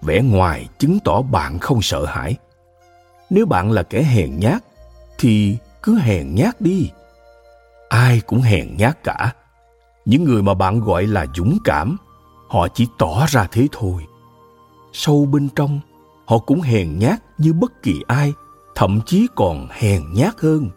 Vẻ 0.01 0.21
ngoài 0.21 0.67
chứng 0.79 0.99
tỏ 0.99 1.21
bạn 1.21 1.59
không 1.59 1.81
sợ 1.81 2.05
hãi. 2.05 2.35
Nếu 3.29 3.45
bạn 3.45 3.71
là 3.71 3.83
kẻ 3.83 4.03
hèn 4.03 4.39
nhát, 4.39 4.63
thì 5.17 5.57
cứ 5.83 5.97
hèn 5.97 6.35
nhát 6.35 6.61
đi. 6.61 6.91
Ai 7.89 8.21
cũng 8.27 8.41
hèn 8.41 8.77
nhát 8.77 9.03
cả. 9.03 9.33
Những 10.05 10.23
người 10.23 10.41
mà 10.41 10.53
bạn 10.53 10.79
gọi 10.79 11.07
là 11.07 11.25
dũng 11.35 11.57
cảm, 11.63 11.97
họ 12.47 12.67
chỉ 12.67 12.87
tỏ 12.97 13.25
ra 13.29 13.47
thế 13.51 13.67
thôi. 13.71 14.05
Sâu 14.93 15.25
bên 15.25 15.49
trong 15.55 15.79
họ 16.28 16.38
cũng 16.38 16.61
hèn 16.61 16.99
nhát 16.99 17.23
như 17.38 17.53
bất 17.53 17.84
kỳ 17.84 18.01
ai, 18.07 18.34
thậm 18.75 18.99
chí 19.05 19.28
còn 19.36 19.67
hèn 19.71 20.03
nhát 20.13 20.39
hơn. 20.39 20.69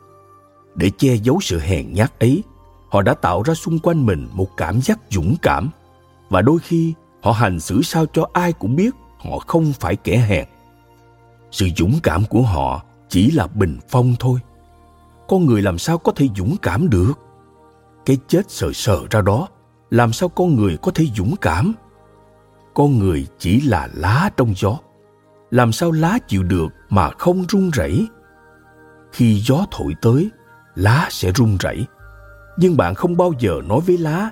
Để 0.74 0.90
che 0.98 1.14
giấu 1.14 1.38
sự 1.40 1.58
hèn 1.58 1.92
nhát 1.92 2.20
ấy, 2.20 2.42
họ 2.90 3.02
đã 3.02 3.14
tạo 3.14 3.42
ra 3.42 3.54
xung 3.54 3.78
quanh 3.78 4.06
mình 4.06 4.28
một 4.32 4.56
cảm 4.56 4.80
giác 4.80 4.98
dũng 5.10 5.36
cảm. 5.42 5.70
Và 6.28 6.42
đôi 6.42 6.58
khi, 6.58 6.94
họ 7.22 7.32
hành 7.32 7.60
xử 7.60 7.82
sao 7.82 8.06
cho 8.12 8.26
ai 8.32 8.52
cũng 8.52 8.76
biết 8.76 8.94
họ 9.18 9.38
không 9.38 9.72
phải 9.72 9.96
kẻ 9.96 10.16
hèn. 10.16 10.44
Sự 11.50 11.68
dũng 11.76 11.98
cảm 12.02 12.24
của 12.24 12.42
họ 12.42 12.82
chỉ 13.08 13.30
là 13.30 13.46
bình 13.46 13.78
phong 13.88 14.14
thôi. 14.18 14.40
Con 15.28 15.46
người 15.46 15.62
làm 15.62 15.78
sao 15.78 15.98
có 15.98 16.12
thể 16.12 16.28
dũng 16.36 16.56
cảm 16.62 16.90
được? 16.90 17.12
Cái 18.06 18.18
chết 18.28 18.50
sờ 18.50 18.72
sờ 18.72 18.98
ra 19.10 19.20
đó, 19.20 19.48
làm 19.90 20.12
sao 20.12 20.28
con 20.28 20.56
người 20.56 20.76
có 20.76 20.92
thể 20.94 21.04
dũng 21.16 21.34
cảm? 21.40 21.74
Con 22.74 22.98
người 22.98 23.26
chỉ 23.38 23.60
là 23.60 23.88
lá 23.94 24.30
trong 24.36 24.54
gió 24.56 24.78
làm 25.50 25.72
sao 25.72 25.92
lá 25.92 26.18
chịu 26.28 26.42
được 26.42 26.68
mà 26.88 27.10
không 27.10 27.44
run 27.48 27.70
rẩy? 27.70 28.08
Khi 29.12 29.40
gió 29.40 29.66
thổi 29.70 29.94
tới, 30.02 30.30
lá 30.74 31.06
sẽ 31.10 31.32
run 31.32 31.56
rẩy. 31.60 31.86
Nhưng 32.56 32.76
bạn 32.76 32.94
không 32.94 33.16
bao 33.16 33.32
giờ 33.38 33.60
nói 33.68 33.80
với 33.86 33.98
lá, 33.98 34.30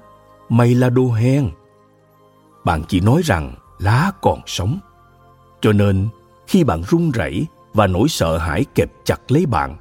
mày 0.48 0.74
là 0.74 0.90
đồ 0.90 1.10
hèn. 1.10 1.50
Bạn 2.64 2.82
chỉ 2.88 3.00
nói 3.00 3.22
rằng 3.24 3.54
lá 3.78 4.12
còn 4.22 4.40
sống. 4.46 4.78
Cho 5.60 5.72
nên, 5.72 6.08
khi 6.46 6.64
bạn 6.64 6.82
run 6.82 7.10
rẩy 7.10 7.46
và 7.74 7.86
nỗi 7.86 8.08
sợ 8.08 8.38
hãi 8.38 8.64
kẹp 8.74 8.90
chặt 9.04 9.32
lấy 9.32 9.46
bạn 9.46 9.76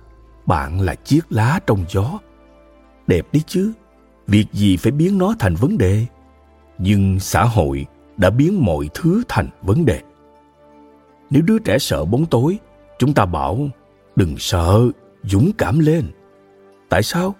bạn 0.48 0.82
là 0.82 0.96
chiếc 0.96 1.22
lá 1.30 1.60
trong 1.68 1.86
gió. 1.90 2.20
Đẹp 3.08 3.28
đấy 3.34 3.44
chứ? 3.48 3.72
Việc 4.28 4.46
gì 4.52 4.78
phải 4.78 4.92
biến 4.92 5.18
nó 5.18 5.36
thành 5.40 5.56
vấn 5.56 5.78
đề? 5.78 6.06
Nhưng 6.78 7.20
xã 7.20 7.44
hội 7.44 7.86
đã 8.18 8.30
biến 8.30 8.66
mọi 8.66 8.90
thứ 8.94 9.24
thành 9.28 9.50
vấn 9.62 9.86
đề 9.86 10.02
nếu 11.30 11.42
đứa 11.42 11.60
trẻ 11.60 11.80
sợ 11.80 12.06
bóng 12.06 12.26
tối, 12.26 12.58
chúng 13.00 13.14
ta 13.14 13.26
bảo 13.26 13.70
đừng 14.16 14.38
sợ, 14.38 14.88
dũng 15.24 15.52
cảm 15.58 15.80
lên. 15.80 16.06
Tại 16.90 17.04
sao? 17.04 17.36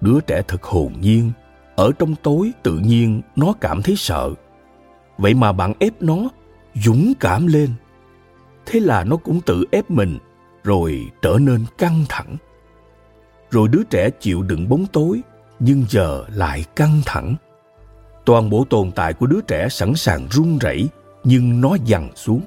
Đứa 0.00 0.20
trẻ 0.20 0.42
thật 0.48 0.62
hồn 0.62 0.92
nhiên, 1.00 1.32
ở 1.76 1.92
trong 1.98 2.14
tối 2.22 2.52
tự 2.62 2.78
nhiên 2.78 3.22
nó 3.36 3.52
cảm 3.60 3.82
thấy 3.82 3.96
sợ. 3.96 4.30
Vậy 5.18 5.34
mà 5.34 5.52
bạn 5.52 5.72
ép 5.78 6.02
nó 6.02 6.16
dũng 6.74 7.12
cảm 7.20 7.46
lên. 7.46 7.70
Thế 8.66 8.80
là 8.80 9.04
nó 9.04 9.16
cũng 9.16 9.40
tự 9.40 9.64
ép 9.70 9.90
mình, 9.90 10.18
rồi 10.64 11.10
trở 11.22 11.38
nên 11.40 11.64
căng 11.78 12.04
thẳng. 12.08 12.36
Rồi 13.50 13.68
đứa 13.68 13.82
trẻ 13.90 14.10
chịu 14.10 14.42
đựng 14.42 14.68
bóng 14.68 14.86
tối, 14.86 15.20
nhưng 15.58 15.84
giờ 15.88 16.24
lại 16.28 16.64
căng 16.76 17.00
thẳng. 17.06 17.36
Toàn 18.24 18.50
bộ 18.50 18.64
tồn 18.70 18.90
tại 18.90 19.12
của 19.14 19.26
đứa 19.26 19.40
trẻ 19.40 19.68
sẵn 19.68 19.94
sàng 19.94 20.26
run 20.30 20.58
rẩy, 20.58 20.88
nhưng 21.24 21.60
nó 21.60 21.76
dằn 21.84 22.10
xuống 22.14 22.40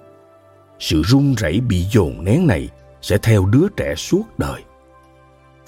sự 0.81 1.01
run 1.03 1.35
rẩy 1.35 1.59
bị 1.59 1.85
dồn 1.91 2.23
nén 2.23 2.47
này 2.47 2.69
sẽ 3.01 3.17
theo 3.17 3.45
đứa 3.45 3.67
trẻ 3.77 3.95
suốt 3.95 4.23
đời. 4.37 4.63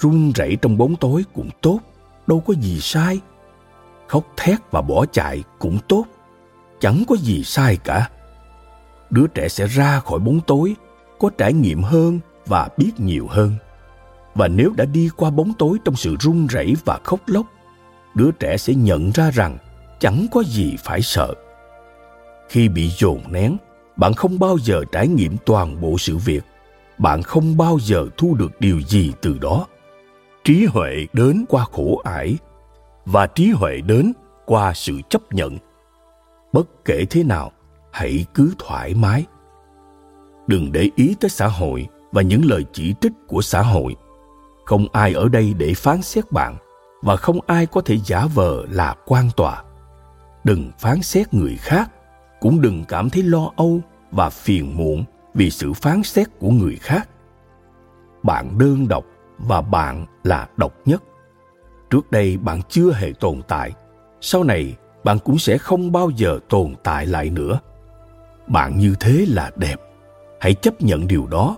Run 0.00 0.32
rẩy 0.32 0.56
trong 0.62 0.78
bóng 0.78 0.96
tối 0.96 1.24
cũng 1.34 1.50
tốt, 1.60 1.80
đâu 2.26 2.40
có 2.40 2.54
gì 2.60 2.80
sai. 2.80 3.20
Khóc 4.08 4.24
thét 4.36 4.58
và 4.70 4.82
bỏ 4.82 5.06
chạy 5.06 5.42
cũng 5.58 5.78
tốt, 5.88 6.04
chẳng 6.80 7.04
có 7.08 7.16
gì 7.16 7.44
sai 7.44 7.76
cả. 7.76 8.10
Đứa 9.10 9.26
trẻ 9.26 9.48
sẽ 9.48 9.66
ra 9.66 10.00
khỏi 10.00 10.18
bóng 10.18 10.40
tối, 10.40 10.74
có 11.18 11.30
trải 11.38 11.52
nghiệm 11.52 11.82
hơn 11.82 12.20
và 12.46 12.68
biết 12.76 12.92
nhiều 12.98 13.26
hơn. 13.30 13.52
Và 14.34 14.48
nếu 14.48 14.72
đã 14.76 14.84
đi 14.84 15.10
qua 15.16 15.30
bóng 15.30 15.52
tối 15.58 15.78
trong 15.84 15.96
sự 15.96 16.16
run 16.20 16.46
rẩy 16.46 16.74
và 16.84 16.98
khóc 17.04 17.20
lóc, 17.26 17.46
đứa 18.14 18.30
trẻ 18.30 18.56
sẽ 18.56 18.74
nhận 18.74 19.10
ra 19.10 19.30
rằng 19.30 19.58
chẳng 20.00 20.26
có 20.32 20.42
gì 20.46 20.76
phải 20.84 21.02
sợ. 21.02 21.34
Khi 22.48 22.68
bị 22.68 22.88
dồn 22.88 23.20
nén 23.30 23.56
bạn 23.96 24.14
không 24.14 24.38
bao 24.38 24.58
giờ 24.58 24.84
trải 24.92 25.08
nghiệm 25.08 25.36
toàn 25.46 25.80
bộ 25.80 25.98
sự 25.98 26.16
việc. 26.16 26.44
Bạn 26.98 27.22
không 27.22 27.56
bao 27.56 27.78
giờ 27.80 28.06
thu 28.16 28.34
được 28.34 28.60
điều 28.60 28.80
gì 28.80 29.12
từ 29.22 29.38
đó. 29.38 29.66
Trí 30.44 30.64
huệ 30.64 31.06
đến 31.12 31.44
qua 31.48 31.64
khổ 31.72 32.00
ải, 32.04 32.36
và 33.06 33.26
trí 33.26 33.50
huệ 33.50 33.80
đến 33.80 34.12
qua 34.46 34.72
sự 34.74 35.00
chấp 35.10 35.22
nhận. 35.32 35.58
Bất 36.52 36.84
kể 36.84 37.04
thế 37.10 37.24
nào, 37.24 37.52
hãy 37.92 38.26
cứ 38.34 38.54
thoải 38.58 38.94
mái. 38.94 39.24
Đừng 40.46 40.72
để 40.72 40.90
ý 40.96 41.16
tới 41.20 41.30
xã 41.30 41.46
hội 41.46 41.86
và 42.12 42.22
những 42.22 42.44
lời 42.44 42.64
chỉ 42.72 42.94
trích 43.00 43.12
của 43.28 43.42
xã 43.42 43.62
hội. 43.62 43.96
Không 44.64 44.86
ai 44.92 45.12
ở 45.12 45.28
đây 45.28 45.54
để 45.58 45.74
phán 45.74 46.02
xét 46.02 46.32
bạn, 46.32 46.56
và 47.02 47.16
không 47.16 47.38
ai 47.46 47.66
có 47.66 47.80
thể 47.80 47.98
giả 48.04 48.26
vờ 48.34 48.64
là 48.70 48.94
quan 49.06 49.30
tòa. 49.36 49.62
Đừng 50.44 50.72
phán 50.78 51.02
xét 51.02 51.34
người 51.34 51.56
khác 51.56 51.90
cũng 52.44 52.60
đừng 52.60 52.84
cảm 52.84 53.10
thấy 53.10 53.22
lo 53.22 53.50
âu 53.56 53.80
và 54.10 54.30
phiền 54.30 54.76
muộn 54.76 55.04
vì 55.34 55.50
sự 55.50 55.72
phán 55.72 56.02
xét 56.02 56.28
của 56.38 56.50
người 56.50 56.76
khác. 56.76 57.08
Bạn 58.22 58.58
đơn 58.58 58.88
độc 58.88 59.04
và 59.38 59.60
bạn 59.60 60.06
là 60.24 60.48
độc 60.56 60.72
nhất. 60.84 61.02
Trước 61.90 62.10
đây 62.10 62.36
bạn 62.36 62.60
chưa 62.68 62.92
hề 62.92 63.12
tồn 63.20 63.42
tại, 63.48 63.72
sau 64.20 64.44
này 64.44 64.74
bạn 65.04 65.18
cũng 65.18 65.38
sẽ 65.38 65.58
không 65.58 65.92
bao 65.92 66.10
giờ 66.10 66.38
tồn 66.48 66.74
tại 66.82 67.06
lại 67.06 67.30
nữa. 67.30 67.60
Bạn 68.46 68.78
như 68.78 68.94
thế 69.00 69.24
là 69.28 69.50
đẹp. 69.56 69.76
Hãy 70.40 70.54
chấp 70.54 70.82
nhận 70.82 71.08
điều 71.08 71.26
đó. 71.26 71.56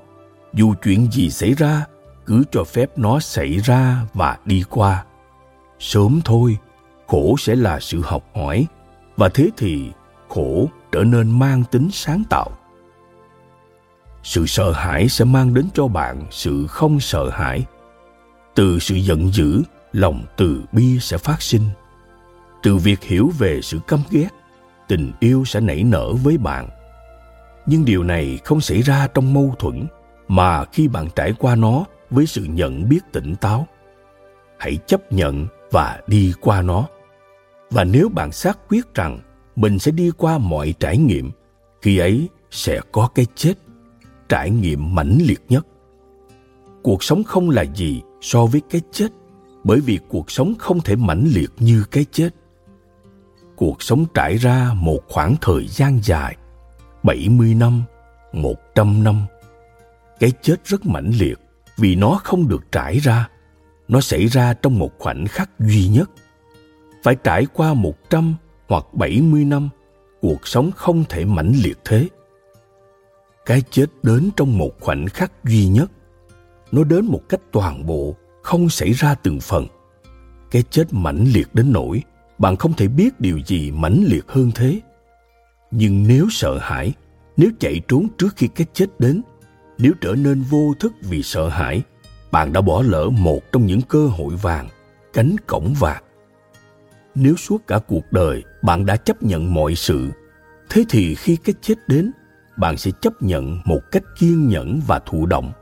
Dù 0.54 0.74
chuyện 0.82 1.12
gì 1.12 1.30
xảy 1.30 1.54
ra, 1.54 1.86
cứ 2.26 2.44
cho 2.50 2.64
phép 2.64 2.98
nó 2.98 3.20
xảy 3.20 3.56
ra 3.56 4.02
và 4.14 4.38
đi 4.44 4.64
qua. 4.70 5.04
Sớm 5.78 6.20
thôi, 6.24 6.56
khổ 7.06 7.36
sẽ 7.38 7.56
là 7.56 7.80
sự 7.80 8.00
học 8.04 8.24
hỏi. 8.34 8.66
Và 9.16 9.28
thế 9.28 9.48
thì 9.56 9.90
khổ 10.28 10.68
trở 10.92 11.04
nên 11.04 11.38
mang 11.38 11.64
tính 11.70 11.88
sáng 11.92 12.22
tạo. 12.30 12.50
Sự 14.22 14.46
sợ 14.46 14.72
hãi 14.72 15.08
sẽ 15.08 15.24
mang 15.24 15.54
đến 15.54 15.68
cho 15.74 15.88
bạn 15.88 16.22
sự 16.30 16.66
không 16.66 17.00
sợ 17.00 17.30
hãi. 17.30 17.64
Từ 18.54 18.78
sự 18.78 18.94
giận 18.94 19.32
dữ, 19.32 19.62
lòng 19.92 20.24
từ 20.36 20.62
bi 20.72 20.98
sẽ 21.00 21.18
phát 21.18 21.42
sinh. 21.42 21.62
Từ 22.62 22.76
việc 22.76 23.02
hiểu 23.02 23.30
về 23.38 23.60
sự 23.62 23.78
căm 23.88 24.00
ghét, 24.10 24.28
tình 24.88 25.12
yêu 25.20 25.44
sẽ 25.44 25.60
nảy 25.60 25.84
nở 25.84 26.12
với 26.12 26.38
bạn. 26.38 26.68
Nhưng 27.66 27.84
điều 27.84 28.02
này 28.02 28.38
không 28.44 28.60
xảy 28.60 28.82
ra 28.82 29.08
trong 29.14 29.34
mâu 29.34 29.54
thuẫn, 29.58 29.86
mà 30.28 30.64
khi 30.64 30.88
bạn 30.88 31.08
trải 31.16 31.32
qua 31.38 31.56
nó 31.56 31.84
với 32.10 32.26
sự 32.26 32.44
nhận 32.44 32.88
biết 32.88 33.00
tỉnh 33.12 33.34
táo. 33.36 33.66
Hãy 34.58 34.78
chấp 34.86 35.12
nhận 35.12 35.46
và 35.70 36.00
đi 36.06 36.32
qua 36.40 36.62
nó. 36.62 36.86
Và 37.70 37.84
nếu 37.84 38.08
bạn 38.08 38.32
xác 38.32 38.58
quyết 38.68 38.94
rằng 38.94 39.18
mình 39.56 39.78
sẽ 39.78 39.90
đi 39.90 40.10
qua 40.10 40.38
mọi 40.38 40.74
trải 40.80 40.98
nghiệm 40.98 41.30
khi 41.82 41.98
ấy 41.98 42.28
sẽ 42.50 42.80
có 42.92 43.08
cái 43.14 43.26
chết 43.34 43.54
trải 44.28 44.50
nghiệm 44.50 44.94
mãnh 44.94 45.18
liệt 45.20 45.40
nhất 45.48 45.66
cuộc 46.82 47.04
sống 47.04 47.24
không 47.24 47.50
là 47.50 47.62
gì 47.62 48.02
so 48.20 48.46
với 48.46 48.62
cái 48.70 48.80
chết 48.92 49.08
bởi 49.64 49.80
vì 49.80 49.98
cuộc 50.08 50.30
sống 50.30 50.54
không 50.58 50.80
thể 50.80 50.96
mãnh 50.96 51.24
liệt 51.34 51.50
như 51.58 51.84
cái 51.90 52.04
chết 52.12 52.28
cuộc 53.56 53.82
sống 53.82 54.04
trải 54.14 54.36
ra 54.36 54.70
một 54.74 55.00
khoảng 55.08 55.34
thời 55.40 55.66
gian 55.68 56.00
dài 56.02 56.36
70 57.06 57.54
năm, 57.54 57.82
100 58.32 59.04
năm. 59.04 59.26
Cái 60.20 60.32
chết 60.42 60.56
rất 60.64 60.86
mãnh 60.86 61.10
liệt 61.18 61.38
vì 61.76 61.94
nó 61.94 62.20
không 62.24 62.48
được 62.48 62.72
trải 62.72 62.98
ra. 62.98 63.28
Nó 63.88 64.00
xảy 64.00 64.26
ra 64.26 64.54
trong 64.54 64.78
một 64.78 64.98
khoảnh 64.98 65.26
khắc 65.26 65.50
duy 65.58 65.88
nhất. 65.88 66.10
Phải 67.02 67.16
trải 67.24 67.46
qua 67.54 67.74
100 67.74 68.34
hoặc 68.68 68.84
70 68.92 69.44
năm, 69.44 69.68
cuộc 70.20 70.48
sống 70.48 70.70
không 70.76 71.04
thể 71.08 71.24
mãnh 71.24 71.52
liệt 71.64 71.78
thế. 71.84 72.08
Cái 73.46 73.62
chết 73.70 73.86
đến 74.02 74.30
trong 74.36 74.58
một 74.58 74.80
khoảnh 74.80 75.06
khắc 75.06 75.44
duy 75.44 75.66
nhất. 75.66 75.90
Nó 76.72 76.84
đến 76.84 77.04
một 77.04 77.20
cách 77.28 77.40
toàn 77.52 77.86
bộ, 77.86 78.16
không 78.42 78.68
xảy 78.68 78.92
ra 78.92 79.14
từng 79.14 79.40
phần. 79.40 79.66
Cái 80.50 80.62
chết 80.70 80.84
mãnh 80.90 81.24
liệt 81.32 81.54
đến 81.54 81.72
nỗi 81.72 82.02
bạn 82.38 82.56
không 82.56 82.72
thể 82.72 82.88
biết 82.88 83.20
điều 83.20 83.40
gì 83.46 83.70
mãnh 83.70 84.04
liệt 84.06 84.24
hơn 84.28 84.50
thế 84.54 84.80
nhưng 85.70 86.06
nếu 86.08 86.26
sợ 86.30 86.58
hãi 86.58 86.92
nếu 87.36 87.50
chạy 87.60 87.80
trốn 87.88 88.08
trước 88.18 88.36
khi 88.36 88.48
cái 88.48 88.66
chết 88.72 88.86
đến 89.00 89.22
nếu 89.78 89.92
trở 90.00 90.14
nên 90.14 90.42
vô 90.42 90.74
thức 90.80 90.92
vì 91.02 91.22
sợ 91.22 91.48
hãi 91.48 91.82
bạn 92.30 92.52
đã 92.52 92.60
bỏ 92.60 92.82
lỡ 92.82 93.08
một 93.10 93.52
trong 93.52 93.66
những 93.66 93.80
cơ 93.82 94.06
hội 94.06 94.36
vàng 94.36 94.68
cánh 95.12 95.36
cổng 95.46 95.74
vàng 95.78 96.02
nếu 97.14 97.36
suốt 97.36 97.66
cả 97.66 97.78
cuộc 97.78 98.04
đời 98.12 98.42
bạn 98.66 98.86
đã 98.86 98.96
chấp 98.96 99.22
nhận 99.22 99.54
mọi 99.54 99.74
sự. 99.74 100.10
Thế 100.70 100.84
thì 100.88 101.14
khi 101.14 101.36
cái 101.36 101.54
chết 101.60 101.74
đến, 101.88 102.10
bạn 102.56 102.76
sẽ 102.76 102.90
chấp 103.00 103.22
nhận 103.22 103.58
một 103.64 103.80
cách 103.92 104.02
kiên 104.18 104.48
nhẫn 104.48 104.80
và 104.86 104.98
thụ 104.98 105.26
động. 105.26 105.52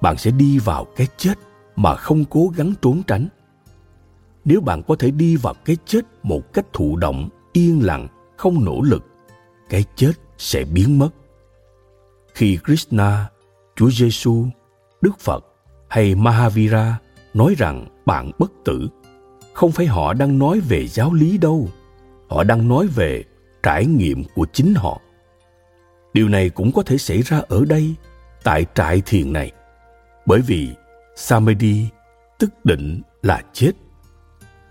Bạn 0.00 0.16
sẽ 0.16 0.30
đi 0.30 0.58
vào 0.58 0.84
cái 0.96 1.06
chết 1.16 1.34
mà 1.76 1.94
không 1.94 2.24
cố 2.24 2.52
gắng 2.56 2.72
trốn 2.82 3.02
tránh. 3.06 3.28
Nếu 4.44 4.60
bạn 4.60 4.82
có 4.82 4.96
thể 4.98 5.10
đi 5.10 5.36
vào 5.36 5.54
cái 5.64 5.76
chết 5.86 6.00
một 6.22 6.52
cách 6.52 6.66
thụ 6.72 6.96
động, 6.96 7.28
yên 7.52 7.80
lặng, 7.82 8.08
không 8.36 8.64
nỗ 8.64 8.80
lực, 8.82 9.04
cái 9.68 9.84
chết 9.96 10.12
sẽ 10.38 10.64
biến 10.64 10.98
mất. 10.98 11.10
Khi 12.34 12.58
krishna, 12.64 13.28
chúa 13.76 13.90
giêsu 13.90 14.46
đức 15.00 15.18
phật 15.20 15.44
hay 15.88 16.14
mahavira 16.14 16.98
nói 17.34 17.54
rằng 17.58 17.86
bạn 18.06 18.30
bất 18.38 18.52
tử, 18.64 18.88
không 19.52 19.72
phải 19.72 19.86
họ 19.86 20.14
đang 20.14 20.38
nói 20.38 20.60
về 20.60 20.86
giáo 20.88 21.12
lý 21.12 21.38
đâu 21.38 21.68
họ 22.28 22.44
đang 22.44 22.68
nói 22.68 22.86
về 22.86 23.24
trải 23.62 23.86
nghiệm 23.86 24.24
của 24.34 24.46
chính 24.52 24.74
họ 24.74 25.00
điều 26.14 26.28
này 26.28 26.50
cũng 26.50 26.72
có 26.72 26.82
thể 26.82 26.98
xảy 26.98 27.22
ra 27.22 27.42
ở 27.48 27.64
đây 27.64 27.94
tại 28.44 28.66
trại 28.74 29.02
thiền 29.06 29.32
này 29.32 29.52
bởi 30.26 30.40
vì 30.40 30.68
samadhi 31.16 31.86
tức 32.38 32.64
định 32.64 33.02
là 33.22 33.42
chết 33.52 33.72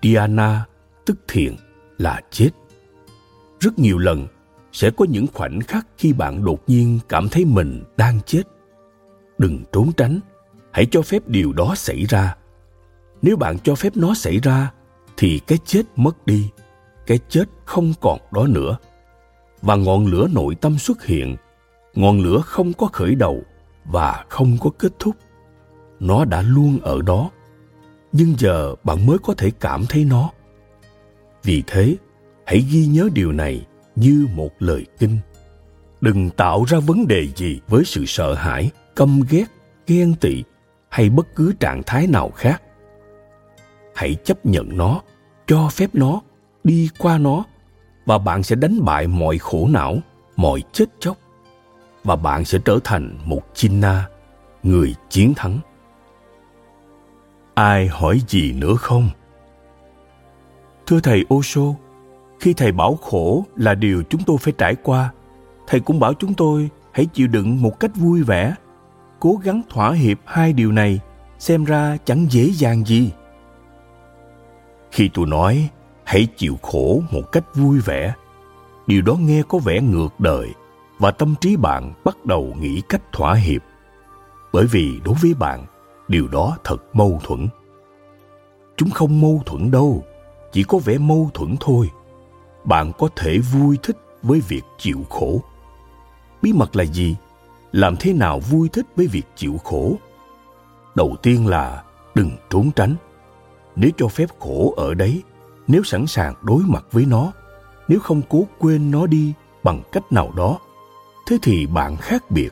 Diana 0.01 0.65
tức 1.05 1.17
thiền 1.27 1.55
là 1.97 2.21
chết. 2.31 2.49
Rất 3.59 3.79
nhiều 3.79 3.97
lần 3.97 4.27
sẽ 4.71 4.89
có 4.89 5.05
những 5.09 5.27
khoảnh 5.33 5.61
khắc 5.61 5.87
khi 5.97 6.13
bạn 6.13 6.45
đột 6.45 6.63
nhiên 6.67 6.99
cảm 7.09 7.29
thấy 7.29 7.45
mình 7.45 7.83
đang 7.97 8.19
chết. 8.25 8.43
Đừng 9.37 9.63
trốn 9.71 9.91
tránh, 9.97 10.19
hãy 10.71 10.87
cho 10.91 11.01
phép 11.01 11.27
điều 11.27 11.53
đó 11.53 11.73
xảy 11.75 12.05
ra. 12.05 12.35
Nếu 13.21 13.37
bạn 13.37 13.59
cho 13.59 13.75
phép 13.75 13.97
nó 13.97 14.13
xảy 14.13 14.39
ra 14.39 14.71
thì 15.17 15.39
cái 15.47 15.57
chết 15.65 15.83
mất 15.95 16.25
đi, 16.25 16.49
cái 17.07 17.19
chết 17.29 17.45
không 17.65 17.93
còn 18.01 18.19
đó 18.31 18.47
nữa. 18.47 18.77
Và 19.61 19.75
ngọn 19.75 20.05
lửa 20.05 20.27
nội 20.31 20.55
tâm 20.55 20.77
xuất 20.77 21.05
hiện, 21.05 21.35
ngọn 21.95 22.19
lửa 22.19 22.41
không 22.45 22.73
có 22.73 22.87
khởi 22.93 23.15
đầu 23.15 23.43
và 23.85 24.25
không 24.29 24.57
có 24.61 24.69
kết 24.79 24.91
thúc. 24.99 25.15
Nó 25.99 26.25
đã 26.25 26.41
luôn 26.41 26.79
ở 26.81 27.01
đó 27.01 27.29
nhưng 28.11 28.33
giờ 28.37 28.75
bạn 28.83 29.05
mới 29.05 29.17
có 29.17 29.33
thể 29.33 29.51
cảm 29.59 29.85
thấy 29.89 30.03
nó 30.03 30.31
vì 31.43 31.63
thế 31.67 31.95
hãy 32.45 32.65
ghi 32.71 32.87
nhớ 32.87 33.09
điều 33.13 33.31
này 33.31 33.65
như 33.95 34.27
một 34.33 34.51
lời 34.59 34.85
kinh 34.99 35.17
đừng 36.01 36.29
tạo 36.29 36.63
ra 36.67 36.79
vấn 36.79 37.07
đề 37.07 37.27
gì 37.35 37.59
với 37.67 37.83
sự 37.85 38.05
sợ 38.05 38.33
hãi 38.33 38.71
căm 38.95 39.21
ghét 39.29 39.45
ghen 39.87 40.15
tị 40.21 40.43
hay 40.89 41.09
bất 41.09 41.35
cứ 41.35 41.53
trạng 41.59 41.83
thái 41.85 42.07
nào 42.07 42.31
khác 42.35 42.61
hãy 43.95 44.15
chấp 44.23 44.45
nhận 44.45 44.77
nó 44.77 45.01
cho 45.47 45.69
phép 45.71 45.89
nó 45.93 46.21
đi 46.67 46.89
qua 46.97 47.17
nó, 47.17 47.43
và 48.05 48.17
bạn 48.17 48.43
sẽ 48.43 48.55
đánh 48.55 48.85
bại 48.85 49.07
mọi 49.07 49.37
khổ 49.37 49.67
não, 49.71 49.97
mọi 50.35 50.63
chết 50.71 50.85
chóc, 50.99 51.17
và 52.03 52.15
bạn 52.15 52.45
sẽ 52.45 52.59
trở 52.65 52.79
thành 52.83 53.17
một 53.25 53.41
chinna, 53.53 54.07
người 54.63 54.95
chiến 55.09 55.33
thắng. 55.35 55.59
Ai 57.53 57.87
hỏi 57.87 58.21
gì 58.27 58.53
nữa 58.53 58.75
không? 58.75 59.09
Thưa 60.87 60.99
thầy 60.99 61.25
osho, 61.33 61.61
khi 62.39 62.53
thầy 62.53 62.71
bảo 62.71 62.95
khổ 62.95 63.45
là 63.55 63.75
điều 63.75 64.03
chúng 64.09 64.21
tôi 64.25 64.37
phải 64.37 64.53
trải 64.57 64.75
qua, 64.75 65.11
thầy 65.67 65.79
cũng 65.79 65.99
bảo 65.99 66.13
chúng 66.13 66.33
tôi 66.33 66.69
hãy 66.91 67.05
chịu 67.05 67.27
đựng 67.27 67.61
một 67.61 67.79
cách 67.79 67.91
vui 67.95 68.23
vẻ, 68.23 68.55
cố 69.19 69.39
gắng 69.43 69.61
thỏa 69.69 69.91
hiệp 69.91 70.17
hai 70.25 70.53
điều 70.53 70.71
này 70.71 70.99
xem 71.39 71.65
ra 71.65 71.97
chẳng 72.05 72.27
dễ 72.29 72.49
dàng 72.53 72.85
gì. 72.85 73.11
Khi 74.91 75.09
tôi 75.13 75.25
nói 75.25 75.69
hãy 76.07 76.27
chịu 76.37 76.57
khổ 76.61 77.01
một 77.11 77.31
cách 77.31 77.55
vui 77.55 77.79
vẻ. 77.79 78.13
Điều 78.87 79.01
đó 79.01 79.13
nghe 79.13 79.43
có 79.47 79.57
vẻ 79.57 79.81
ngược 79.81 80.19
đời 80.19 80.53
và 80.99 81.11
tâm 81.11 81.35
trí 81.41 81.55
bạn 81.55 81.93
bắt 82.03 82.25
đầu 82.25 82.55
nghĩ 82.59 82.81
cách 82.89 83.01
thỏa 83.11 83.33
hiệp. 83.33 83.61
Bởi 84.53 84.65
vì 84.65 84.99
đối 85.05 85.15
với 85.21 85.33
bạn, 85.33 85.65
điều 86.07 86.27
đó 86.27 86.57
thật 86.63 86.77
mâu 86.93 87.21
thuẫn. 87.23 87.47
Chúng 88.77 88.89
không 88.89 89.21
mâu 89.21 89.41
thuẫn 89.45 89.71
đâu, 89.71 90.03
chỉ 90.51 90.63
có 90.63 90.77
vẻ 90.77 90.97
mâu 90.97 91.29
thuẫn 91.33 91.55
thôi. 91.59 91.89
Bạn 92.63 92.91
có 92.97 93.09
thể 93.15 93.37
vui 93.37 93.77
thích 93.83 93.97
với 94.23 94.41
việc 94.47 94.63
chịu 94.77 95.05
khổ. 95.09 95.41
Bí 96.41 96.53
mật 96.53 96.75
là 96.75 96.85
gì? 96.85 97.15
Làm 97.71 97.95
thế 97.99 98.13
nào 98.13 98.39
vui 98.39 98.69
thích 98.69 98.85
với 98.95 99.07
việc 99.07 99.25
chịu 99.35 99.57
khổ? 99.63 99.95
Đầu 100.95 101.15
tiên 101.21 101.47
là 101.47 101.83
đừng 102.15 102.31
trốn 102.49 102.71
tránh. 102.75 102.95
Nếu 103.75 103.91
cho 103.97 104.07
phép 104.07 104.29
khổ 104.39 104.73
ở 104.77 104.93
đấy 104.93 105.23
nếu 105.67 105.83
sẵn 105.83 106.07
sàng 106.07 106.33
đối 106.41 106.63
mặt 106.63 106.85
với 106.91 107.05
nó, 107.05 107.31
nếu 107.87 107.99
không 107.99 108.21
cố 108.29 108.47
quên 108.59 108.91
nó 108.91 109.07
đi 109.07 109.33
bằng 109.63 109.81
cách 109.91 110.11
nào 110.11 110.31
đó, 110.35 110.59
thế 111.27 111.37
thì 111.41 111.65
bạn 111.65 111.95
khác 111.95 112.31
biệt. 112.31 112.49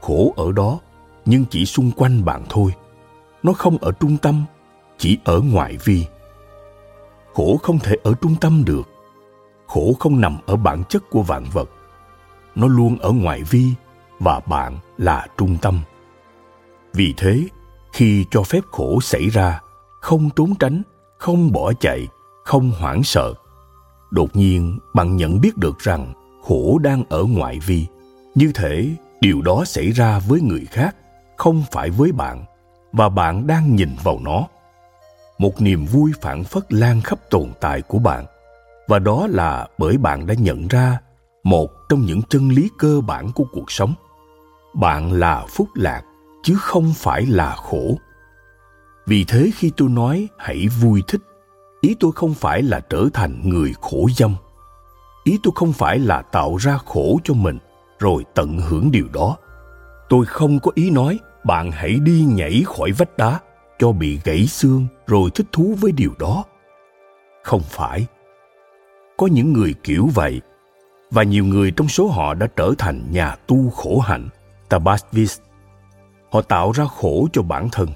Khổ 0.00 0.34
ở 0.36 0.52
đó, 0.52 0.78
nhưng 1.24 1.44
chỉ 1.50 1.66
xung 1.66 1.90
quanh 1.90 2.24
bạn 2.24 2.44
thôi. 2.48 2.74
Nó 3.42 3.52
không 3.52 3.78
ở 3.78 3.92
trung 3.92 4.16
tâm, 4.16 4.44
chỉ 4.98 5.18
ở 5.24 5.40
ngoại 5.40 5.78
vi. 5.84 6.06
Khổ 7.34 7.56
không 7.62 7.78
thể 7.78 7.96
ở 8.04 8.14
trung 8.20 8.34
tâm 8.40 8.64
được. 8.64 8.88
Khổ 9.66 9.96
không 10.00 10.20
nằm 10.20 10.36
ở 10.46 10.56
bản 10.56 10.84
chất 10.88 11.10
của 11.10 11.22
vạn 11.22 11.44
vật. 11.52 11.70
Nó 12.54 12.66
luôn 12.66 12.98
ở 12.98 13.10
ngoại 13.10 13.42
vi 13.42 13.72
và 14.20 14.40
bạn 14.40 14.78
là 14.98 15.26
trung 15.36 15.56
tâm. 15.62 15.80
Vì 16.92 17.14
thế, 17.16 17.44
khi 17.92 18.24
cho 18.30 18.42
phép 18.42 18.60
khổ 18.70 19.00
xảy 19.00 19.28
ra, 19.28 19.60
không 20.00 20.30
trốn 20.36 20.54
tránh 20.54 20.82
không 21.18 21.52
bỏ 21.52 21.72
chạy, 21.80 22.08
không 22.44 22.70
hoảng 22.70 23.02
sợ. 23.02 23.34
Đột 24.10 24.36
nhiên, 24.36 24.78
bạn 24.94 25.16
nhận 25.16 25.40
biết 25.40 25.56
được 25.56 25.78
rằng 25.78 26.12
khổ 26.42 26.78
đang 26.78 27.04
ở 27.08 27.24
ngoại 27.24 27.58
vi. 27.66 27.86
Như 28.34 28.52
thể 28.54 28.90
điều 29.20 29.42
đó 29.42 29.64
xảy 29.64 29.90
ra 29.90 30.18
với 30.18 30.40
người 30.40 30.66
khác, 30.70 30.96
không 31.36 31.64
phải 31.72 31.90
với 31.90 32.12
bạn, 32.12 32.44
và 32.92 33.08
bạn 33.08 33.46
đang 33.46 33.76
nhìn 33.76 33.90
vào 34.04 34.18
nó. 34.22 34.46
Một 35.38 35.60
niềm 35.60 35.86
vui 35.86 36.12
phản 36.20 36.44
phất 36.44 36.72
lan 36.72 37.00
khắp 37.00 37.18
tồn 37.30 37.48
tại 37.60 37.82
của 37.82 37.98
bạn, 37.98 38.24
và 38.88 38.98
đó 38.98 39.26
là 39.30 39.68
bởi 39.78 39.98
bạn 39.98 40.26
đã 40.26 40.34
nhận 40.34 40.68
ra 40.68 40.98
một 41.42 41.70
trong 41.88 42.00
những 42.00 42.22
chân 42.28 42.48
lý 42.48 42.70
cơ 42.78 43.00
bản 43.00 43.32
của 43.32 43.44
cuộc 43.52 43.70
sống. 43.70 43.94
Bạn 44.74 45.12
là 45.12 45.46
phúc 45.48 45.68
lạc, 45.74 46.02
chứ 46.42 46.56
không 46.60 46.92
phải 46.96 47.26
là 47.26 47.56
khổ 47.56 47.96
vì 49.08 49.24
thế 49.24 49.50
khi 49.54 49.72
tôi 49.76 49.88
nói, 49.88 50.28
hãy 50.38 50.68
vui 50.80 51.02
thích, 51.08 51.20
ý 51.80 51.96
tôi 52.00 52.12
không 52.14 52.34
phải 52.34 52.62
là 52.62 52.80
trở 52.80 53.04
thành 53.14 53.40
người 53.44 53.72
khổ 53.80 54.08
dâm. 54.16 54.36
Ý 55.24 55.38
tôi 55.42 55.52
không 55.54 55.72
phải 55.72 55.98
là 55.98 56.22
tạo 56.22 56.56
ra 56.56 56.78
khổ 56.86 57.18
cho 57.24 57.34
mình, 57.34 57.58
rồi 57.98 58.24
tận 58.34 58.58
hưởng 58.58 58.90
điều 58.90 59.06
đó. 59.12 59.36
Tôi 60.08 60.26
không 60.26 60.58
có 60.60 60.70
ý 60.74 60.90
nói, 60.90 61.18
bạn 61.44 61.70
hãy 61.70 61.94
đi 62.02 62.24
nhảy 62.28 62.62
khỏi 62.66 62.92
vách 62.92 63.16
đá 63.16 63.40
cho 63.78 63.92
bị 63.92 64.20
gãy 64.24 64.46
xương 64.46 64.86
rồi 65.06 65.30
thích 65.34 65.46
thú 65.52 65.74
với 65.80 65.92
điều 65.92 66.12
đó. 66.18 66.44
Không 67.42 67.62
phải. 67.62 68.06
Có 69.16 69.26
những 69.26 69.52
người 69.52 69.74
kiểu 69.82 70.08
vậy, 70.14 70.40
và 71.10 71.22
nhiều 71.22 71.44
người 71.44 71.70
trong 71.70 71.88
số 71.88 72.08
họ 72.08 72.34
đã 72.34 72.46
trở 72.56 72.72
thành 72.78 73.10
nhà 73.10 73.36
tu 73.46 73.70
khổ 73.70 73.98
hạnh 73.98 74.28
tabasvis 74.68 75.38
họ 76.32 76.42
tạo 76.42 76.72
ra 76.72 76.84
khổ 76.84 77.28
cho 77.32 77.42
bản 77.42 77.68
thân 77.72 77.88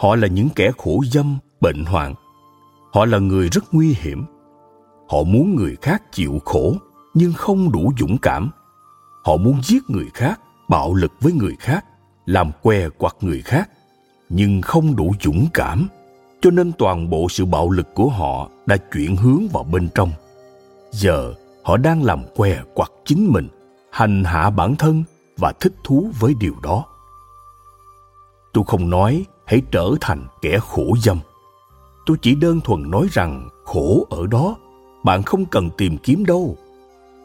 họ 0.00 0.16
là 0.16 0.26
những 0.26 0.48
kẻ 0.56 0.70
khổ 0.78 1.02
dâm, 1.12 1.38
bệnh 1.60 1.84
hoạn. 1.84 2.14
Họ 2.92 3.04
là 3.04 3.18
người 3.18 3.48
rất 3.48 3.74
nguy 3.74 3.96
hiểm. 4.00 4.24
Họ 5.08 5.22
muốn 5.22 5.56
người 5.56 5.76
khác 5.82 6.02
chịu 6.12 6.38
khổ, 6.44 6.74
nhưng 7.14 7.32
không 7.32 7.72
đủ 7.72 7.92
dũng 7.98 8.18
cảm. 8.22 8.50
Họ 9.24 9.36
muốn 9.36 9.60
giết 9.62 9.82
người 9.90 10.06
khác, 10.14 10.40
bạo 10.68 10.94
lực 10.94 11.12
với 11.20 11.32
người 11.32 11.56
khác, 11.60 11.84
làm 12.26 12.50
que 12.62 12.88
quặt 12.88 13.16
người 13.20 13.42
khác, 13.42 13.70
nhưng 14.28 14.62
không 14.62 14.96
đủ 14.96 15.14
dũng 15.20 15.46
cảm. 15.54 15.88
Cho 16.40 16.50
nên 16.50 16.72
toàn 16.78 17.10
bộ 17.10 17.26
sự 17.30 17.44
bạo 17.44 17.70
lực 17.70 17.94
của 17.94 18.08
họ 18.08 18.48
đã 18.66 18.76
chuyển 18.76 19.16
hướng 19.16 19.48
vào 19.52 19.64
bên 19.64 19.88
trong. 19.94 20.10
Giờ, 20.90 21.34
họ 21.64 21.76
đang 21.76 22.02
làm 22.02 22.22
que 22.36 22.62
quặt 22.74 22.90
chính 23.04 23.32
mình, 23.32 23.48
hành 23.90 24.24
hạ 24.24 24.50
bản 24.50 24.76
thân 24.76 25.04
và 25.36 25.52
thích 25.60 25.74
thú 25.84 26.10
với 26.20 26.34
điều 26.40 26.54
đó. 26.62 26.84
Tôi 28.52 28.64
không 28.66 28.90
nói 28.90 29.24
hãy 29.50 29.62
trở 29.70 29.90
thành 30.00 30.26
kẻ 30.42 30.58
khổ 30.58 30.96
dâm. 31.02 31.18
Tôi 32.06 32.16
chỉ 32.22 32.34
đơn 32.34 32.60
thuần 32.60 32.90
nói 32.90 33.06
rằng 33.12 33.48
khổ 33.64 34.06
ở 34.10 34.26
đó, 34.26 34.56
bạn 35.04 35.22
không 35.22 35.44
cần 35.44 35.70
tìm 35.76 35.98
kiếm 35.98 36.26
đâu. 36.26 36.56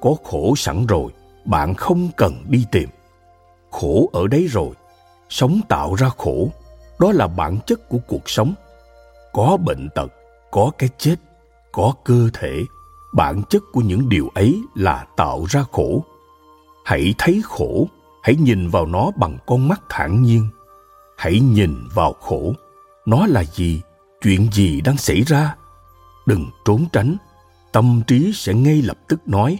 Có 0.02 0.16
khổ 0.24 0.54
sẵn 0.58 0.86
rồi, 0.86 1.12
bạn 1.46 1.74
không 1.74 2.10
cần 2.18 2.34
đi 2.50 2.66
tìm. 2.72 2.90
Khổ 3.72 4.10
ở 4.14 4.28
đấy 4.28 4.48
rồi, 4.48 4.70
sống 5.30 5.62
tạo 5.70 5.96
ra 5.96 6.10
khổ. 6.18 6.50
Đó 7.00 7.12
là 7.12 7.28
bản 7.28 7.58
chất 7.66 7.90
của 7.90 8.00
cuộc 8.08 8.30
sống. 8.30 8.54
Có 9.34 9.58
bệnh 9.66 9.90
tật, 9.96 10.12
có 10.52 10.72
cái 10.78 10.90
chết, 10.98 11.16
có 11.72 11.94
cơ 12.04 12.30
thể, 12.34 12.64
bản 13.14 13.42
chất 13.50 13.64
của 13.74 13.82
những 13.82 14.10
điều 14.10 14.30
ấy 14.36 14.62
là 14.76 15.06
tạo 15.18 15.46
ra 15.50 15.66
khổ. 15.72 16.04
Hãy 16.86 17.14
thấy 17.18 17.42
khổ, 17.46 17.88
hãy 18.24 18.36
nhìn 18.36 18.70
vào 18.70 18.86
nó 18.86 19.12
bằng 19.16 19.38
con 19.46 19.68
mắt 19.68 19.82
thản 19.90 20.24
nhiên 20.24 20.50
hãy 21.18 21.40
nhìn 21.40 21.88
vào 21.94 22.14
khổ. 22.14 22.54
Nó 23.06 23.26
là 23.28 23.44
gì? 23.44 23.82
Chuyện 24.22 24.48
gì 24.52 24.82
đang 24.82 24.98
xảy 24.98 25.22
ra? 25.22 25.56
Đừng 26.26 26.46
trốn 26.66 26.86
tránh. 26.92 27.18
Tâm 27.72 28.02
trí 28.08 28.32
sẽ 28.34 28.54
ngay 28.54 28.82
lập 28.82 28.98
tức 29.08 29.28
nói, 29.28 29.58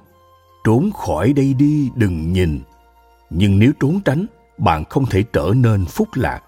trốn 0.64 0.92
khỏi 0.92 1.34
đây 1.34 1.54
đi, 1.54 1.92
đừng 1.96 2.34
nhìn. 2.34 2.62
Nhưng 3.30 3.60
nếu 3.60 3.72
trốn 3.80 4.00
tránh, 4.06 4.26
bạn 4.58 4.84
không 4.90 5.06
thể 5.06 5.24
trở 5.34 5.52
nên 5.56 5.86
phúc 5.86 6.08
lạc. 6.14 6.42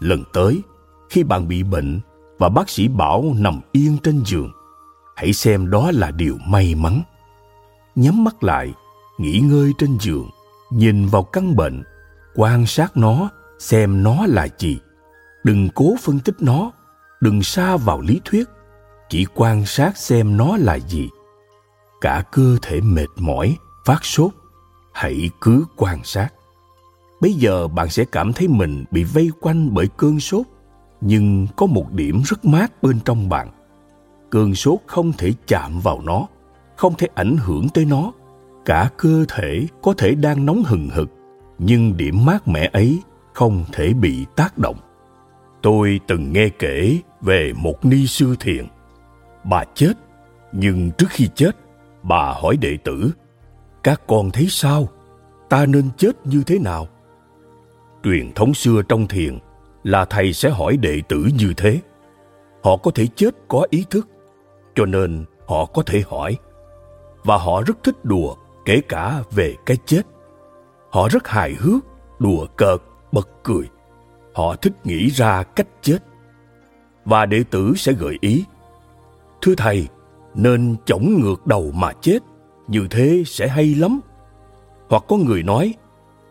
Lần 0.00 0.24
tới, 0.32 0.62
khi 1.10 1.22
bạn 1.22 1.48
bị 1.48 1.62
bệnh 1.62 2.00
và 2.38 2.48
bác 2.48 2.70
sĩ 2.70 2.88
bảo 2.88 3.34
nằm 3.36 3.60
yên 3.72 3.98
trên 4.02 4.22
giường, 4.26 4.52
hãy 5.16 5.32
xem 5.32 5.70
đó 5.70 5.90
là 5.94 6.10
điều 6.10 6.36
may 6.46 6.74
mắn. 6.74 7.02
Nhắm 7.94 8.24
mắt 8.24 8.44
lại, 8.44 8.74
nghỉ 9.18 9.40
ngơi 9.40 9.72
trên 9.78 9.98
giường, 10.00 10.30
nhìn 10.70 11.06
vào 11.06 11.22
căn 11.22 11.56
bệnh, 11.56 11.82
quan 12.34 12.66
sát 12.66 12.96
nó 12.96 13.30
xem 13.60 14.02
nó 14.02 14.26
là 14.26 14.48
gì. 14.58 14.78
Đừng 15.44 15.68
cố 15.74 15.94
phân 16.00 16.18
tích 16.20 16.36
nó. 16.40 16.72
Đừng 17.20 17.42
xa 17.42 17.76
vào 17.76 18.00
lý 18.00 18.20
thuyết. 18.24 18.48
Chỉ 19.08 19.26
quan 19.34 19.66
sát 19.66 19.96
xem 19.96 20.36
nó 20.36 20.56
là 20.56 20.78
gì. 20.78 21.08
Cả 22.00 22.24
cơ 22.32 22.56
thể 22.62 22.80
mệt 22.80 23.08
mỏi, 23.16 23.56
phát 23.84 24.04
sốt. 24.04 24.30
Hãy 24.92 25.30
cứ 25.40 25.64
quan 25.76 26.04
sát. 26.04 26.28
Bây 27.20 27.32
giờ 27.32 27.68
bạn 27.68 27.88
sẽ 27.88 28.04
cảm 28.04 28.32
thấy 28.32 28.48
mình 28.48 28.84
bị 28.90 29.04
vây 29.04 29.30
quanh 29.40 29.74
bởi 29.74 29.88
cơn 29.96 30.20
sốt, 30.20 30.46
nhưng 31.00 31.46
có 31.56 31.66
một 31.66 31.92
điểm 31.92 32.22
rất 32.24 32.44
mát 32.44 32.82
bên 32.82 33.00
trong 33.04 33.28
bạn. 33.28 33.50
Cơn 34.30 34.54
sốt 34.54 34.78
không 34.86 35.12
thể 35.18 35.32
chạm 35.46 35.80
vào 35.80 36.00
nó, 36.02 36.26
không 36.76 36.94
thể 36.98 37.08
ảnh 37.14 37.36
hưởng 37.36 37.68
tới 37.68 37.84
nó. 37.84 38.12
Cả 38.64 38.90
cơ 38.96 39.24
thể 39.28 39.66
có 39.82 39.94
thể 39.98 40.14
đang 40.14 40.46
nóng 40.46 40.62
hừng 40.66 40.88
hực, 40.88 41.08
nhưng 41.58 41.96
điểm 41.96 42.24
mát 42.24 42.48
mẻ 42.48 42.70
ấy 42.72 43.02
không 43.40 43.64
thể 43.72 43.92
bị 43.92 44.26
tác 44.36 44.58
động. 44.58 44.76
Tôi 45.62 46.00
từng 46.06 46.32
nghe 46.32 46.48
kể 46.58 46.98
về 47.20 47.52
một 47.56 47.84
ni 47.84 48.06
sư 48.06 48.36
thiền. 48.40 48.66
bà 49.44 49.64
chết, 49.74 49.92
nhưng 50.52 50.90
trước 50.98 51.06
khi 51.10 51.28
chết, 51.34 51.50
bà 52.02 52.32
hỏi 52.32 52.56
đệ 52.56 52.76
tử, 52.84 53.12
các 53.82 54.02
con 54.06 54.30
thấy 54.30 54.46
sao? 54.48 54.88
Ta 55.48 55.66
nên 55.66 55.90
chết 55.96 56.26
như 56.26 56.42
thế 56.46 56.58
nào? 56.58 56.88
Truyền 58.04 58.32
thống 58.32 58.54
xưa 58.54 58.82
trong 58.88 59.06
thiền 59.06 59.38
là 59.82 60.04
thầy 60.04 60.32
sẽ 60.32 60.50
hỏi 60.50 60.76
đệ 60.76 61.02
tử 61.08 61.26
như 61.38 61.54
thế. 61.56 61.80
Họ 62.62 62.76
có 62.76 62.90
thể 62.94 63.06
chết 63.16 63.34
có 63.48 63.66
ý 63.70 63.84
thức, 63.90 64.08
cho 64.74 64.86
nên 64.86 65.24
họ 65.46 65.64
có 65.64 65.82
thể 65.82 66.02
hỏi. 66.06 66.36
Và 67.24 67.36
họ 67.36 67.62
rất 67.62 67.78
thích 67.84 68.04
đùa, 68.04 68.34
kể 68.64 68.80
cả 68.88 69.22
về 69.30 69.54
cái 69.66 69.76
chết. 69.86 70.02
Họ 70.90 71.08
rất 71.08 71.28
hài 71.28 71.54
hước, 71.54 71.84
đùa 72.18 72.46
cợt 72.56 72.80
bật 73.12 73.28
cười. 73.42 73.68
Họ 74.34 74.56
thích 74.56 74.72
nghĩ 74.84 75.10
ra 75.10 75.42
cách 75.42 75.68
chết. 75.82 75.98
Và 77.04 77.26
đệ 77.26 77.44
tử 77.50 77.72
sẽ 77.76 77.92
gợi 77.92 78.18
ý, 78.20 78.44
thưa 79.42 79.54
thầy, 79.54 79.88
nên 80.34 80.76
chổng 80.84 81.20
ngược 81.20 81.46
đầu 81.46 81.70
mà 81.74 81.92
chết, 82.00 82.18
như 82.68 82.86
thế 82.90 83.22
sẽ 83.26 83.48
hay 83.48 83.74
lắm. 83.74 84.00
Hoặc 84.88 85.04
có 85.08 85.16
người 85.16 85.42
nói, 85.42 85.74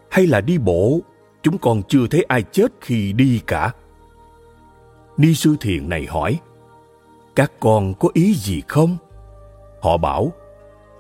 hay 0.10 0.28
là 0.28 0.42
đi 0.42 0.58
bộ, 0.58 1.00
chúng 1.44 1.58
con 1.58 1.82
chưa 1.88 2.08
thấy 2.08 2.24
ai 2.24 2.44
chết 2.52 2.72
khi 2.82 3.14
đi 3.14 3.42
cả. 3.48 3.72
Ni 5.18 5.34
sư 5.34 5.56
thiền 5.60 5.90
này 5.90 6.06
hỏi, 6.06 6.40
các 7.36 7.52
con 7.60 7.94
có 7.94 8.10
ý 8.14 8.34
gì 8.34 8.62
không? 8.68 8.98
Họ 9.82 9.98
bảo, 9.98 10.32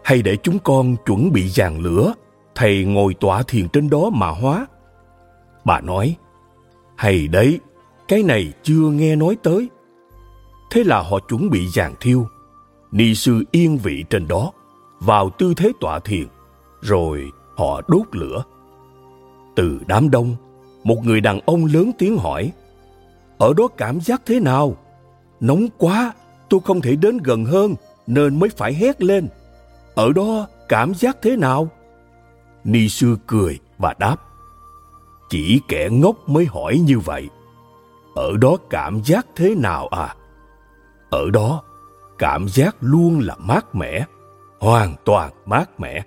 hay 0.04 0.22
để 0.22 0.38
chúng 0.44 0.60
con 0.60 0.96
chuẩn 1.06 1.32
bị 1.32 1.50
giàn 1.50 1.80
lửa, 1.80 2.14
thầy 2.56 2.86
ngồi 2.86 3.14
tọa 3.14 3.44
thiền 3.44 3.70
trên 3.70 3.90
đó 3.90 4.10
mà 4.14 4.28
hóa 4.28 4.68
bà 5.65 5.81
nói, 5.81 6.15
hay 6.95 7.27
đấy, 7.27 7.60
cái 8.07 8.23
này 8.23 8.53
chưa 8.64 8.90
nghe 8.91 9.15
nói 9.15 9.38
tới. 9.44 9.69
Thế 10.72 10.84
là 10.84 11.02
họ 11.02 11.19
chuẩn 11.19 11.49
bị 11.49 11.68
giàn 11.68 11.94
thiêu, 11.99 12.27
ni 12.91 13.15
sư 13.15 13.44
yên 13.52 13.77
vị 13.77 14.03
trên 14.10 14.27
đó, 14.27 14.52
vào 14.99 15.30
tư 15.30 15.53
thế 15.57 15.72
tọa 15.80 15.99
thiền, 15.99 16.27
rồi 16.81 17.31
họ 17.57 17.81
đốt 17.88 18.07
lửa. 18.11 18.44
Từ 19.56 19.80
đám 19.88 20.10
đông, 20.11 20.36
một 20.84 20.98
người 21.03 21.22
đàn 21.22 21.40
ông 21.45 21.65
lớn 21.65 21.91
tiếng 21.98 22.18
hỏi, 22.18 22.52
ở 23.38 23.53
đó 23.53 23.68
cảm 23.77 24.02
giác 24.02 24.22
thế 24.26 24.40
nào? 24.40 24.77
Nóng 25.40 25.68
quá, 25.77 26.14
tôi 26.49 26.60
không 26.65 26.81
thể 26.81 26.95
đến 26.95 27.18
gần 27.18 27.45
hơn 27.45 27.76
nên 28.07 28.40
mới 28.40 28.49
phải 28.49 28.73
hét 28.73 29.02
lên. 29.02 29.27
Ở 29.95 30.14
đó 30.14 30.48
cảm 30.69 30.94
giác 30.94 31.18
thế 31.22 31.36
nào? 31.36 31.68
Ni 32.64 32.90
sư 32.90 33.18
cười 33.27 33.60
và 33.77 33.95
đáp 33.99 34.15
chỉ 35.30 35.62
kẻ 35.68 35.90
ngốc 35.92 36.30
mới 36.30 36.46
hỏi 36.46 36.80
như 36.86 37.00
vậy. 37.00 37.30
Ở 38.16 38.38
đó 38.38 38.58
cảm 38.70 39.02
giác 39.04 39.26
thế 39.36 39.56
nào 39.56 39.88
à? 39.88 40.16
Ở 41.10 41.30
đó, 41.30 41.64
cảm 42.18 42.48
giác 42.48 42.76
luôn 42.80 43.20
là 43.20 43.36
mát 43.36 43.76
mẻ, 43.76 44.06
hoàn 44.60 44.96
toàn 45.06 45.32
mát 45.46 45.80
mẻ. 45.80 46.04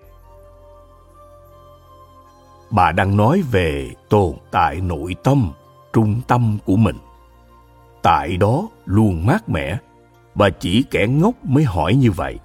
Bà 2.71 2.93
đang 2.93 3.17
nói 3.17 3.43
về 3.51 3.91
tồn 4.09 4.33
tại 4.51 4.81
nội 4.81 5.17
tâm, 5.23 5.53
trung 5.93 6.21
tâm 6.29 6.59
của 6.65 6.77
mình. 6.77 6.97
Tại 8.03 8.37
đó 8.37 8.69
luôn 8.85 9.27
mát 9.27 9.49
mẻ 9.49 9.79
và 10.35 10.51
chỉ 10.51 10.85
kẻ 10.91 11.07
ngốc 11.07 11.35
mới 11.45 11.65
hỏi 11.65 11.95
như 11.95 12.11
vậy. 12.11 12.39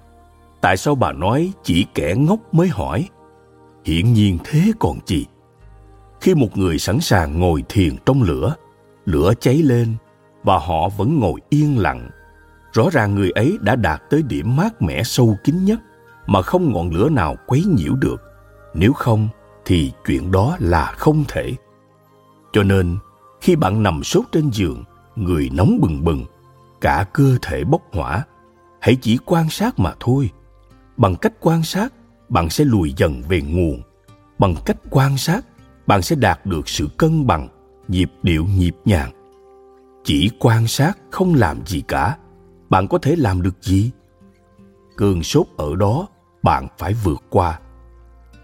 Tại 0.60 0.76
sao 0.76 0.94
bà 0.94 1.12
nói 1.12 1.52
chỉ 1.62 1.86
kẻ 1.94 2.14
ngốc 2.18 2.54
mới 2.54 2.68
hỏi? 2.68 3.08
Hiển 3.84 4.12
nhiên 4.12 4.38
thế 4.44 4.72
còn 4.78 4.98
gì 5.06 5.26
khi 6.20 6.34
một 6.34 6.58
người 6.58 6.78
sẵn 6.78 7.00
sàng 7.00 7.40
ngồi 7.40 7.64
thiền 7.68 7.96
trong 8.06 8.22
lửa 8.22 8.54
lửa 9.08 9.32
cháy 9.40 9.62
lên 9.62 9.94
và 10.42 10.58
họ 10.58 10.88
vẫn 10.88 11.18
ngồi 11.18 11.40
yên 11.48 11.78
lặng. 11.78 12.10
Rõ 12.72 12.88
ràng 12.92 13.14
người 13.14 13.30
ấy 13.30 13.58
đã 13.60 13.76
đạt 13.76 14.02
tới 14.10 14.22
điểm 14.22 14.56
mát 14.56 14.82
mẻ 14.82 15.02
sâu 15.02 15.36
kín 15.44 15.64
nhất 15.64 15.80
mà 16.26 16.42
không 16.42 16.72
ngọn 16.72 16.90
lửa 16.90 17.08
nào 17.08 17.36
quấy 17.46 17.64
nhiễu 17.64 17.94
được. 17.94 18.22
Nếu 18.74 18.92
không, 18.92 19.28
thì 19.64 19.92
chuyện 20.06 20.32
đó 20.32 20.56
là 20.60 20.92
không 20.96 21.24
thể. 21.28 21.52
Cho 22.52 22.62
nên, 22.62 22.98
khi 23.40 23.56
bạn 23.56 23.82
nằm 23.82 24.04
sốt 24.04 24.24
trên 24.32 24.50
giường, 24.50 24.84
người 25.16 25.50
nóng 25.52 25.78
bừng 25.80 26.04
bừng, 26.04 26.24
cả 26.80 27.06
cơ 27.12 27.38
thể 27.42 27.64
bốc 27.64 27.82
hỏa. 27.92 28.24
Hãy 28.80 28.96
chỉ 28.96 29.18
quan 29.24 29.50
sát 29.50 29.78
mà 29.78 29.92
thôi. 30.00 30.30
Bằng 30.96 31.16
cách 31.16 31.32
quan 31.40 31.62
sát, 31.62 31.92
bạn 32.28 32.50
sẽ 32.50 32.64
lùi 32.64 32.92
dần 32.96 33.22
về 33.28 33.40
nguồn. 33.40 33.82
Bằng 34.38 34.54
cách 34.64 34.76
quan 34.90 35.18
sát 35.18 35.44
bạn 35.88 36.02
sẽ 36.02 36.16
đạt 36.16 36.46
được 36.46 36.68
sự 36.68 36.88
cân 36.96 37.26
bằng, 37.26 37.48
nhịp 37.88 38.12
điệu 38.22 38.46
nhịp 38.56 38.76
nhàng. 38.84 39.10
Chỉ 40.04 40.30
quan 40.38 40.66
sát, 40.66 40.98
không 41.10 41.34
làm 41.34 41.66
gì 41.66 41.82
cả, 41.88 42.16
bạn 42.70 42.88
có 42.88 42.98
thể 42.98 43.16
làm 43.16 43.42
được 43.42 43.62
gì? 43.62 43.90
Cơn 44.96 45.22
sốt 45.22 45.46
ở 45.56 45.76
đó, 45.76 46.08
bạn 46.42 46.68
phải 46.78 46.94
vượt 46.94 47.22
qua. 47.30 47.60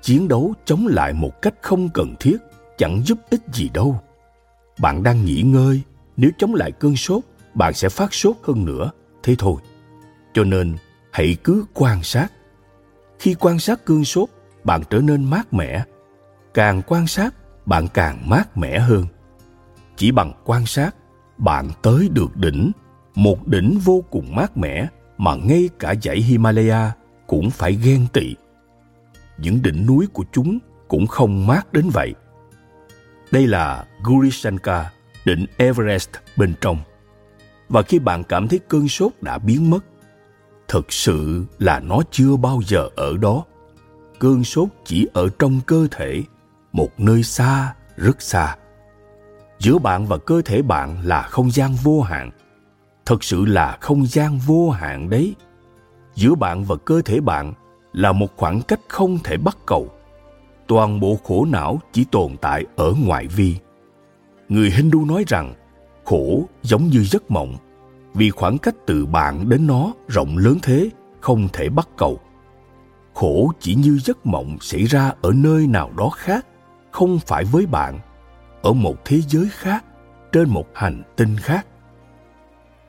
Chiến 0.02 0.28
đấu 0.28 0.54
chống 0.64 0.86
lại 0.86 1.12
một 1.12 1.42
cách 1.42 1.54
không 1.62 1.88
cần 1.88 2.14
thiết, 2.20 2.36
chẳng 2.78 3.02
giúp 3.04 3.18
ích 3.30 3.42
gì 3.52 3.70
đâu. 3.74 4.00
Bạn 4.78 5.02
đang 5.02 5.24
nghỉ 5.24 5.42
ngơi, 5.42 5.80
nếu 6.16 6.30
chống 6.38 6.54
lại 6.54 6.72
cơn 6.72 6.96
sốt, 6.96 7.24
bạn 7.54 7.74
sẽ 7.74 7.88
phát 7.88 8.14
sốt 8.14 8.36
hơn 8.42 8.64
nữa, 8.64 8.90
thế 9.22 9.34
thôi. 9.38 9.56
Cho 10.34 10.44
nên, 10.44 10.76
hãy 11.12 11.36
cứ 11.44 11.64
quan 11.74 12.02
sát. 12.02 12.28
Khi 13.18 13.34
quan 13.34 13.58
sát 13.58 13.84
cơn 13.84 14.04
sốt, 14.04 14.28
bạn 14.64 14.82
trở 14.90 14.98
nên 14.98 15.30
mát 15.30 15.54
mẻ 15.54 15.84
càng 16.54 16.82
quan 16.86 17.06
sát 17.06 17.34
bạn 17.66 17.88
càng 17.94 18.28
mát 18.30 18.56
mẻ 18.56 18.78
hơn 18.78 19.06
chỉ 19.96 20.10
bằng 20.10 20.32
quan 20.44 20.66
sát 20.66 20.90
bạn 21.38 21.68
tới 21.82 22.08
được 22.12 22.36
đỉnh 22.36 22.72
một 23.14 23.48
đỉnh 23.48 23.78
vô 23.84 24.04
cùng 24.10 24.36
mát 24.36 24.56
mẻ 24.56 24.86
mà 25.18 25.34
ngay 25.34 25.68
cả 25.78 25.94
dãy 26.02 26.16
himalaya 26.16 26.92
cũng 27.26 27.50
phải 27.50 27.72
ghen 27.72 28.06
tị 28.12 28.34
những 29.38 29.62
đỉnh 29.62 29.86
núi 29.86 30.06
của 30.12 30.24
chúng 30.32 30.58
cũng 30.88 31.06
không 31.06 31.46
mát 31.46 31.72
đến 31.72 31.88
vậy 31.92 32.14
đây 33.34 33.46
là 33.46 33.84
Gurishankar, 34.02 34.86
đỉnh 35.24 35.46
Everest 35.56 36.08
bên 36.36 36.54
trong. 36.60 36.78
Và 37.68 37.82
khi 37.82 37.98
bạn 37.98 38.24
cảm 38.24 38.48
thấy 38.48 38.60
cơn 38.68 38.88
sốt 38.88 39.12
đã 39.20 39.38
biến 39.38 39.70
mất, 39.70 39.84
thực 40.68 40.92
sự 40.92 41.44
là 41.58 41.80
nó 41.80 42.00
chưa 42.10 42.36
bao 42.36 42.60
giờ 42.66 42.88
ở 42.96 43.16
đó. 43.16 43.44
Cơn 44.18 44.44
sốt 44.44 44.68
chỉ 44.84 45.06
ở 45.12 45.28
trong 45.38 45.60
cơ 45.66 45.86
thể, 45.90 46.22
một 46.74 47.00
nơi 47.00 47.22
xa, 47.22 47.74
rất 47.96 48.22
xa. 48.22 48.56
Giữa 49.58 49.78
bạn 49.78 50.06
và 50.06 50.18
cơ 50.18 50.42
thể 50.44 50.62
bạn 50.62 51.00
là 51.04 51.22
không 51.22 51.50
gian 51.50 51.74
vô 51.82 52.00
hạn. 52.00 52.30
Thật 53.06 53.24
sự 53.24 53.44
là 53.44 53.78
không 53.80 54.06
gian 54.06 54.38
vô 54.46 54.70
hạn 54.70 55.10
đấy. 55.10 55.34
Giữa 56.14 56.34
bạn 56.34 56.64
và 56.64 56.76
cơ 56.84 57.02
thể 57.04 57.20
bạn 57.20 57.52
là 57.92 58.12
một 58.12 58.36
khoảng 58.36 58.62
cách 58.62 58.80
không 58.88 59.18
thể 59.24 59.36
bắt 59.36 59.56
cầu 59.66 59.88
toàn 60.66 61.00
bộ 61.00 61.18
khổ 61.24 61.44
não 61.44 61.80
chỉ 61.92 62.04
tồn 62.04 62.36
tại 62.36 62.64
ở 62.76 62.94
ngoại 63.04 63.26
vi 63.26 63.56
người 64.48 64.70
hindu 64.70 65.04
nói 65.04 65.24
rằng 65.28 65.54
khổ 66.04 66.44
giống 66.62 66.84
như 66.84 67.04
giấc 67.04 67.30
mộng 67.30 67.56
vì 68.14 68.30
khoảng 68.30 68.58
cách 68.58 68.74
từ 68.86 69.06
bạn 69.06 69.48
đến 69.48 69.66
nó 69.66 69.92
rộng 70.08 70.38
lớn 70.38 70.58
thế 70.62 70.90
không 71.20 71.48
thể 71.52 71.68
bắt 71.68 71.88
cầu 71.96 72.20
khổ 73.14 73.52
chỉ 73.60 73.74
như 73.74 73.98
giấc 73.98 74.26
mộng 74.26 74.56
xảy 74.60 74.84
ra 74.84 75.12
ở 75.22 75.32
nơi 75.34 75.66
nào 75.66 75.90
đó 75.96 76.10
khác 76.16 76.46
không 76.94 77.18
phải 77.18 77.44
với 77.44 77.66
bạn, 77.66 77.98
ở 78.62 78.72
một 78.72 79.04
thế 79.04 79.20
giới 79.20 79.48
khác, 79.52 79.84
trên 80.32 80.48
một 80.48 80.66
hành 80.74 81.02
tinh 81.16 81.36
khác. 81.36 81.66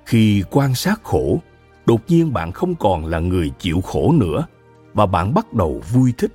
Khi 0.06 0.44
quan 0.52 0.76
sát 0.76 1.04
khổ, 1.04 1.40
đột 1.86 2.02
nhiên 2.08 2.34
bạn 2.34 2.52
không 2.52 2.76
còn 2.76 3.06
là 3.06 3.20
người 3.20 3.52
chịu 3.60 3.82
khổ 3.82 4.12
nữa 4.12 4.46
và 4.94 5.06
bạn 5.06 5.34
bắt 5.34 5.54
đầu 5.54 5.82
vui 5.92 6.14
thích. 6.18 6.32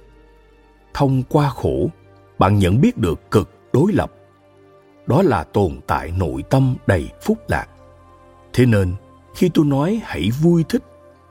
Thông 0.94 1.22
qua 1.22 1.48
khổ, 1.48 1.90
bạn 2.38 2.58
nhận 2.58 2.80
biết 2.80 2.98
được 2.98 3.30
cực 3.30 3.50
đối 3.72 3.92
lập. 3.92 4.12
Đó 5.06 5.22
là 5.22 5.44
tồn 5.44 5.80
tại 5.86 6.12
nội 6.18 6.42
tâm 6.50 6.76
đầy 6.86 7.08
phúc 7.22 7.38
lạc. 7.48 7.66
Thế 8.52 8.66
nên, 8.66 8.94
khi 9.34 9.50
tôi 9.54 9.66
nói 9.66 10.00
hãy 10.04 10.30
vui 10.42 10.64
thích, 10.68 10.82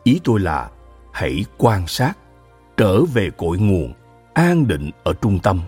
ý 0.04 0.20
tôi 0.24 0.40
là 0.40 0.70
hãy 1.14 1.46
quan 1.58 1.88
sát, 1.88 2.14
trở 2.78 3.02
về 3.04 3.30
cội 3.38 3.58
nguồn, 3.58 3.94
an 4.34 4.68
định 4.68 4.92
ở 5.04 5.14
trung 5.22 5.40
tâm 5.44 5.62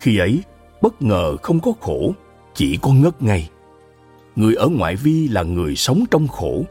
khi 0.00 0.18
ấy, 0.18 0.42
bất 0.82 1.02
ngờ 1.02 1.36
không 1.42 1.60
có 1.60 1.72
khổ, 1.80 2.12
chỉ 2.54 2.78
có 2.82 2.90
ngất 2.92 3.22
ngây 3.22 3.48
người 4.36 4.54
ở 4.54 4.68
ngoại 4.68 4.96
vi 4.96 5.28
là 5.28 5.42
người 5.42 5.76
sống 5.76 6.04
trong 6.10 6.28
khổ, 6.28 6.64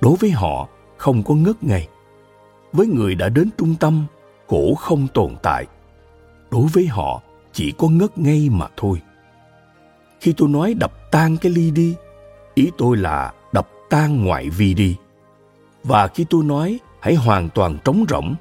đối 0.00 0.16
với 0.16 0.30
họ 0.30 0.68
không 0.96 1.22
có 1.22 1.34
ngất 1.34 1.64
ngây 1.64 1.88
với 2.76 2.86
người 2.86 3.14
đã 3.14 3.28
đến 3.28 3.50
trung 3.58 3.74
tâm, 3.80 4.04
khổ 4.48 4.74
không 4.74 5.06
tồn 5.14 5.36
tại. 5.42 5.66
Đối 6.50 6.66
với 6.72 6.86
họ, 6.86 7.22
chỉ 7.52 7.72
có 7.78 7.88
ngất 7.88 8.18
ngây 8.18 8.48
mà 8.50 8.66
thôi. 8.76 9.00
Khi 10.20 10.34
tôi 10.36 10.48
nói 10.48 10.74
đập 10.74 10.92
tan 11.10 11.36
cái 11.36 11.52
ly 11.52 11.70
đi, 11.70 11.94
ý 12.54 12.70
tôi 12.78 12.96
là 12.96 13.32
đập 13.52 13.68
tan 13.90 14.24
ngoại 14.24 14.50
vi 14.50 14.74
đi. 14.74 14.96
Và 15.84 16.08
khi 16.08 16.26
tôi 16.30 16.44
nói 16.44 16.78
hãy 17.00 17.14
hoàn 17.14 17.48
toàn 17.48 17.78
trống 17.84 18.04
rỗng, 18.08 18.34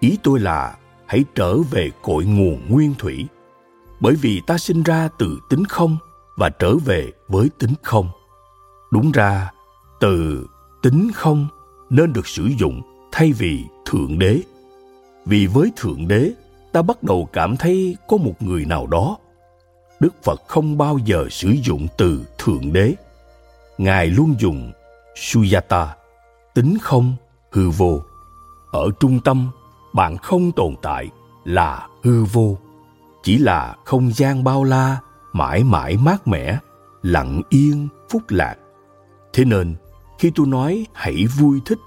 ý 0.00 0.18
tôi 0.22 0.40
là 0.40 0.76
hãy 1.06 1.24
trở 1.34 1.58
về 1.58 1.90
cội 2.02 2.24
nguồn 2.24 2.60
nguyên 2.68 2.94
thủy 2.98 3.26
bởi 4.04 4.14
vì 4.14 4.40
ta 4.40 4.58
sinh 4.58 4.82
ra 4.82 5.08
từ 5.18 5.38
tính 5.48 5.64
không 5.64 5.96
và 6.36 6.48
trở 6.48 6.76
về 6.76 7.12
với 7.28 7.50
tính 7.58 7.72
không. 7.82 8.08
Đúng 8.92 9.12
ra, 9.12 9.50
từ 10.00 10.46
tính 10.82 11.10
không 11.14 11.46
nên 11.90 12.12
được 12.12 12.26
sử 12.26 12.48
dụng 12.58 12.82
thay 13.12 13.32
vì 13.32 13.64
thượng 13.86 14.18
đế. 14.18 14.40
Vì 15.26 15.46
với 15.46 15.72
thượng 15.76 16.08
đế, 16.08 16.32
ta 16.72 16.82
bắt 16.82 17.02
đầu 17.02 17.28
cảm 17.32 17.56
thấy 17.56 17.96
có 18.08 18.16
một 18.16 18.42
người 18.42 18.64
nào 18.64 18.86
đó. 18.86 19.18
Đức 20.00 20.14
phật 20.22 20.42
không 20.46 20.78
bao 20.78 20.98
giờ 21.04 21.26
sử 21.30 21.48
dụng 21.50 21.86
từ 21.98 22.24
thượng 22.38 22.72
đế. 22.72 22.94
Ngài 23.78 24.06
luôn 24.06 24.34
dùng 24.38 24.72
suyata, 25.16 25.96
tính 26.54 26.76
không, 26.82 27.16
hư 27.50 27.70
vô. 27.70 28.02
Ở 28.70 28.90
trung 29.00 29.20
tâm, 29.24 29.50
bạn 29.94 30.16
không 30.16 30.52
tồn 30.52 30.74
tại 30.82 31.08
là 31.44 31.88
hư 32.02 32.24
vô 32.24 32.56
chỉ 33.24 33.38
là 33.38 33.76
không 33.84 34.12
gian 34.12 34.44
bao 34.44 34.64
la, 34.64 34.98
mãi 35.32 35.64
mãi 35.64 35.96
mát 35.96 36.26
mẻ, 36.28 36.58
lặng 37.02 37.42
yên, 37.48 37.88
phúc 38.10 38.22
lạc. 38.28 38.54
Thế 39.32 39.44
nên, 39.44 39.74
khi 40.18 40.32
tôi 40.34 40.46
nói 40.46 40.86
hãy 40.92 41.26
vui 41.26 41.60
thích, 41.64 41.78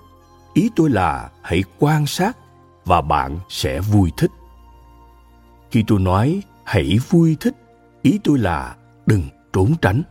ý 0.54 0.70
tôi 0.76 0.90
là 0.90 1.30
hãy 1.44 1.64
quan 1.80 2.06
sát 2.06 2.38
và 2.86 3.02
bạn 3.02 3.40
sẽ 3.50 3.80
vui 3.80 4.12
thích. 4.18 4.32
Khi 5.72 5.84
tôi 5.88 6.00
nói 6.00 6.42
hãy 6.64 7.00
vui 7.10 7.38
thích, 7.40 7.56
ý 8.02 8.20
tôi 8.24 8.38
là 8.38 8.76
đừng 9.06 9.24
trốn 9.54 9.74
tránh. 9.82 10.02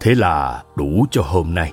Thế 0.00 0.14
là 0.14 0.64
đủ 0.76 1.06
cho 1.10 1.22
hôm 1.22 1.54
nay. 1.54 1.72